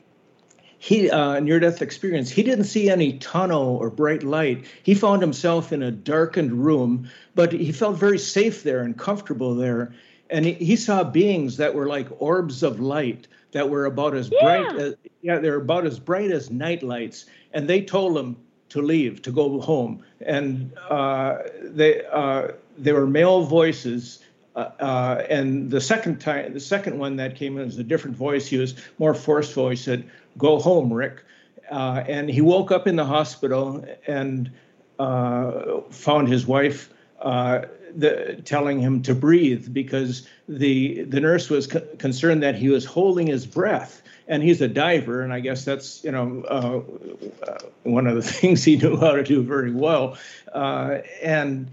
he 0.81 1.11
uh, 1.11 1.39
near-death 1.39 1.83
experience, 1.83 2.31
he 2.31 2.41
didn't 2.41 2.63
see 2.63 2.89
any 2.89 3.19
tunnel 3.19 3.77
or 3.77 3.91
bright 3.91 4.23
light. 4.23 4.65
He 4.81 4.95
found 4.95 5.21
himself 5.21 5.71
in 5.71 5.83
a 5.83 5.91
darkened 5.91 6.53
room, 6.53 7.07
but 7.35 7.51
he 7.53 7.71
felt 7.71 7.97
very 7.97 8.17
safe 8.17 8.63
there 8.63 8.81
and 8.81 8.97
comfortable 8.97 9.53
there. 9.53 9.93
And 10.31 10.43
he, 10.43 10.53
he 10.53 10.75
saw 10.75 11.03
beings 11.03 11.57
that 11.57 11.75
were 11.75 11.85
like 11.85 12.07
orbs 12.19 12.63
of 12.63 12.79
light 12.79 13.27
that 13.51 13.69
were 13.69 13.85
about 13.85 14.15
as 14.15 14.31
bright 14.31 14.65
Yeah. 14.73 14.81
as 14.81 14.95
yeah, 15.21 15.37
they're 15.37 15.57
about 15.57 15.85
as 15.85 15.99
bright 15.99 16.31
as 16.31 16.49
night 16.49 16.81
lights. 16.81 17.27
And 17.53 17.67
they 17.67 17.81
told 17.83 18.17
him 18.17 18.35
to 18.69 18.81
leave, 18.81 19.21
to 19.21 19.31
go 19.31 19.61
home. 19.61 20.03
And 20.21 20.75
uh, 20.89 21.43
they 21.61 22.03
uh, 22.11 22.53
they 22.79 22.91
were 22.91 23.05
male 23.05 23.43
voices. 23.43 24.19
Uh, 24.55 24.69
uh, 24.79 25.25
and 25.29 25.71
the 25.71 25.79
second 25.79 26.19
time, 26.19 26.53
the 26.53 26.59
second 26.59 26.97
one 26.99 27.15
that 27.15 27.35
came 27.35 27.57
in 27.57 27.65
was 27.65 27.77
a 27.77 27.83
different 27.83 28.15
voice. 28.17 28.47
He 28.47 28.57
was 28.57 28.75
more 28.99 29.13
forceful. 29.13 29.69
He 29.69 29.75
said, 29.75 30.09
"Go 30.37 30.59
home, 30.59 30.91
Rick." 30.91 31.23
Uh, 31.69 32.03
and 32.07 32.29
he 32.29 32.41
woke 32.41 32.71
up 32.71 32.85
in 32.85 32.97
the 32.97 33.05
hospital 33.05 33.85
and 34.05 34.51
uh, 34.99 35.79
found 35.89 36.27
his 36.27 36.45
wife 36.45 36.93
uh, 37.21 37.61
the, 37.95 38.41
telling 38.43 38.79
him 38.79 39.01
to 39.03 39.15
breathe 39.15 39.73
because 39.73 40.27
the 40.49 41.03
the 41.03 41.21
nurse 41.21 41.49
was 41.49 41.67
co- 41.67 41.87
concerned 41.97 42.43
that 42.43 42.55
he 42.55 42.67
was 42.67 42.83
holding 42.83 43.27
his 43.27 43.45
breath. 43.45 44.01
And 44.27 44.43
he's 44.43 44.61
a 44.61 44.67
diver, 44.67 45.21
and 45.21 45.33
I 45.33 45.39
guess 45.39 45.65
that's 45.65 46.03
you 46.03 46.11
know 46.11 46.43
uh, 46.43 47.51
one 47.83 48.05
of 48.05 48.15
the 48.15 48.21
things 48.33 48.65
he 48.65 48.75
knew 48.75 48.97
how 48.97 49.13
to 49.13 49.23
do 49.23 49.43
very 49.43 49.71
well. 49.71 50.17
And 50.53 51.69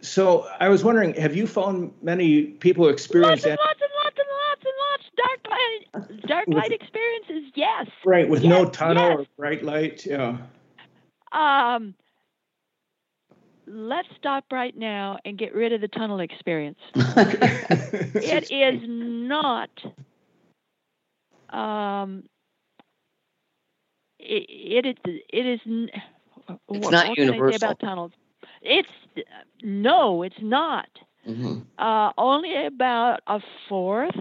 so 0.00 0.48
I 0.58 0.68
was 0.68 0.84
wondering, 0.84 1.14
have 1.14 1.36
you 1.36 1.46
found 1.46 1.92
many 2.02 2.42
people 2.42 2.88
experience 2.88 3.42
lots 3.42 3.44
and 3.44 3.52
that 3.52 3.58
lots 3.60 3.80
and 3.80 3.90
lots 4.04 4.16
and 4.18 4.28
lots 4.48 4.64
and 4.64 4.74
lots 4.90 5.04
dark 5.16 5.40
light, 5.50 6.26
dark 6.26 6.46
With- 6.46 6.56
light 6.58 6.72
experiences. 6.72 7.52
Yes. 7.54 7.88
right 8.04 8.28
with 8.28 8.44
no 8.44 8.64
tunnel 8.64 9.10
yes. 9.10 9.18
or 9.20 9.26
bright 9.36 9.64
light? 9.64 10.06
Yeah. 10.06 10.38
Um, 11.32 11.94
let's 13.66 14.08
stop 14.18 14.44
right 14.50 14.76
now 14.76 15.18
and 15.24 15.38
get 15.38 15.54
rid 15.54 15.72
of 15.72 15.80
the 15.80 15.88
tunnel 15.88 16.20
experience. 16.20 16.78
It 18.12 18.50
is 18.50 18.82
not. 18.86 19.70
Um, 21.50 22.24
it, 24.18 24.46
it 24.48 24.86
is. 24.86 25.20
It 25.32 25.46
is. 25.46 25.60
It's 25.64 25.92
what, 26.66 26.90
not 26.92 27.08
what 27.08 27.16
can 27.16 27.24
I 27.28 27.32
say 27.32 27.36
universal. 27.36 27.56
about 27.56 27.80
tunnels? 27.80 28.12
It's 28.62 28.88
no, 29.62 30.22
it's 30.22 30.40
not. 30.40 30.88
Mhm. 31.26 31.66
Uh, 31.78 32.12
only 32.18 32.66
about 32.66 33.20
a 33.26 33.40
fourth 33.68 34.16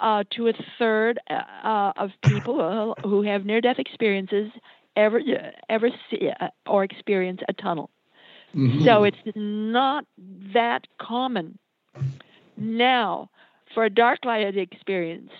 uh, 0.00 0.24
to 0.32 0.48
a 0.48 0.52
third 0.78 1.18
uh, 1.30 1.92
of 1.96 2.10
people 2.22 2.94
uh, 3.02 3.06
who 3.08 3.22
have 3.22 3.44
near-death 3.44 3.78
experiences 3.78 4.50
ever 4.96 5.20
ever 5.68 5.88
see 6.10 6.30
uh, 6.40 6.48
or 6.66 6.84
experience 6.84 7.40
a 7.48 7.52
tunnel. 7.52 7.90
Mhm. 8.54 8.82
So 8.84 9.04
it's 9.04 9.18
not 9.34 10.04
that 10.52 10.86
common. 10.98 11.58
Now, 12.56 13.30
for 13.74 13.84
a 13.84 13.90
dark 13.90 14.24
light 14.24 14.56
experience, 14.56 15.30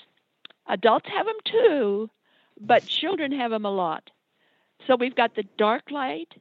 adults 0.66 1.08
have 1.08 1.26
them 1.26 1.36
too, 1.44 2.10
but 2.60 2.86
children 2.86 3.32
have 3.32 3.50
them 3.50 3.64
a 3.64 3.70
lot. 3.70 4.10
So 4.86 4.96
we've 4.96 5.14
got 5.14 5.34
the 5.34 5.44
dark 5.56 5.90
light, 5.90 6.34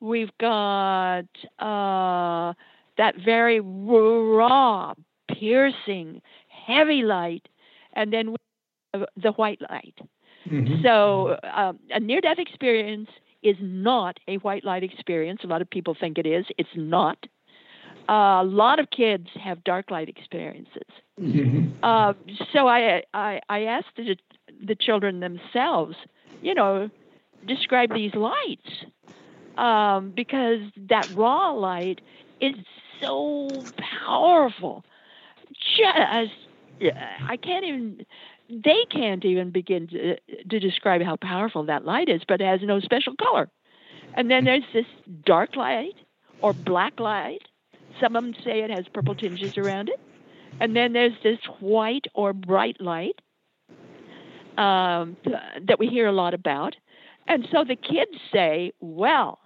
we've 0.00 0.30
got 0.38 1.26
uh, 1.58 2.52
that 2.96 3.14
very 3.24 3.60
raw, 3.60 4.94
piercing, 5.28 6.20
heavy 6.48 7.02
light, 7.02 7.48
and 7.94 8.12
then 8.12 8.34
the 9.16 9.32
white 9.32 9.60
light. 9.70 9.98
Mhm. 10.46 10.82
So, 10.82 11.38
um, 11.42 11.78
a 11.90 12.00
near 12.00 12.20
death 12.20 12.38
experience 12.38 13.10
is 13.42 13.56
not 13.60 14.18
a 14.26 14.36
white 14.38 14.64
light 14.64 14.82
experience. 14.82 15.44
A 15.44 15.46
lot 15.46 15.62
of 15.62 15.70
people 15.70 15.94
think 15.94 16.18
it 16.18 16.26
is. 16.26 16.46
It's 16.58 16.74
not. 16.74 17.18
Uh, 18.08 18.40
a 18.40 18.44
lot 18.44 18.78
of 18.78 18.90
kids 18.90 19.28
have 19.34 19.62
dark 19.64 19.90
light 19.90 20.08
experiences. 20.08 20.88
Mhm. 21.20 21.72
Uh, 21.82 22.14
so 22.52 22.66
I, 22.66 23.02
I, 23.14 23.40
I 23.48 23.64
asked 23.64 23.96
the, 23.96 24.16
the 24.64 24.74
children 24.74 25.20
themselves, 25.20 25.96
you 26.40 26.54
know, 26.54 26.90
describe 27.46 27.92
these 27.92 28.14
lights 28.14 28.84
um, 29.58 30.12
because 30.14 30.60
that 30.88 31.08
raw 31.10 31.50
light 31.50 32.00
is 32.40 32.54
so 33.00 33.66
powerful. 34.06 34.84
Just, 35.76 36.32
I 37.28 37.36
can't 37.36 37.64
even, 37.64 38.06
they 38.48 38.84
can't 38.90 39.24
even 39.24 39.50
begin 39.50 39.88
to, 39.88 40.16
to 40.50 40.60
describe 40.60 41.02
how 41.02 41.16
powerful 41.16 41.64
that 41.66 41.84
light 41.84 42.08
is, 42.08 42.22
but 42.26 42.40
it 42.40 42.44
has 42.46 42.60
no 42.62 42.80
special 42.80 43.14
color. 43.16 43.50
And 44.14 44.30
then 44.30 44.44
there's 44.44 44.64
this 44.72 44.86
dark 45.26 45.56
light 45.56 45.94
or 46.40 46.52
black 46.52 47.00
light. 47.00 47.42
Some 48.00 48.16
of 48.16 48.24
them 48.24 48.34
say 48.44 48.60
it 48.60 48.70
has 48.70 48.86
purple 48.92 49.14
tinges 49.14 49.58
around 49.58 49.88
it. 49.88 50.00
And 50.60 50.76
then 50.76 50.92
there's 50.92 51.12
this 51.22 51.38
white 51.60 52.06
or 52.14 52.32
bright 52.32 52.80
light 52.80 53.20
um, 54.56 55.16
th- 55.24 55.36
that 55.66 55.78
we 55.78 55.86
hear 55.88 56.06
a 56.06 56.12
lot 56.12 56.34
about. 56.34 56.76
And 57.26 57.46
so 57.52 57.64
the 57.64 57.76
kids 57.76 58.12
say, 58.32 58.72
well, 58.80 59.38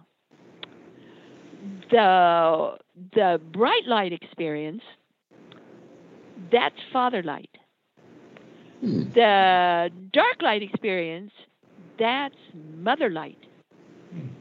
the 1.93 2.77
the 3.15 3.41
bright 3.53 3.87
light 3.87 4.13
experience, 4.13 4.83
that's 6.51 6.75
father 6.93 7.23
light. 7.23 7.51
Hmm. 8.81 9.03
The 9.15 9.91
dark 10.13 10.43
light 10.43 10.63
experience, 10.63 11.33
that's 11.99 12.35
mother 12.77 13.09
light. 13.11 13.39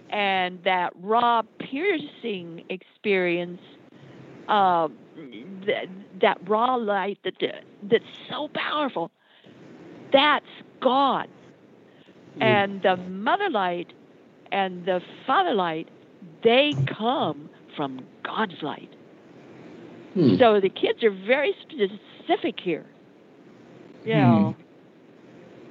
And 0.09 0.59
that 0.65 0.91
raw 1.01 1.43
piercing 1.59 2.65
experience, 2.69 3.61
um, 4.49 4.97
that, 5.65 5.85
that 6.19 6.49
raw 6.49 6.75
light 6.75 7.17
that 7.23 7.35
that's 7.83 8.03
so 8.29 8.49
powerful, 8.53 9.11
that's 10.11 10.45
God. 10.81 11.29
And 12.41 12.81
the 12.81 12.97
mother 12.97 13.49
light 13.49 13.93
and 14.51 14.85
the 14.85 14.99
father 15.25 15.53
light, 15.53 15.87
they 16.43 16.73
come 16.97 17.49
from 17.75 18.05
God's 18.23 18.61
light. 18.61 18.93
Hmm. 20.13 20.35
So 20.37 20.59
the 20.59 20.69
kids 20.69 21.03
are 21.03 21.11
very 21.11 21.53
specific 21.61 22.59
here. 22.59 22.85
You 24.03 24.15
know, 24.15 24.55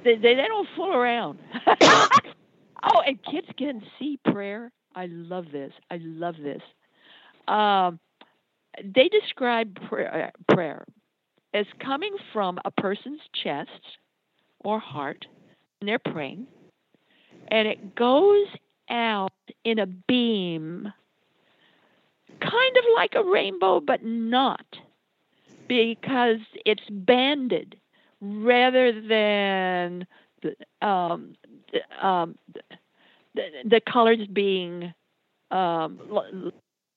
they, 0.05 0.15
they, 0.15 0.35
they 0.35 0.47
don't 0.47 0.69
fool 0.77 0.93
around. 0.95 1.39
oh, 1.67 3.03
and 3.07 3.19
kids 3.25 3.49
can 3.59 3.83
see 3.99 4.19
prayer. 4.25 4.71
I 4.95 5.07
love 5.07 5.47
this. 5.53 5.73
I 5.91 5.99
love 6.03 6.37
this. 6.43 6.63
Um, 7.49 7.99
they 8.83 9.09
describe 9.09 9.77
prayer, 9.89 10.33
prayer 10.49 10.85
as 11.53 11.67
coming 11.85 12.15
from 12.33 12.59
a 12.65 12.71
person's 12.71 13.21
chest 13.43 13.99
or 14.61 14.79
heart, 14.79 15.27
and 15.81 15.89
they're 15.89 15.99
praying, 15.99 16.47
and 17.49 17.67
it 17.67 17.95
goes 17.97 18.47
out 18.91 19.33
in 19.65 19.79
a 19.79 19.87
beam, 19.87 20.93
kind 22.41 22.77
of 22.77 22.85
like 22.97 23.15
a 23.15 23.25
rainbow, 23.25 23.81
but 23.81 24.05
not. 24.05 24.67
because 25.71 26.41
it's 26.67 26.83
banded 26.91 27.77
rather 28.21 29.01
than 29.01 30.05
um, 30.83 31.37
um, 32.03 32.37
the, 33.35 33.43
the 33.65 33.81
colors 33.81 34.27
being 34.33 34.93
um, 35.53 36.51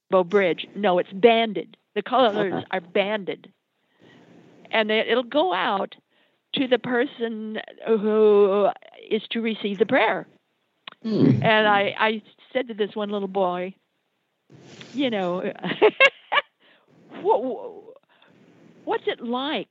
Bow 0.09 0.23
Bridge. 0.23 0.65
No, 0.75 0.97
it's 0.97 1.13
banded. 1.13 1.77
The 1.93 2.01
colors 2.01 2.51
uh-huh. 2.51 2.65
are 2.71 2.81
banded, 2.81 3.53
and 4.71 4.89
it'll 4.89 5.21
go 5.21 5.53
out 5.53 5.93
to 6.55 6.67
the 6.67 6.79
person 6.79 7.59
who 7.85 8.69
is 9.07 9.21
to 9.29 9.41
receive 9.41 9.77
the 9.77 9.85
prayer. 9.85 10.25
Mm. 11.05 11.41
And 11.41 11.67
I, 11.67 11.93
I 11.99 12.21
said 12.53 12.67
to 12.67 12.73
this 12.73 12.95
one 12.95 13.09
little 13.09 13.27
boy, 13.27 13.75
you 14.93 15.09
know, 15.09 15.43
what, 17.21 17.95
what's 18.83 19.03
it 19.07 19.21
like 19.21 19.67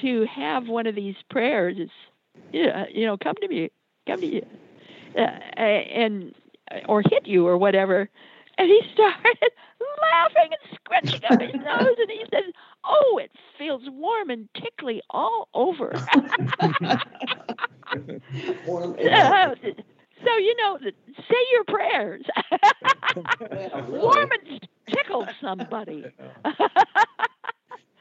to 0.00 0.26
have 0.34 0.66
one 0.66 0.86
of 0.86 0.94
these 0.94 1.14
prayers? 1.30 1.76
Yeah, 2.52 2.84
you 2.92 3.06
know, 3.06 3.16
come 3.22 3.34
to 3.40 3.48
me, 3.48 3.70
come 4.06 4.20
to 4.20 4.26
you, 4.26 4.42
uh, 5.16 5.20
and 5.56 6.32
or 6.88 7.02
hit 7.02 7.26
you 7.26 7.46
or 7.46 7.58
whatever. 7.58 8.08
And 8.58 8.68
he 8.68 8.80
started 8.94 9.50
laughing 10.12 10.50
and 10.50 10.74
scratching 10.74 11.20
up 11.28 11.36
his 11.38 11.54
nose, 11.54 11.96
and 11.98 12.10
he 12.10 12.24
said, 12.30 12.52
"Oh, 12.84 13.20
it 13.22 13.30
feels 13.58 13.82
warm 13.86 14.30
and 14.30 14.48
tickly 14.60 15.00
all 15.10 15.48
over." 15.54 16.02
warm 18.64 18.96
uh, 19.12 19.54
so 20.24 20.36
you 20.36 20.56
know, 20.56 20.78
say 20.82 21.36
your 21.52 21.64
prayers. 21.64 22.24
Warm 23.88 24.30
and 24.32 24.68
tickle 24.88 25.28
somebody. 25.40 26.06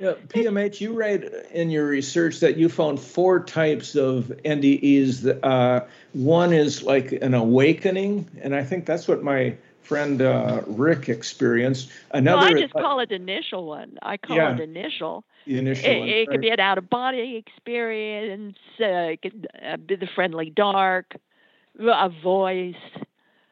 Yeah, 0.02 0.14
PMH, 0.30 0.82
you 0.82 0.94
write 0.94 1.24
in 1.52 1.70
your 1.70 1.86
research 1.86 2.40
that 2.40 2.58
you 2.58 2.70
found 2.70 3.00
four 3.00 3.40
types 3.40 3.96
of 3.96 4.32
NDEs. 4.44 5.40
Uh, 5.44 5.86
one 6.14 6.54
is 6.54 6.82
like 6.82 7.12
an 7.12 7.36
awakening, 7.36 8.28
and 8.42 8.56
I 8.56 8.64
think 8.64 8.88
that's 8.88 9.08
what 9.08 9.22
my 9.22 9.56
friend 9.84 10.20
uh, 10.24 10.62
Rick 10.66 11.08
experienced. 11.08 11.92
Another, 12.12 12.38
well, 12.38 12.58
I 12.58 12.60
just 12.60 12.74
call 12.74 13.00
it 13.00 13.12
initial 13.12 13.68
one. 13.68 14.00
I 14.02 14.18
call 14.18 14.38
yeah, 14.38 14.56
it 14.56 14.60
initial. 14.60 15.24
The 15.46 15.60
initial 15.60 15.92
it, 15.92 16.00
one. 16.00 16.08
It 16.08 16.28
could 16.30 16.42
be 16.42 16.50
an 16.50 16.60
out 16.60 16.80
of 16.80 16.90
body 16.90 17.36
experience. 17.36 18.58
Uh, 18.80 19.14
it 19.14 19.22
could 19.22 19.48
uh, 19.64 19.78
be 19.78 19.98
the 19.98 20.08
friendly 20.08 20.50
dark, 20.50 21.14
a 21.90 22.10
voice, 22.24 22.76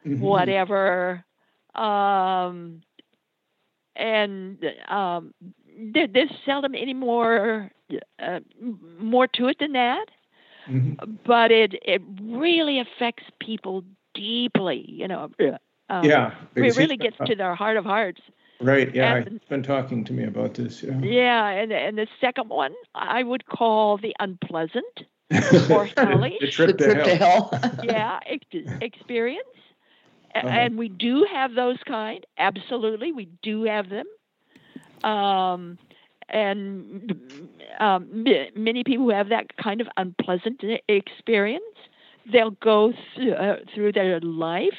mm-hmm. 0.06 0.20
whatever. 0.20 1.24
Um, 1.76 2.82
and 3.96 4.64
um, 4.88 5.34
there, 5.94 6.08
there's 6.08 6.32
seldom 6.46 6.76
any 6.76 6.94
more 6.94 7.72
uh, 8.22 8.40
more 9.00 9.28
to 9.28 9.48
it 9.48 9.58
than 9.60 9.74
that. 9.74 10.06
Mm-hmm. 10.68 11.16
But 11.26 11.52
it 11.52 11.76
it 11.84 12.02
really 12.22 12.80
affects 12.80 13.24
people 13.40 13.84
deeply. 14.14 14.86
You 14.88 15.08
know. 15.08 15.30
Um, 15.90 16.06
yeah. 16.06 16.36
It 16.56 16.78
really 16.78 16.98
gets 16.98 17.18
to 17.26 17.36
their 17.36 17.56
heart 17.56 17.78
of 17.78 17.84
hearts. 17.84 18.22
Right. 18.62 18.94
Yeah. 18.94 19.16
And, 19.16 19.30
he's 19.30 19.50
been 19.50 19.64
talking 19.64 20.04
to 20.06 20.14
me 20.14 20.26
about 20.26 20.54
this. 20.54 20.84
Yeah. 20.84 21.00
Yeah, 21.00 21.48
and 21.48 21.72
and 21.72 21.98
the 21.98 22.08
second 22.22 22.50
one 22.50 22.74
I 22.94 23.24
would 23.24 23.46
call 23.48 23.98
the 23.98 24.16
unpleasant 24.20 25.06
or 25.32 25.86
hellish. 25.98 26.34
the 26.40 26.48
trip, 26.52 26.78
the 26.78 26.88
to, 26.88 26.94
trip 26.94 27.08
hell. 27.20 27.50
to 27.50 27.58
hell. 27.58 27.76
yeah, 27.84 28.20
ex- 28.26 28.72
experience. 28.82 29.46
Uh-huh. 30.36 30.48
And 30.48 30.78
we 30.78 30.90
do 30.90 31.26
have 31.32 31.56
those 31.56 31.78
kind. 31.88 32.26
Absolutely, 32.38 33.12
we 33.12 33.30
do 33.42 33.64
have 33.64 33.90
them. 33.90 34.06
Um, 35.04 35.78
and 36.30 37.16
um, 37.80 38.26
many 38.56 38.84
people 38.84 39.06
who 39.06 39.12
have 39.12 39.30
that 39.30 39.58
kind 39.58 39.82
of 39.82 39.88
unpleasant 39.98 40.62
experience, 40.88 41.64
they'll 42.32 42.52
go 42.52 42.94
th- 43.16 43.34
uh, 43.34 43.56
through 43.74 43.94
their 43.94 44.20
life 44.20 44.78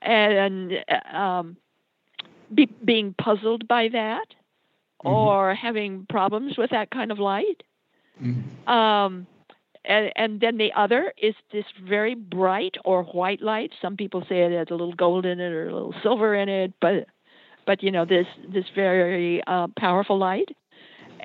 and 0.00 0.72
um, 1.12 1.56
be, 2.52 2.66
being 2.84 3.14
puzzled 3.16 3.68
by 3.68 3.88
that 3.88 4.26
mm-hmm. 5.04 5.08
or 5.08 5.54
having 5.54 6.06
problems 6.08 6.56
with 6.58 6.70
that 6.70 6.90
kind 6.90 7.12
of 7.12 7.18
light. 7.18 7.62
Mm-hmm. 8.20 8.68
Um, 8.68 9.26
and, 9.84 10.12
and 10.16 10.40
then 10.40 10.58
the 10.58 10.72
other 10.76 11.12
is 11.20 11.34
this 11.52 11.64
very 11.82 12.14
bright 12.14 12.76
or 12.84 13.02
white 13.04 13.42
light. 13.42 13.72
Some 13.80 13.96
people 13.96 14.24
say 14.28 14.42
it 14.42 14.52
has 14.52 14.68
a 14.70 14.74
little 14.74 14.94
gold 14.94 15.26
in 15.26 15.40
it 15.40 15.52
or 15.52 15.68
a 15.68 15.74
little 15.74 15.94
silver 16.02 16.34
in 16.34 16.48
it, 16.48 16.72
but 16.80 17.06
but 17.66 17.82
you 17.82 17.90
know 17.90 18.04
this 18.04 18.26
this 18.48 18.64
very 18.74 19.42
uh, 19.46 19.68
powerful 19.78 20.18
light, 20.18 20.56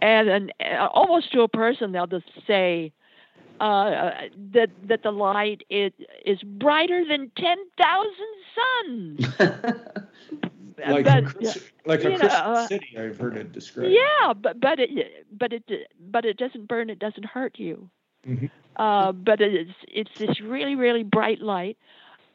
and, 0.01 0.30
and 0.30 0.53
uh, 0.60 0.88
almost 0.88 1.32
to 1.34 1.41
a 1.41 1.47
person 1.47 1.91
they'll 1.91 2.08
just 2.08 2.30
say 2.45 2.91
uh, 3.60 4.12
that 4.53 4.70
that 4.88 5.03
the 5.03 5.12
light 5.12 5.62
is 5.70 5.91
is 6.26 6.41
brighter 6.43 7.03
than 7.08 7.32
ten 7.38 7.58
thousand 7.78 8.34
suns. 8.55 9.39
like 10.88 11.05
but, 11.05 11.24
a, 11.24 11.62
like 11.86 11.99
a 11.99 12.03
Christmas 12.03 12.34
know, 12.34 12.66
city, 12.68 12.97
I've 12.97 13.18
heard 13.18 13.38
it 13.38 13.51
described. 13.51 13.91
Yeah, 13.91 14.34
but 14.34 14.60
but 14.60 14.80
it 14.80 15.28
but 15.32 15.53
it 15.53 15.64
but 15.99 16.26
it 16.26 16.38
doesn't 16.38 16.68
burn. 16.68 16.89
It 16.89 16.99
doesn't 16.99 17.26
hurt 17.26 17.58
you. 17.58 17.89
Mm-hmm. 18.28 18.45
Uh, 18.75 19.11
but 19.11 19.41
it's 19.41 19.71
it's 19.88 20.11
this 20.17 20.39
really 20.41 20.75
really 20.75 21.03
bright 21.03 21.41
light. 21.41 21.78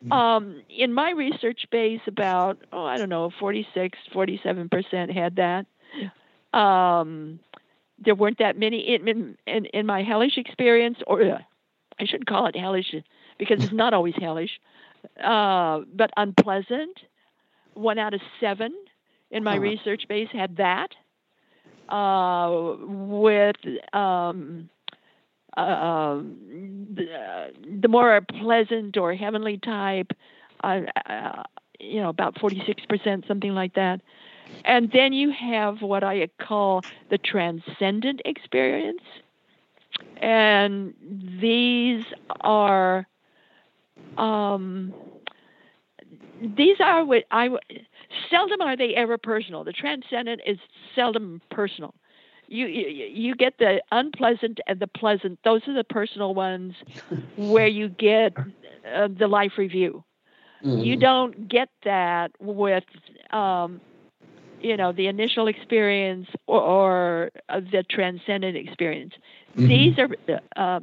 Mm-hmm. 0.03 0.12
Um, 0.12 0.62
in 0.68 0.93
my 0.93 1.11
research 1.11 1.66
base, 1.70 2.01
about 2.07 2.59
oh 2.72 2.84
I 2.84 2.97
don't 2.97 3.09
know 3.09 3.30
46 3.38 3.99
47 4.12 4.68
percent 4.68 5.12
had 5.12 5.36
that. 5.36 5.66
Um, 6.59 7.38
there 7.99 8.14
weren't 8.14 8.38
that 8.38 8.59
many 8.59 8.78
in 8.95 9.36
in, 9.47 9.66
in 9.66 9.86
my 9.86 10.03
hellish 10.03 10.36
experience, 10.36 10.99
or 11.07 11.22
uh, 11.22 11.38
I 12.01 12.05
shouldn't 12.05 12.26
call 12.26 12.47
it 12.47 12.57
hellish 12.57 12.95
because 13.38 13.62
it's 13.62 13.72
not 13.72 13.95
always 13.95 14.14
hellish, 14.16 14.61
uh, 15.22 15.80
but 15.95 16.11
unpleasant. 16.16 16.99
One 17.74 17.99
out 17.99 18.12
of 18.12 18.20
seven 18.40 18.74
in 19.30 19.45
my 19.45 19.53
uh-huh. 19.53 19.61
research 19.61 20.05
base 20.09 20.28
had 20.32 20.57
that. 20.57 20.90
Uh, 21.88 22.76
with 22.80 23.57
um, 23.93 24.68
uh, 25.57 25.61
um, 25.61 26.36
the, 26.94 27.53
the, 27.80 27.88
more 27.88 28.20
pleasant 28.40 28.96
or 28.96 29.14
heavenly 29.14 29.59
type, 29.59 30.12
uh, 30.64 30.80
uh, 31.07 31.42
you 31.78 32.00
know, 32.00 32.09
about 32.09 32.34
46%, 32.36 33.26
something 33.26 33.55
like 33.55 33.74
that. 33.74 34.00
And 34.64 34.90
then 34.92 35.12
you 35.12 35.30
have 35.32 35.82
what 35.82 36.05
I 36.05 36.28
call 36.40 36.84
the 37.11 37.18
transcendent 37.18 38.22
experience. 38.24 39.03
And 40.20 40.94
these 41.40 42.05
are 42.40 43.07
um, 44.16 44.94
these 46.40 46.76
are 46.80 47.05
what 47.05 47.24
I 47.30 47.48
seldom 48.30 48.61
are 48.61 48.76
they 48.76 48.94
ever 48.94 49.18
personal. 49.18 49.64
The 49.64 49.72
transcendent 49.72 50.42
is 50.46 50.59
seldom 50.94 51.40
personal. 51.50 51.94
You, 52.53 52.66
you 52.66 53.34
get 53.34 53.55
the 53.59 53.82
unpleasant 53.90 54.61
and 54.66 54.78
the 54.78 54.86
pleasant. 54.86 55.38
Those 55.42 55.62
are 55.68 55.74
the 55.74 55.84
personal 55.84 56.34
ones 56.34 56.74
where 57.36 57.66
you 57.66 57.88
get 57.88 58.36
uh, 58.36 59.09
the 59.18 59.26
life 59.26 59.53
review. 59.57 60.05
Mm. 60.62 60.84
You 60.84 60.96
don't 60.96 61.48
get 61.48 61.70
that 61.84 62.32
with 62.38 62.84
um, 63.30 63.80
you 64.61 64.76
know 64.76 64.92
the 64.92 65.07
initial 65.07 65.48
experience 65.48 66.28
or, 66.46 66.61
or 66.61 67.30
uh, 67.48 67.61
the 67.61 67.84
transcendent 67.90 68.57
experience. 68.57 69.14
Mm-hmm. 69.57 69.68
These 69.68 69.98
are 69.98 70.09
uh, 70.57 70.80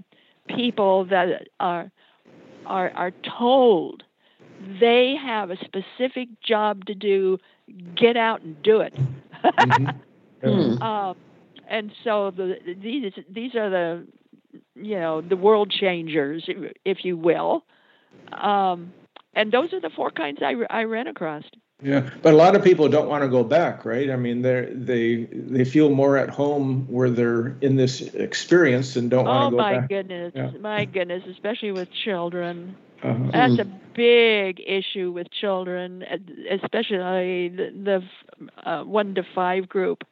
people 0.48 1.06
that 1.06 1.50
are 1.60 1.92
are 2.66 2.92
are 2.96 3.12
told 3.38 4.04
they 4.80 5.16
have 5.22 5.52
a 5.52 5.58
specific 5.58 6.30
job 6.42 6.86
to 6.86 6.96
do. 6.96 7.38
Get 7.96 8.18
out 8.18 8.42
and 8.42 8.62
do 8.64 8.82
it. 8.82 8.94
mm-hmm. 9.44 10.82
uh, 10.82 11.14
and 11.70 11.92
so 12.04 12.32
the, 12.32 12.58
these 12.82 13.14
these 13.30 13.56
are 13.56 13.70
the 13.70 14.08
you 14.76 15.00
know 15.00 15.22
the 15.22 15.38
world 15.38 15.72
changers, 15.72 16.50
if 16.86 17.06
you 17.06 17.16
will. 17.18 17.64
Um, 18.34 18.92
and 19.34 19.52
those 19.52 19.72
are 19.74 19.80
the 19.80 19.90
four 19.90 20.12
kinds 20.12 20.40
I, 20.42 20.56
I 20.70 20.84
ran 20.84 21.08
across. 21.08 21.44
Yeah, 21.82 22.10
but 22.22 22.34
a 22.34 22.36
lot 22.36 22.56
of 22.58 22.64
people 22.64 22.90
don't 22.90 23.08
want 23.08 23.24
to 23.24 23.30
go 23.30 23.44
back, 23.44 23.86
right? 23.86 24.10
I 24.10 24.18
mean, 24.18 24.42
they 24.42 24.68
they 24.74 25.26
they 25.32 25.64
feel 25.64 25.90
more 25.90 26.18
at 26.18 26.30
home 26.30 26.86
where 26.90 27.10
they're 27.10 27.56
in 27.62 27.78
this 27.78 28.02
experience 28.02 28.98
and 28.98 29.10
don't 29.10 29.26
want 29.26 29.52
to 29.52 29.52
go 29.52 29.58
back. 29.58 29.76
Oh 29.76 29.82
my 29.82 29.88
goodness, 29.88 30.34
yeah. 30.36 30.52
my 30.60 30.86
goodness, 30.86 31.24
especially 31.30 31.72
with 31.72 31.90
children. 31.92 32.76
Uh-huh. 33.02 33.30
That's 33.32 33.60
a 33.60 33.66
big 33.96 34.62
issue 34.66 35.14
with 35.14 35.32
children, 35.32 36.04
especially 36.52 37.48
the, 37.48 37.72
the 37.72 38.70
uh, 38.70 38.84
one 38.84 39.16
to 39.16 39.24
five 39.34 39.70
group. 39.70 40.04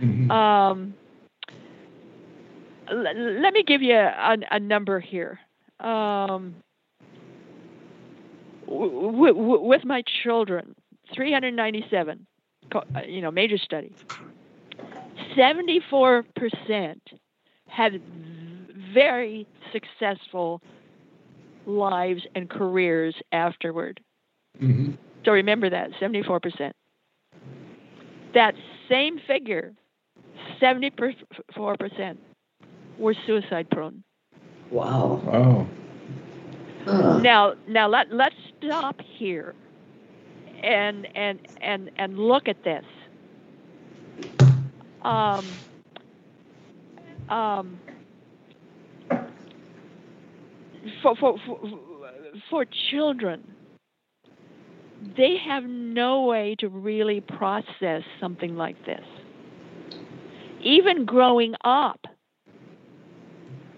Mm-hmm. 0.00 0.30
Um, 0.30 0.94
l- 2.88 3.40
let 3.40 3.52
me 3.52 3.62
give 3.66 3.82
you 3.82 3.94
a, 3.94 4.36
a 4.50 4.60
number 4.60 5.00
here. 5.00 5.38
Um, 5.80 6.54
w- 8.66 9.34
w- 9.34 9.60
with 9.62 9.84
my 9.84 10.02
children, 10.22 10.74
397, 11.14 12.26
uh, 12.74 12.80
you 13.06 13.20
know, 13.20 13.30
major 13.30 13.58
study. 13.58 13.92
74% 15.36 16.24
had 17.68 18.00
very 18.94 19.46
successful 19.72 20.60
lives 21.66 22.22
and 22.34 22.48
careers 22.48 23.14
afterward. 23.32 24.00
Mm-hmm. 24.60 24.92
So 25.24 25.32
remember 25.32 25.68
that 25.70 25.90
74%. 26.00 26.72
That 28.34 28.54
same 28.88 29.18
figure, 29.26 29.72
74%, 30.60 32.16
were 32.98 33.14
suicide 33.26 33.68
prone. 33.70 34.02
Wow. 34.70 35.20
Wow. 35.24 35.66
Uh. 36.86 37.18
Now, 37.18 37.54
now 37.68 37.88
let 37.88 38.12
let's 38.12 38.34
stop 38.58 38.96
here, 39.18 39.54
and 40.62 41.06
and 41.16 41.40
and 41.60 41.90
and 41.98 42.18
look 42.18 42.48
at 42.48 42.62
this. 42.64 42.84
Um, 45.02 45.44
um, 47.28 47.78
for, 51.02 51.16
for, 51.16 51.36
for, 51.46 51.60
for 52.50 52.64
children, 52.90 53.42
they 55.16 55.36
have 55.46 55.64
no 55.64 56.24
way 56.24 56.56
to 56.58 56.68
really 56.68 57.20
process 57.20 58.02
something 58.20 58.56
like 58.56 58.84
this. 58.86 59.04
Even 60.66 61.04
growing 61.04 61.54
up, 61.64 62.00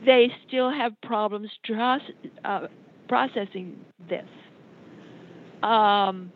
they 0.07 0.33
still 0.47 0.71
have 0.71 0.93
problems 1.03 1.51
uh, 2.47 2.61
processing 3.09 3.77
this. 4.09 4.25
Um, 5.63 6.33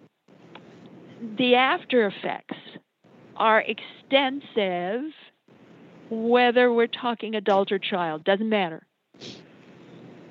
the 1.38 1.54
after 1.54 2.06
effects 2.06 2.58
are 3.36 3.62
extensive, 3.62 5.10
whether 6.10 6.70
we're 6.70 6.86
talking 6.86 7.34
adult 7.34 7.72
or 7.72 7.78
child, 7.78 8.24
doesn't 8.24 8.48
matter 8.50 8.86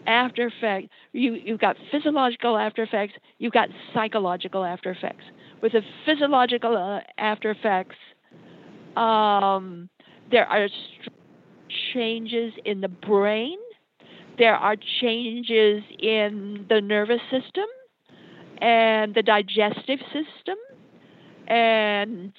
after 0.06 0.52
effects. 0.56 0.90
You 1.14 1.34
you've 1.34 1.60
got 1.60 1.78
physiological 1.92 2.58
after 2.58 2.84
effects. 2.84 3.14
You've 3.40 3.54
got 3.54 3.70
psychological 3.96 4.64
after 4.64 4.92
effects. 4.92 5.24
With 5.64 5.72
the 5.72 5.82
physiological 6.06 6.78
uh, 6.78 7.00
after 7.18 7.50
effects, 7.50 7.96
um, 8.96 9.90
there 10.32 10.46
are 10.48 10.68
changes 11.94 12.54
in 12.66 12.82
the 12.82 12.88
brain. 12.90 13.58
There 14.38 14.56
are 14.56 14.76
changes 15.02 15.84
in 16.00 16.66
the 16.70 16.82
nervous 16.82 17.22
system 17.30 17.66
and 18.62 19.14
the 19.14 19.24
digestive 19.24 20.00
system 20.14 20.58
and 21.48 22.32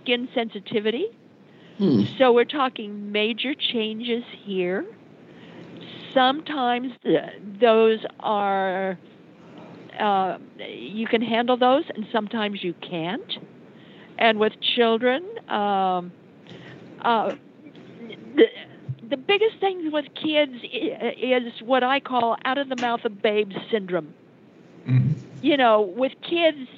skin 0.00 0.28
sensitivity. 0.34 1.06
Hmm. 1.78 2.02
So 2.18 2.32
we're 2.32 2.44
talking 2.44 3.12
major 3.12 3.54
changes 3.54 4.24
here 4.44 4.84
sometimes 6.14 6.92
those 7.60 7.98
are 8.20 8.98
uh, 9.98 10.38
you 10.68 11.06
can 11.06 11.22
handle 11.22 11.56
those, 11.56 11.84
and 11.94 12.06
sometimes 12.12 12.62
you 12.62 12.74
can't. 12.74 13.32
And 14.18 14.38
with 14.38 14.52
children, 14.76 15.22
um, 15.48 16.12
uh, 17.02 17.34
the, 18.34 18.44
the 19.08 19.16
biggest 19.16 19.58
thing 19.60 19.90
with 19.92 20.06
kids 20.14 20.52
is 20.62 21.62
what 21.62 21.82
I 21.82 22.00
call 22.00 22.36
out 22.44 22.58
of 22.58 22.68
the 22.68 22.76
mouth 22.76 23.04
of 23.04 23.22
babes 23.22 23.56
syndrome. 23.70 24.14
Mm-hmm. 24.86 25.12
You 25.42 25.56
know, 25.56 25.82
with 25.82 26.12
kids, 26.22 26.68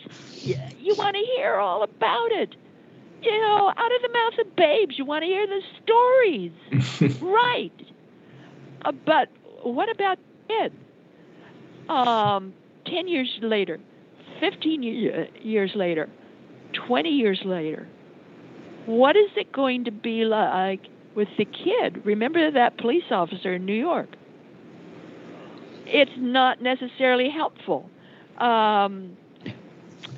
you 0.43 0.95
want 0.97 1.17
to 1.17 1.23
hear 1.37 1.57
all 1.57 1.83
about 1.83 2.33
it. 2.33 2.55
You 3.23 3.39
know, 3.41 3.73
out 3.77 3.95
of 3.95 4.03
the 4.03 4.09
mouth 4.09 4.47
of 4.47 4.57
babes, 4.57 4.99
you 4.99 5.05
want 5.05 5.23
to 5.23 5.27
hear 5.27 5.47
the 5.47 5.61
stories. 5.83 7.19
right. 7.21 7.73
Uh, 8.83 8.93
but 8.93 9.29
what 9.63 9.91
about 9.91 10.19
kids? 10.49 10.75
Um, 11.89 12.55
10 12.87 13.09
years 13.09 13.29
later, 13.43 13.79
15 14.41 14.83
years 14.83 15.71
later, 15.75 16.09
20 16.73 17.11
years 17.11 17.41
later, 17.45 17.89
what 18.87 19.17
is 19.17 19.31
it 19.37 19.53
going 19.53 19.85
to 19.85 19.91
be 19.91 20.25
like 20.25 20.87
with 21.15 21.29
the 21.39 21.45
kid? 21.45 22.05
Remember 22.05 22.51
that 22.51 22.79
police 22.79 23.05
officer 23.11 23.55
in 23.55 23.65
New 23.65 23.75
York? 23.75 24.09
It's 25.87 26.13
not 26.17 26.63
necessarily 26.63 27.29
helpful. 27.29 27.89
Um, 28.39 29.17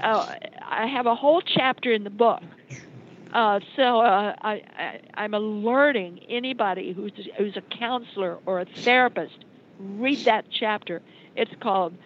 uh, 0.00 0.34
I 0.62 0.86
have 0.86 1.06
a 1.06 1.14
whole 1.14 1.40
chapter 1.40 1.92
in 1.92 2.04
the 2.04 2.10
book 2.10 2.42
uh, 3.32 3.60
so 3.76 4.00
uh, 4.00 4.34
I, 4.42 5.00
am 5.16 5.32
alerting 5.32 6.20
anybody 6.28 6.92
who's, 6.92 7.12
who's 7.38 7.56
a 7.56 7.62
counselor 7.62 8.38
or 8.44 8.60
a 8.60 8.66
therapist, 8.66 9.44
read 9.78 10.18
that 10.26 10.44
chapter. 10.50 11.00
It's 11.34 11.50
called 11.60 11.96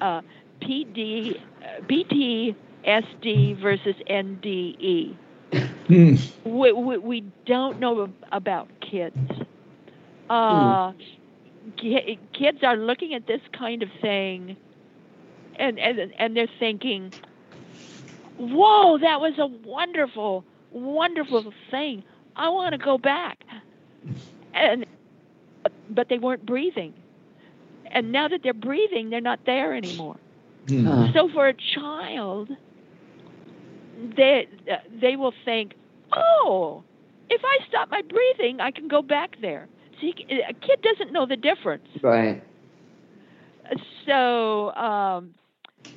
uh, 0.00 0.20
PD, 0.60 1.40
PTSD 1.88 3.58
versus 3.58 3.94
NDE. 4.10 5.16
Hmm. 5.52 6.16
We, 6.44 6.72
we, 6.72 6.98
we, 6.98 7.20
don't 7.44 7.78
know 7.78 8.12
about 8.32 8.68
kids. 8.80 9.16
Uh, 10.28 10.92
hmm. 10.92 12.12
kids 12.32 12.58
are 12.62 12.76
looking 12.76 13.14
at 13.14 13.26
this 13.26 13.40
kind 13.52 13.82
of 13.82 13.88
thing 14.00 14.56
and, 15.58 15.78
and, 15.78 16.12
and 16.18 16.36
they're 16.36 16.48
thinking, 16.58 17.12
whoa, 18.38 18.98
that 18.98 19.20
was 19.20 19.38
a 19.38 19.46
wonderful, 19.46 20.44
wonderful 20.70 21.52
thing. 21.70 22.02
I 22.34 22.48
want 22.48 22.72
to 22.72 22.78
go 22.78 22.98
back. 22.98 23.44
And 24.54 24.86
but 25.90 26.08
they 26.08 26.18
weren't 26.18 26.46
breathing. 26.46 26.94
And 27.86 28.12
now 28.12 28.28
that 28.28 28.42
they're 28.42 28.54
breathing, 28.54 29.10
they're 29.10 29.20
not 29.20 29.40
there 29.46 29.74
anymore. 29.74 30.16
Hmm. 30.68 31.06
So 31.12 31.28
for 31.28 31.48
a 31.48 31.54
child, 31.54 32.50
they 34.16 34.48
they 35.00 35.16
will 35.16 35.32
think, 35.44 35.74
"Oh, 36.14 36.82
if 37.28 37.40
I 37.44 37.58
stop 37.68 37.90
my 37.90 38.02
breathing, 38.02 38.60
I 38.60 38.70
can 38.70 38.88
go 38.88 39.02
back 39.02 39.36
there." 39.40 39.68
See, 40.00 40.14
a 40.30 40.52
kid 40.52 40.82
doesn't 40.82 41.12
know 41.12 41.26
the 41.26 41.36
difference. 41.36 41.88
Right. 42.02 42.42
So 44.06 44.72
um, 44.74 45.34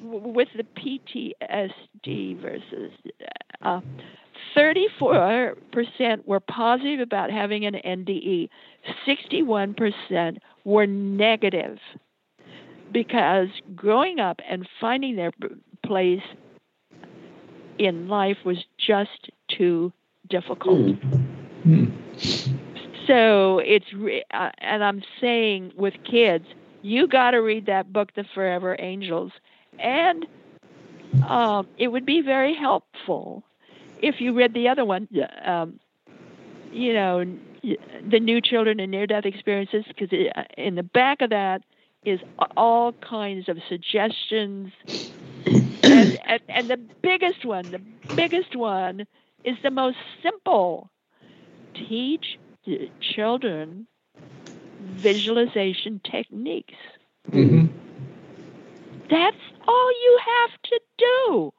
with 0.02 0.48
the 0.56 0.66
PTSD 0.78 2.42
versus 2.42 2.92
uh, 3.62 3.82
34% 4.58 5.56
were 6.26 6.40
positive 6.40 7.00
about 7.02 7.30
having 7.32 7.66
an 7.66 7.76
NDE, 7.86 8.50
61% 9.08 10.38
were 10.64 10.88
negative 10.88 11.78
because 12.92 13.50
growing 13.76 14.20
up 14.20 14.40
and 14.50 14.68
finding 14.82 15.16
their 15.16 15.32
place 15.86 16.22
in 17.80 18.08
life 18.08 18.38
was 18.46 18.58
just 18.78 19.32
too 19.48 19.92
difficult. 20.30 20.98
Mm. 21.66 21.92
So 23.08 23.60
it's, 23.60 23.92
re- 23.94 24.24
uh, 24.32 24.52
and 24.60 24.84
I'm 24.84 25.02
saying 25.20 25.72
with 25.76 25.96
kids, 26.04 26.46
you 26.84 27.08
got 27.08 27.32
to 27.32 27.40
read 27.40 27.66
that 27.66 27.92
book, 27.92 28.14
The 28.14 28.26
Forever 28.36 28.76
Angels, 28.78 29.32
and 29.80 30.28
um, 31.28 31.68
it 31.78 31.88
would 31.88 32.06
be 32.06 32.22
very 32.22 32.54
helpful 32.54 33.44
if 34.02 34.22
you 34.22 34.34
read 34.34 34.54
the 34.54 34.68
other 34.68 34.86
one, 34.86 35.08
um, 35.44 35.80
you 36.72 36.94
know, 36.94 37.26
the 38.10 38.20
new 38.20 38.40
children 38.40 38.80
and 38.80 38.92
near-death 38.92 39.26
experiences, 39.26 39.84
because 39.88 40.10
uh, 40.14 40.44
in 40.58 40.76
the 40.76 40.84
back 40.84 41.22
of 41.22 41.32
that 41.32 41.64
is 42.06 42.20
all 42.56 42.94
kinds 42.94 43.50
of 43.50 43.58
suggestions. 43.68 44.72
And, 45.84 46.18
and, 46.28 46.42
and 46.50 46.70
the 46.70 46.78
biggest 47.02 47.46
one, 47.46 47.72
the 47.72 47.82
biggest 48.16 48.56
one 48.56 49.06
is 49.44 49.56
the 49.64 49.72
most 49.72 49.98
simple. 50.24 50.90
Teach 51.76 52.38
children 53.02 53.88
visualization 54.80 56.02
techniques. 56.10 56.76
Mm-hmm. 57.32 57.68
That's 59.10 59.38
all 59.68 59.92
you 59.92 60.20
have 60.26 60.62
to 60.64 60.80
do. 60.98 61.54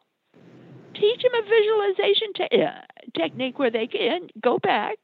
Teach 0.95 1.23
them 1.23 1.33
a 1.35 1.43
visualization 1.43 2.33
te- 2.35 2.63
uh, 2.63 2.81
technique 3.17 3.59
where 3.59 3.71
they 3.71 3.87
can 3.87 4.29
go 4.41 4.59
back, 4.59 4.99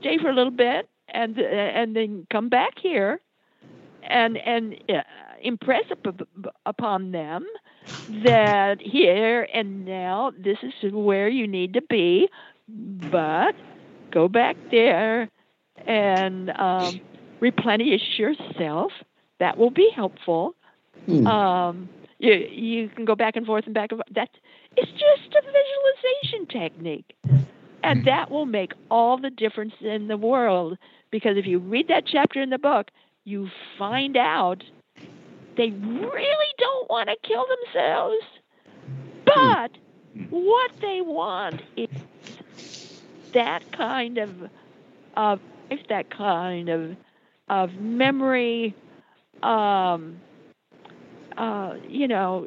stay 0.00 0.18
for 0.18 0.28
a 0.30 0.34
little 0.34 0.50
bit, 0.52 0.88
and 1.08 1.38
uh, 1.38 1.42
and 1.42 1.94
then 1.96 2.26
come 2.30 2.48
back 2.48 2.72
here, 2.80 3.20
and 4.02 4.36
and 4.38 4.74
uh, 4.88 5.02
impress 5.42 5.84
up- 5.90 6.28
upon 6.66 7.12
them 7.12 7.44
that 8.24 8.80
here 8.80 9.46
and 9.52 9.84
now 9.84 10.32
this 10.38 10.58
is 10.62 10.92
where 10.92 11.28
you 11.28 11.46
need 11.46 11.74
to 11.74 11.82
be, 11.82 12.28
but 12.68 13.54
go 14.12 14.28
back 14.28 14.56
there 14.70 15.28
and 15.86 16.50
um, 16.58 17.00
replenish 17.40 18.18
yourself. 18.18 18.92
That 19.40 19.56
will 19.58 19.70
be 19.70 19.90
helpful. 19.94 20.54
Hmm. 21.06 21.26
Um, 21.26 21.88
you 22.18 22.32
you 22.32 22.88
can 22.88 23.04
go 23.04 23.14
back 23.14 23.36
and 23.36 23.46
forth 23.46 23.64
and 23.66 23.74
back 23.74 23.90
and 23.92 23.98
forth. 23.98 24.14
That's 24.14 24.32
it's 24.76 24.90
just 24.90 25.34
a 25.34 25.42
visualization 25.42 26.46
technique, 26.46 27.14
And 27.82 28.00
mm-hmm. 28.00 28.06
that 28.06 28.30
will 28.30 28.46
make 28.46 28.72
all 28.90 29.18
the 29.18 29.30
difference 29.30 29.74
in 29.80 30.08
the 30.08 30.16
world 30.16 30.78
because 31.10 31.36
if 31.36 31.46
you 31.46 31.58
read 31.58 31.88
that 31.88 32.04
chapter 32.06 32.40
in 32.40 32.50
the 32.50 32.58
book, 32.58 32.90
you 33.24 33.48
find 33.78 34.16
out 34.16 34.62
they 35.56 35.70
really 35.70 36.52
don't 36.58 36.90
want 36.90 37.08
to 37.08 37.16
kill 37.26 37.46
themselves. 37.46 38.24
But 39.24 39.70
what 40.30 40.70
they 40.80 41.00
want 41.00 41.62
is 41.76 41.88
that 43.32 43.70
kind 43.72 44.18
of 44.18 44.30
of 45.16 45.40
that 45.88 46.10
kind 46.10 46.68
of 46.68 46.96
of 47.48 47.74
memory 47.74 48.74
um 49.42 50.20
uh 51.36 51.74
you 51.88 52.06
know 52.08 52.46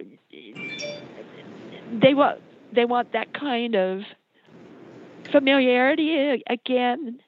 they 2.02 2.14
want 2.14 2.42
they 2.74 2.86
want 2.86 3.12
that 3.14 3.34
kind 3.34 3.76
of 3.76 4.02
familiarity 5.32 6.44
again. 6.50 7.20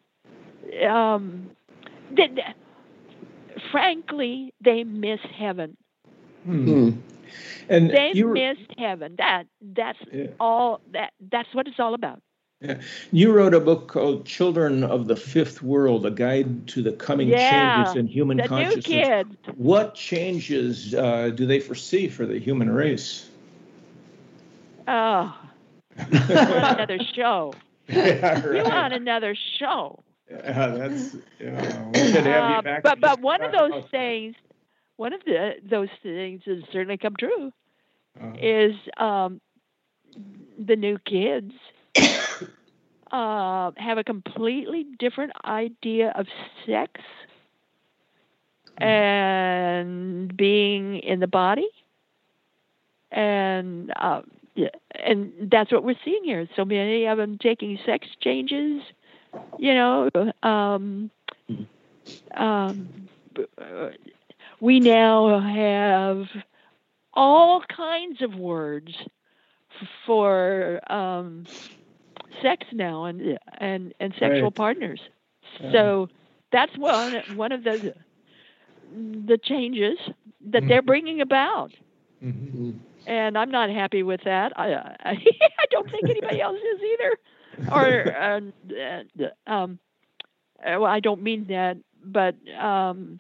Um, 0.87 1.51
they, 2.11 2.29
frankly, 3.71 4.53
they 4.63 4.83
miss 4.83 5.19
heaven. 5.37 5.77
Hmm. 6.45 6.91
And 7.69 7.89
they 7.89 8.13
miss 8.13 8.57
heaven. 8.77 9.15
That 9.17 9.45
that's 9.61 9.99
yeah. 10.11 10.27
all. 10.39 10.81
That 10.93 11.13
that's 11.31 11.53
what 11.53 11.67
it's 11.67 11.79
all 11.79 11.93
about. 11.93 12.21
Yeah. 12.61 12.81
You 13.11 13.31
wrote 13.31 13.53
a 13.53 13.59
book 13.59 13.87
called 13.87 14.25
Children 14.25 14.83
of 14.83 15.07
the 15.07 15.15
Fifth 15.15 15.61
World, 15.61 16.05
a 16.05 16.11
guide 16.11 16.67
to 16.69 16.81
the 16.81 16.91
coming 16.91 17.29
yeah, 17.29 17.83
changes 17.83 17.95
in 17.95 18.07
human 18.07 18.37
the 18.37 18.47
consciousness. 18.47 18.87
New 18.87 18.93
kids. 18.93 19.35
What 19.55 19.95
changes 19.95 20.93
uh, 20.93 21.29
do 21.29 21.45
they 21.45 21.59
foresee 21.59 22.09
for 22.09 22.25
the 22.25 22.37
human 22.37 22.69
race? 22.69 23.29
Oh, 24.87 25.37
another 25.97 26.99
show. 27.15 27.53
Yeah, 27.87 28.45
right. 28.45 28.55
You 28.55 28.63
want 28.63 28.93
another 28.93 29.35
show. 29.57 30.03
Yeah, 30.29 30.67
that's 30.77 31.15
yeah. 31.39 31.85
We 31.91 32.11
should 32.11 32.25
have 32.25 32.65
you 32.65 32.71
uh, 32.71 32.79
but 32.83 32.99
but 32.99 33.21
one 33.21 33.41
of 33.41 33.51
those 33.51 33.83
things, 33.91 34.35
one 34.97 35.13
of 35.13 35.21
the 35.25 35.53
those 35.67 35.89
things 36.03 36.41
has 36.45 36.59
certainly 36.71 36.97
come 36.97 37.15
true, 37.17 37.51
uh-huh. 38.19 38.33
is 38.41 38.75
um, 38.97 39.41
the 40.57 40.75
new 40.75 40.97
kids 40.99 41.53
uh, 43.11 43.71
have 43.77 43.97
a 43.97 44.03
completely 44.03 44.85
different 44.99 45.31
idea 45.45 46.13
of 46.15 46.27
sex 46.65 47.01
hmm. 48.77 48.83
and 48.83 50.37
being 50.37 50.99
in 50.99 51.19
the 51.19 51.27
body 51.27 51.67
and 53.11 53.91
uh, 53.95 54.21
yeah, 54.55 54.69
and 55.03 55.31
that's 55.51 55.71
what 55.71 55.83
we're 55.83 55.95
seeing 56.03 56.23
here. 56.23 56.47
So 56.55 56.65
many 56.65 57.05
of 57.05 57.17
them 57.17 57.37
taking 57.41 57.79
sex 57.85 58.07
changes, 58.21 58.81
you 59.57 59.73
know. 59.73 60.09
Um, 60.43 61.11
um, 62.35 63.07
we 64.59 64.79
now 64.79 65.39
have 65.39 66.27
all 67.13 67.61
kinds 67.61 68.21
of 68.21 68.35
words 68.35 68.95
for 70.05 70.79
um, 70.91 71.45
sex 72.41 72.65
now 72.71 73.05
and 73.05 73.37
and 73.57 73.93
and 73.99 74.13
sexual 74.19 74.43
right. 74.43 74.55
partners. 74.55 75.01
Yeah. 75.59 75.71
So 75.71 76.09
that's 76.51 76.75
one 76.77 77.21
one 77.35 77.51
of 77.51 77.63
the 77.63 77.93
the 78.91 79.37
changes 79.37 79.97
that 80.47 80.67
they're 80.67 80.79
mm-hmm. 80.79 80.85
bringing 80.85 81.21
about. 81.21 81.71
Mm-hmm 82.23 82.71
and 83.09 83.37
I'm 83.37 83.49
not 83.49 83.69
happy 83.69 84.03
with 84.03 84.21
that. 84.25 84.57
I 84.57 84.73
I, 84.73 84.93
I 85.11 85.65
don't 85.71 85.89
think 85.89 86.09
anybody 86.09 86.41
else 86.41 86.57
is 86.57 86.81
either. 86.81 87.17
Or 87.71 88.15
uh, 88.15 88.41
uh, 88.73 89.51
um, 89.51 89.79
uh, 90.59 90.79
well, 90.79 90.85
I 90.85 90.99
don't 90.99 91.21
mean 91.21 91.45
that, 91.49 91.77
but 92.03 92.35
um, 92.57 93.19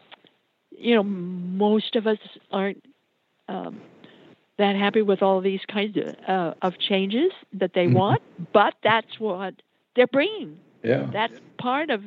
you 0.71 0.95
know, 0.95 1.03
most 1.03 1.95
of 1.95 2.07
us 2.07 2.17
aren't 2.51 2.83
um, 3.47 3.81
that 4.57 4.75
happy 4.75 5.01
with 5.01 5.21
all 5.21 5.41
these 5.41 5.61
kinds 5.71 5.97
of, 5.97 6.15
uh, 6.27 6.53
of 6.61 6.77
changes 6.79 7.31
that 7.53 7.71
they 7.73 7.85
mm-hmm. 7.85 7.95
want. 7.95 8.21
But 8.53 8.75
that's 8.83 9.19
what 9.19 9.55
they're 9.95 10.07
bringing. 10.07 10.59
Yeah, 10.83 11.09
that's 11.11 11.33
part 11.57 11.89
of 11.89 12.03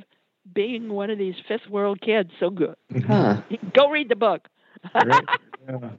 being 0.55 0.89
one 0.93 1.11
of 1.11 1.19
these 1.19 1.35
fifth 1.47 1.69
world 1.69 2.01
kids. 2.01 2.31
So 2.41 2.51
good. 2.51 2.77
Huh. 3.07 3.43
Go 3.75 3.91
read 3.91 4.09
the 4.09 4.17
book. 4.17 4.49
right. 4.95 5.25
yeah. 5.69 5.91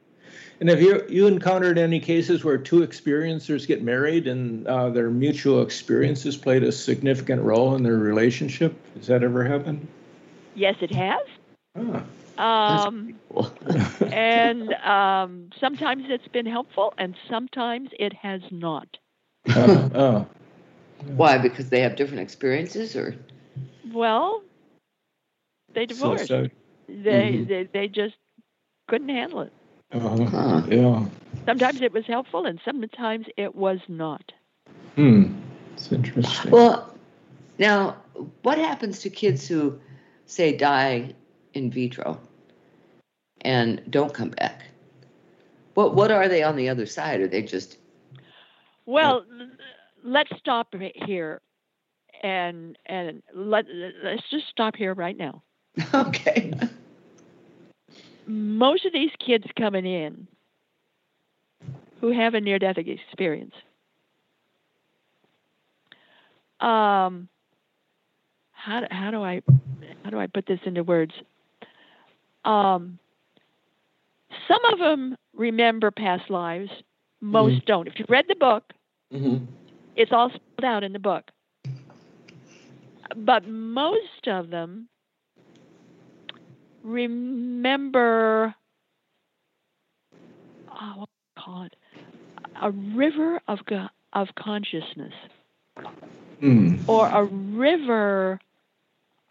And 0.59 0.69
have 0.69 0.81
you 0.81 1.03
you 1.09 1.27
encountered 1.27 1.77
any 1.77 1.99
cases 1.99 2.43
where 2.43 2.57
two 2.57 2.85
experiencers 2.85 3.67
get 3.67 3.81
married 3.83 4.27
and 4.27 4.67
uh, 4.67 4.89
their 4.89 5.09
mutual 5.09 5.61
experiences 5.61 6.37
played 6.37 6.63
a 6.63 6.71
significant 6.71 7.41
role 7.41 7.75
in 7.75 7.83
their 7.83 7.97
relationship? 7.97 8.75
Has 8.95 9.07
that 9.07 9.23
ever 9.23 9.43
happened? 9.43 9.87
Yes, 10.55 10.75
it 10.81 10.93
has. 10.93 11.21
Ah. 11.75 12.03
Um, 12.87 13.19
cool. 13.29 13.51
and 14.11 14.73
um, 14.73 15.49
sometimes 15.59 16.05
it's 16.07 16.27
been 16.29 16.45
helpful, 16.45 16.93
and 16.97 17.15
sometimes 17.29 17.89
it 17.99 18.13
has 18.13 18.41
not. 18.51 18.87
Uh, 19.47 19.89
oh. 19.93 20.27
Why? 21.05 21.37
Because 21.37 21.69
they 21.69 21.81
have 21.81 21.95
different 21.95 22.21
experiences, 22.21 22.95
or? 22.95 23.15
Well, 23.91 24.41
they 25.73 25.85
divorced. 25.85 26.27
So, 26.27 26.45
so. 26.45 26.49
They, 26.87 27.33
mm-hmm. 27.33 27.49
they 27.49 27.69
they 27.71 27.87
just 27.87 28.15
couldn't 28.87 29.09
handle 29.09 29.41
it. 29.41 29.53
Uh, 29.93 30.25
huh. 30.25 30.61
Yeah. 30.67 31.05
Sometimes 31.45 31.81
it 31.81 31.91
was 31.93 32.05
helpful, 32.07 32.45
and 32.45 32.59
sometimes 32.65 33.27
it 33.37 33.53
was 33.53 33.79
not. 33.87 34.31
Hmm. 34.95 35.33
It's 35.73 35.91
interesting. 35.91 36.51
Well, 36.51 36.93
now, 37.59 37.97
what 38.41 38.57
happens 38.57 38.99
to 38.99 39.09
kids 39.09 39.47
who, 39.47 39.79
say, 40.25 40.55
die 40.55 41.13
in 41.53 41.69
vitro 41.69 42.19
and 43.41 43.81
don't 43.89 44.13
come 44.13 44.29
back? 44.29 44.63
What 45.75 45.95
What 45.95 46.11
are 46.11 46.27
they 46.27 46.43
on 46.43 46.55
the 46.55 46.69
other 46.69 46.85
side? 46.85 47.19
Are 47.21 47.27
they 47.27 47.41
just? 47.41 47.77
Well, 48.85 49.25
let's 50.03 50.31
stop 50.39 50.73
here, 51.05 51.41
and 52.21 52.77
and 52.85 53.21
let 53.33 53.65
let's 54.03 54.29
just 54.29 54.47
stop 54.49 54.75
here 54.75 54.93
right 54.93 55.17
now. 55.17 55.43
Okay 55.93 56.53
most 58.25 58.85
of 58.85 58.93
these 58.93 59.11
kids 59.25 59.45
coming 59.57 59.85
in 59.85 60.27
who 61.99 62.11
have 62.11 62.33
a 62.33 62.41
near 62.41 62.59
death 62.59 62.77
experience 62.77 63.53
um, 66.63 67.27
how, 68.51 68.79
do, 68.79 68.87
how 68.89 69.11
do 69.11 69.21
I 69.21 69.41
how 70.03 70.09
do 70.09 70.19
I 70.19 70.27
put 70.27 70.45
this 70.45 70.59
into 70.65 70.83
words? 70.83 71.13
Um, 72.45 72.97
some 74.47 74.63
of 74.71 74.79
them 74.79 75.17
remember 75.35 75.91
past 75.91 76.29
lives, 76.29 76.69
most 77.21 77.55
mm-hmm. 77.55 77.65
don't. 77.65 77.87
If 77.87 77.99
you 77.99 78.05
read 78.07 78.25
the 78.27 78.35
book, 78.35 78.63
mm-hmm. 79.13 79.45
it's 79.95 80.11
all 80.11 80.29
spelled 80.29 80.63
out 80.63 80.83
in 80.83 80.93
the 80.93 80.99
book. 80.99 81.25
But 83.15 83.47
most 83.47 84.27
of 84.27 84.49
them 84.49 84.87
remember 86.83 88.53
oh, 90.69 90.93
what 90.97 91.09
call 91.37 91.63
it? 91.63 91.75
A 92.61 92.71
river 92.71 93.41
of 93.47 93.59
of 94.13 94.27
consciousness, 94.35 95.13
mm. 96.41 96.79
or 96.87 97.07
a 97.07 97.23
river 97.23 98.39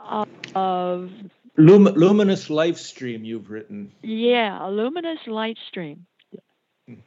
of, 0.00 0.28
of 0.54 1.10
Lum- 1.56 1.84
luminous 1.84 2.50
life 2.50 2.78
stream. 2.78 3.24
You've 3.24 3.50
written. 3.50 3.92
Yeah, 4.02 4.66
a 4.66 4.70
luminous 4.70 5.20
light 5.26 5.58
stream, 5.68 6.06
mm. 6.90 6.98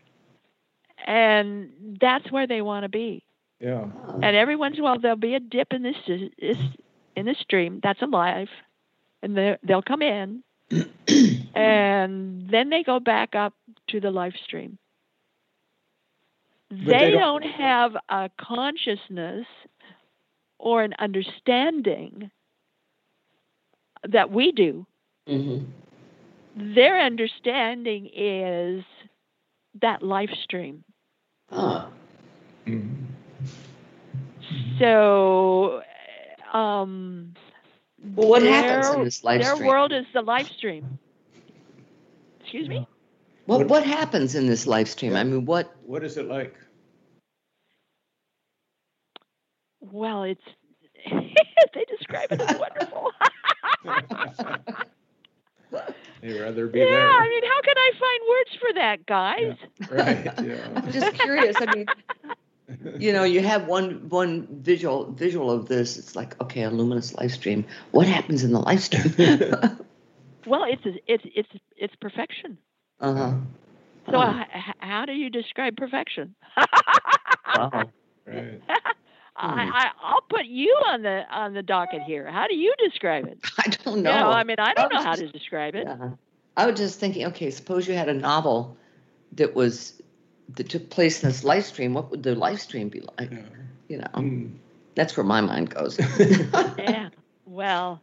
and 1.06 1.98
that's 2.00 2.32
where 2.32 2.48
they 2.48 2.62
want 2.62 2.84
to 2.84 2.90
be. 2.90 3.24
Yeah. 3.60 3.88
And 4.22 4.36
every 4.36 4.56
once 4.56 4.76
in 4.76 4.82
a 4.82 4.84
while 4.84 5.00
there'll 5.00 5.18
be 5.18 5.36
a 5.36 5.40
dip 5.40 5.74
in 5.74 5.82
this, 5.82 5.96
this 6.08 6.58
in 7.16 7.26
the 7.26 7.36
stream. 7.42 7.80
That's 7.82 8.02
alive 8.02 8.50
and 9.26 9.58
they'll 9.64 9.82
come 9.82 10.04
in, 10.04 10.44
and 11.56 12.48
then 12.50 12.70
they 12.70 12.84
go 12.84 13.00
back 13.00 13.36
up 13.36 13.54
to 13.90 14.00
the 14.00 14.12
live 14.12 14.34
stream. 14.46 14.78
They, 16.70 16.86
they, 16.86 17.12
don't, 17.12 17.42
don't 17.42 17.52
have 17.52 17.96
a 18.08 18.30
consciousness 18.40 19.48
or 20.60 20.84
an 20.84 20.94
understanding 21.00 22.30
that 24.08 24.32
we 24.32 24.52
do. 24.52 24.86
Mm-hmm. 25.28 26.74
Their 26.76 27.02
understanding 27.02 28.10
is 28.16 28.84
that 29.82 30.04
live 30.04 30.30
stream. 30.44 30.84
Huh. 31.50 31.88
Mm-hmm. 32.68 33.06
So, 34.80 35.82
um, 36.54 37.34
well, 38.16 38.30
what 38.30 38.42
their, 38.42 38.52
happens 38.52 38.96
in 38.96 39.04
this 39.04 39.24
live 39.24 39.42
their 39.42 39.56
stream? 39.56 39.68
Their 39.68 39.70
world 39.70 39.92
is 39.94 40.06
the 40.14 40.22
live 40.22 40.48
stream. 40.48 41.00
Excuse 42.42 42.70
me? 42.70 42.88
What, 43.46 43.60
what, 43.60 43.68
what 43.68 43.84
happens 43.84 44.36
in 44.36 44.48
this 44.48 44.68
live 44.68 44.88
stream? 44.88 45.16
I 45.16 45.24
mean, 45.24 45.46
what 45.46 45.76
what 45.86 46.04
is 46.04 46.18
it 46.18 46.28
like? 46.28 46.56
well, 49.92 50.24
it's 50.24 50.42
they 51.74 51.86
describe 51.90 52.32
it 52.32 52.42
as 52.42 52.60
wonderful. 52.60 53.12
They'd 56.22 56.40
rather 56.40 56.68
be 56.68 56.80
yeah, 56.80 56.86
there. 56.86 57.10
I 57.10 57.30
mean, 57.30 57.44
how 57.44 57.62
can 57.62 57.78
I 57.78 57.92
find 58.00 58.22
words 58.30 58.58
for 58.60 58.74
that, 58.74 59.06
guys? 59.06 59.56
Right. 59.92 60.26
Yeah. 60.44 60.68
I'm 60.76 60.92
just 60.92 61.14
curious. 61.16 61.56
I 61.60 61.76
mean, 61.76 61.86
you 63.00 63.14
know, 63.14 63.24
you 63.24 63.42
have 63.42 63.68
one 63.68 64.10
one 64.10 64.48
visual 64.62 65.12
visual 65.12 65.52
of 65.52 65.68
this. 65.68 65.98
It's 65.98 66.16
like, 66.16 66.40
okay, 66.42 66.64
a 66.64 66.70
luminous 66.70 67.14
live 67.16 67.32
stream. 67.32 67.66
What 67.92 68.08
happens 68.08 68.44
in 68.44 68.52
the 68.52 68.60
live 68.60 68.82
stream? 68.82 69.14
Well, 70.48 70.64
it's 70.66 70.84
it's 71.08 71.24
it's 71.36 71.50
it's 71.76 71.96
perfection. 72.00 72.58
uh 73.00 73.14
huh. 73.14 73.32
So, 74.12 74.18
Oh. 74.18 74.40
h- 74.40 74.48
h- 74.54 74.76
how 74.78 75.06
do 75.06 75.14
you 75.14 75.30
describe 75.32 75.76
perfection? 75.76 76.36
Wow. 77.56 77.90
Right. 78.28 78.62
I, 79.38 79.64
I 79.64 79.92
I'll 80.02 80.22
put 80.30 80.46
you 80.46 80.76
on 80.88 81.02
the 81.02 81.24
on 81.32 81.54
the 81.54 81.64
docket 81.64 82.04
here. 82.04 82.30
How 82.32 82.48
do 82.48 82.56
you 82.56 82.74
describe 82.84 83.26
it? 83.26 83.38
I 83.58 83.70
don't 83.70 83.98
You 83.98 84.04
know. 84.04 84.12
know, 84.16 84.30
I 84.30 84.44
mean, 84.44 84.58
I 84.60 84.74
don't 84.74 84.86
I 84.86 84.88
know 84.90 84.98
was 84.98 85.06
how 85.06 85.16
to 85.16 85.28
describe 85.32 85.76
it. 85.76 85.88
Yeah. 85.88 86.10
I 86.58 86.68
was 86.68 86.78
just 86.80 87.00
thinking, 87.00 87.26
okay, 87.28 87.52
suppose 87.52 87.88
you 87.88 87.94
had 87.96 88.08
a 88.10 88.14
novel 88.14 88.78
that 89.34 89.56
was 89.56 90.02
that 90.56 90.70
took 90.70 90.90
place 90.90 91.24
in 91.24 91.30
this 91.30 91.44
live 91.44 91.66
stream. 91.66 91.94
What 91.94 92.12
would 92.12 92.24
the 92.24 92.36
live 92.36 92.60
stream 92.62 92.90
be 92.90 93.02
like? 93.18 93.32
Yeah. 93.32 93.42
You 93.88 93.98
know, 93.98 94.08
Mm. 94.14 94.52
that's 94.96 95.16
where 95.18 95.24
my 95.26 95.42
mind 95.42 95.70
goes. 95.70 96.00
Yeah. 96.78 97.10
Well. 97.46 98.02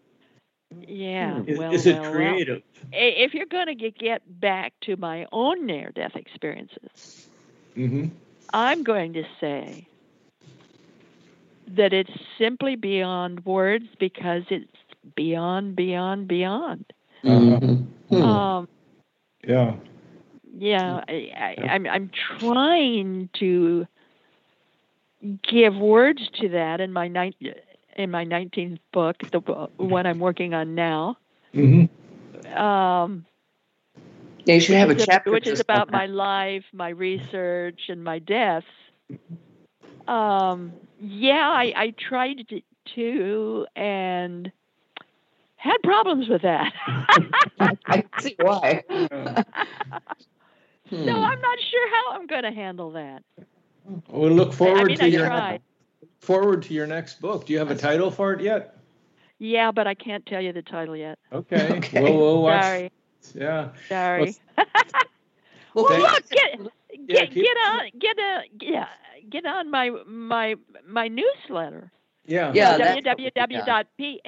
Yeah. 0.87 1.41
Hmm. 1.41 1.49
Is, 1.49 1.59
well, 1.59 1.73
is 1.73 1.87
it 1.87 1.95
well, 1.95 2.03
well. 2.03 2.13
creative? 2.13 2.63
I- 2.93 2.97
If 3.25 3.35
you're 3.35 3.47
going 3.47 3.67
to 3.67 3.75
get, 3.75 3.99
get 3.99 4.23
back 4.41 4.73
to 4.83 4.97
my 4.97 5.27
own 5.33 5.67
near-death 5.67 6.17
experiences, 6.17 7.29
Mm-hmm. 7.77 8.09
I'm 8.53 8.83
going 8.83 9.15
to 9.15 9.25
say 9.41 9.87
that 11.69 11.93
it's 11.93 12.13
simply 12.39 12.77
beyond 12.77 13.45
words 13.47 13.87
because 13.99 14.43
it's 14.51 14.71
beyond, 15.15 15.75
beyond, 15.77 16.29
beyond. 16.29 16.85
Mhm. 17.25 17.87
Hmm. 18.11 18.23
Um, 18.23 18.69
Yeah. 19.47 19.77
Yeah, 20.57 21.03
I, 21.09 21.57
I, 21.59 21.67
I'm 21.69 21.87
I'm 21.87 22.11
trying 22.39 23.31
to 23.39 23.87
give 25.43 25.77
words 25.77 26.29
to 26.41 26.49
that 26.51 26.81
in 26.81 26.93
my 26.93 27.09
nine, 27.09 27.35
in 27.97 28.11
my 28.11 28.25
19th 28.25 28.79
book, 28.93 29.17
the 29.31 29.41
bo- 29.41 29.71
one 29.77 30.07
I'm 30.07 30.19
working 30.19 30.55
on 30.55 30.75
now. 30.75 31.17
Mm-hmm. 31.55 32.59
Um, 32.59 33.25
yeah, 34.45 34.55
you 34.55 34.61
should 34.61 34.77
have 34.77 34.89
a 34.89 34.95
which 34.95 35.01
is, 35.01 35.07
chapter 35.07 35.31
which 35.31 35.47
is 35.47 35.53
just 35.53 35.63
about 35.63 35.91
my 35.91 36.07
life, 36.07 36.65
my 36.73 36.89
research, 36.89 37.81
and 37.89 38.03
my 38.03 38.19
deaths. 38.19 38.67
Um, 40.09 40.73
yeah, 41.01 41.49
I, 41.49 41.73
I 41.77 41.95
tried 41.97 42.49
to, 42.49 42.61
to 42.97 43.67
and 43.77 44.51
had 45.57 45.77
problems 45.85 46.29
with 46.29 46.43
that. 46.43 46.73
I 47.87 48.05
see 48.19 48.37
why. 48.41 48.83
Hmm. 50.93 51.05
so 51.07 51.11
I'm 51.11 51.41
not 51.41 51.59
sure 51.71 51.89
how 51.91 52.13
I'm 52.13 52.27
going 52.27 52.43
to 52.43 52.53
handle 52.53 52.91
that. 52.93 53.23
We'll 54.09 54.31
look 54.31 54.53
forward 54.53 54.81
I 54.81 54.85
mean, 54.85 54.99
to 54.99 55.05
I 55.05 55.07
your 55.07 55.25
tried. 55.27 55.63
forward 56.21 56.63
to 56.65 56.75
your 56.75 56.87
next 56.87 57.19
book. 57.21 57.47
Do 57.47 57.53
you 57.55 57.59
have 57.59 57.71
a 57.71 57.75
title 57.77 58.11
for 58.11 58.33
it 58.35 58.41
yet? 58.43 58.77
Yeah, 59.39 59.71
but 59.73 59.87
I 59.87 59.95
can't 59.95 60.25
tell 60.27 60.41
you 60.43 60.53
the 60.53 60.61
title 60.63 60.95
yet. 60.97 61.19
Okay. 61.33 61.69
Okay. 61.79 62.03
We'll, 62.03 62.17
we'll 62.17 62.43
watch. 62.43 62.63
Sorry, 62.63 62.91
Yeah. 63.35 63.69
sorry. 63.89 64.37
Well, 65.75 65.87
Well, 65.87 65.89
thanks. 65.89 66.13
look, 66.13 66.29
get 66.31 66.61
Yeah, 66.61 66.69
get 67.25 67.31
keep- 67.33 67.45
get 67.45 67.57
on 67.57 67.81
get 67.99 68.19
a 68.19 68.43
yeah 68.61 68.89
get 69.31 69.47
on 69.47 69.71
my 69.71 69.89
my 70.07 70.57
my 70.87 71.09
newsletter. 71.09 71.91
Yeah. 72.27 72.53
Yeah, 72.55 72.77
that's 72.77 73.07
what 73.07 73.17
we- 73.19 73.31
www.pm 73.31 74.19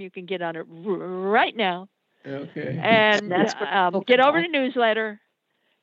You 0.00 0.10
can 0.10 0.26
get 0.26 0.42
on 0.42 0.56
it 0.56 0.66
right 0.68 1.54
now 1.56 1.88
Okay. 2.26 2.78
and 2.82 3.32
um, 3.70 4.02
get 4.06 4.20
over 4.20 4.40
do. 4.40 4.46
to 4.46 4.52
newsletter 4.52 5.20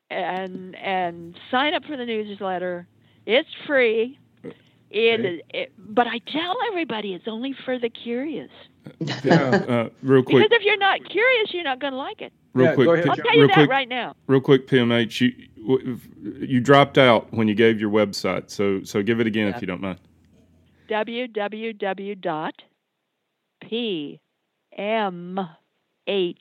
and 0.10 0.76
and 0.76 1.36
sign 1.52 1.74
up 1.74 1.84
for 1.86 1.96
the 1.98 2.06
newsletter. 2.06 2.88
It's 3.26 3.50
free. 3.68 4.18
It, 4.94 5.46
it, 5.54 5.72
but 5.78 6.06
I 6.08 6.18
tell 6.18 6.58
everybody 6.70 7.14
it's 7.14 7.28
only 7.28 7.54
for 7.66 7.80
the 7.80 7.90
curious. 7.90 8.50
Yeah. 9.24 9.64
Uh, 9.70 9.90
real 10.02 10.24
Because 10.24 10.48
if 10.52 10.64
you're 10.64 10.78
not 10.78 11.00
curious, 11.10 11.54
you're 11.54 11.64
not 11.64 11.80
going 11.80 11.94
to 11.94 11.98
like 11.98 12.22
it. 12.22 12.34
real 12.54 12.66
Yeah, 12.70 12.76
quick, 12.76 12.86
go 12.88 12.94
ahead, 12.96 13.08
I'll 13.08 13.16
tell 13.16 13.34
you 13.34 13.40
real 13.42 13.48
that 13.50 13.54
quick, 13.54 13.70
right 13.70 13.88
now. 13.88 14.16
real 14.28 14.42
quick, 14.42 14.68
PMH. 14.68 15.22
You 15.22 16.00
you 16.40 16.60
dropped 16.60 16.98
out 16.98 17.32
when 17.32 17.48
you 17.48 17.54
gave 17.54 17.80
your 17.80 17.92
website, 17.92 18.50
so 18.50 18.84
so 18.84 19.04
give 19.04 19.20
it 19.20 19.28
again 19.28 19.48
Yeah. 19.50 19.56
if 19.56 19.62
you 19.62 19.68
don't 19.68 19.82
mind. 19.82 20.00
www.pmh 26.08 26.36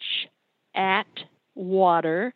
at 0.75 1.07
water 1.55 2.33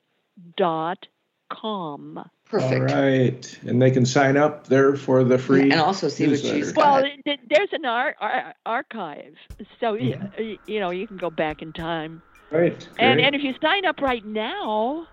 dot 0.57 1.07
com. 1.51 2.29
Perfect. 2.47 2.91
All 2.93 3.03
right. 3.03 3.59
And 3.67 3.81
they 3.81 3.91
can 3.91 4.05
sign 4.05 4.37
up 4.37 4.67
there 4.67 4.97
for 4.97 5.25
the 5.25 5.39
free. 5.39 5.63
And 5.71 5.75
also 5.75 6.09
see 6.09 6.27
what 6.29 6.39
she's 6.41 6.53
newsletter. 6.53 6.75
got. 6.75 7.03
Well, 7.27 7.37
there's 7.49 7.69
an 7.73 7.85
ar- 7.85 8.17
ar- 8.21 8.55
archive, 8.67 9.35
so 9.81 9.93
y 9.95 10.19
y 10.39 10.59
you 10.67 10.81
know 10.81 10.91
you 10.91 11.07
can 11.07 11.17
go 11.17 11.31
back 11.31 11.63
in 11.63 11.73
time. 11.73 12.23
right. 12.51 12.73
And 12.99 13.17
great. 13.17 13.25
and 13.27 13.35
if 13.35 13.43
you 13.43 13.55
sign 13.63 13.85
up 13.87 14.01
right 14.01 14.25
now, 14.25 15.07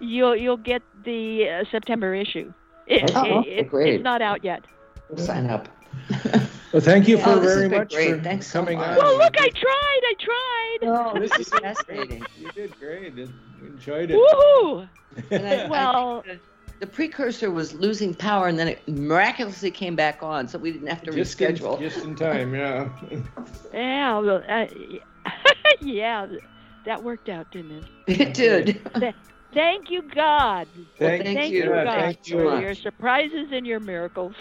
you'll 0.00 0.36
you'll 0.36 0.56
get 0.58 0.82
the 1.04 1.48
uh, 1.48 1.64
September 1.70 2.14
issue. 2.14 2.52
It, 2.86 3.10
Oh, 3.14 3.40
it- 3.40 3.46
it- 3.48 3.68
great. 3.70 3.94
it's 3.94 4.04
not 4.04 4.22
out 4.22 4.44
yet. 4.44 4.64
We'll 5.08 5.24
sign 5.24 5.48
up. 5.50 5.68
well, 6.72 6.80
thank 6.82 7.08
you 7.08 7.18
for 7.18 7.30
Oh, 7.30 7.40
very 7.40 7.68
much 7.68 7.92
great. 7.92 8.16
for 8.16 8.20
Thanks 8.22 8.46
so 8.46 8.60
coming 8.60 8.78
much. 8.78 8.90
on. 8.90 8.96
Well, 8.98 9.18
look, 9.18 9.34
I 9.38 9.48
tried. 9.50 10.00
I 10.04 10.14
tried. 10.18 10.78
Oh, 10.88 11.18
this 11.18 11.32
is 11.38 11.48
fascinating. 11.60 12.24
You 12.38 12.50
did 12.52 12.78
great. 12.78 13.14
We 13.14 13.22
enjoyed 13.62 14.10
it. 14.10 14.16
Woohoo! 14.16 14.88
And 15.30 15.46
I- 15.46 15.64
I 15.64 15.68
Well- 15.68 16.22
think 16.22 16.40
the, 16.78 16.86
the 16.86 16.86
precursor 16.86 17.50
was 17.50 17.72
losing 17.74 18.14
power, 18.14 18.46
and 18.48 18.58
then 18.58 18.68
it 18.68 18.86
miraculously 18.88 19.70
came 19.70 19.96
back 19.96 20.22
on, 20.22 20.46
so 20.46 20.58
we 20.58 20.72
didn't 20.72 20.88
have 20.88 21.02
to 21.04 21.12
Just 21.12 21.40
in, 21.40 21.54
reschedule. 21.56 21.80
just 21.80 22.04
in 22.04 22.14
time, 22.14 22.54
yeah. 22.62 22.88
Yeah, 23.72 24.18
well, 24.18 24.42
uh, 24.48 24.66
yeah, 25.80 26.26
that 26.84 27.02
worked 27.02 27.28
out, 27.30 27.50
didn't 27.50 27.82
it? 28.06 28.20
It 28.20 28.34
did. 28.34 28.80
Thank 29.54 29.90
you, 29.90 30.02
God. 30.02 30.68
Thank 30.98 31.24
Thank 31.24 31.50
you. 31.50 31.64
you, 31.64 31.70
God, 31.70 31.86
thank 31.86 32.28
you. 32.28 32.36
for 32.40 32.60
your 32.60 32.74
surprises 32.74 33.48
and 33.52 33.66
your 33.66 33.80
miracles. 33.80 34.34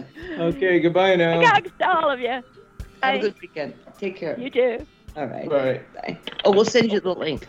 okay, 0.38 0.80
goodbye 0.80 1.16
now. 1.16 1.40
Thanks 1.40 1.70
to 1.78 1.88
all 1.88 2.10
of 2.10 2.20
you. 2.20 2.42
Have 3.02 3.14
a 3.16 3.18
good 3.18 3.34
weekend. 3.40 3.74
Take 3.98 4.16
care. 4.16 4.38
You 4.38 4.50
too. 4.50 4.86
All 5.16 5.26
right. 5.26 5.48
Bye. 5.48 5.80
Bye. 5.94 6.18
Oh, 6.44 6.52
we'll 6.52 6.64
send 6.64 6.92
you 6.92 7.00
the 7.00 7.14
link. 7.14 7.46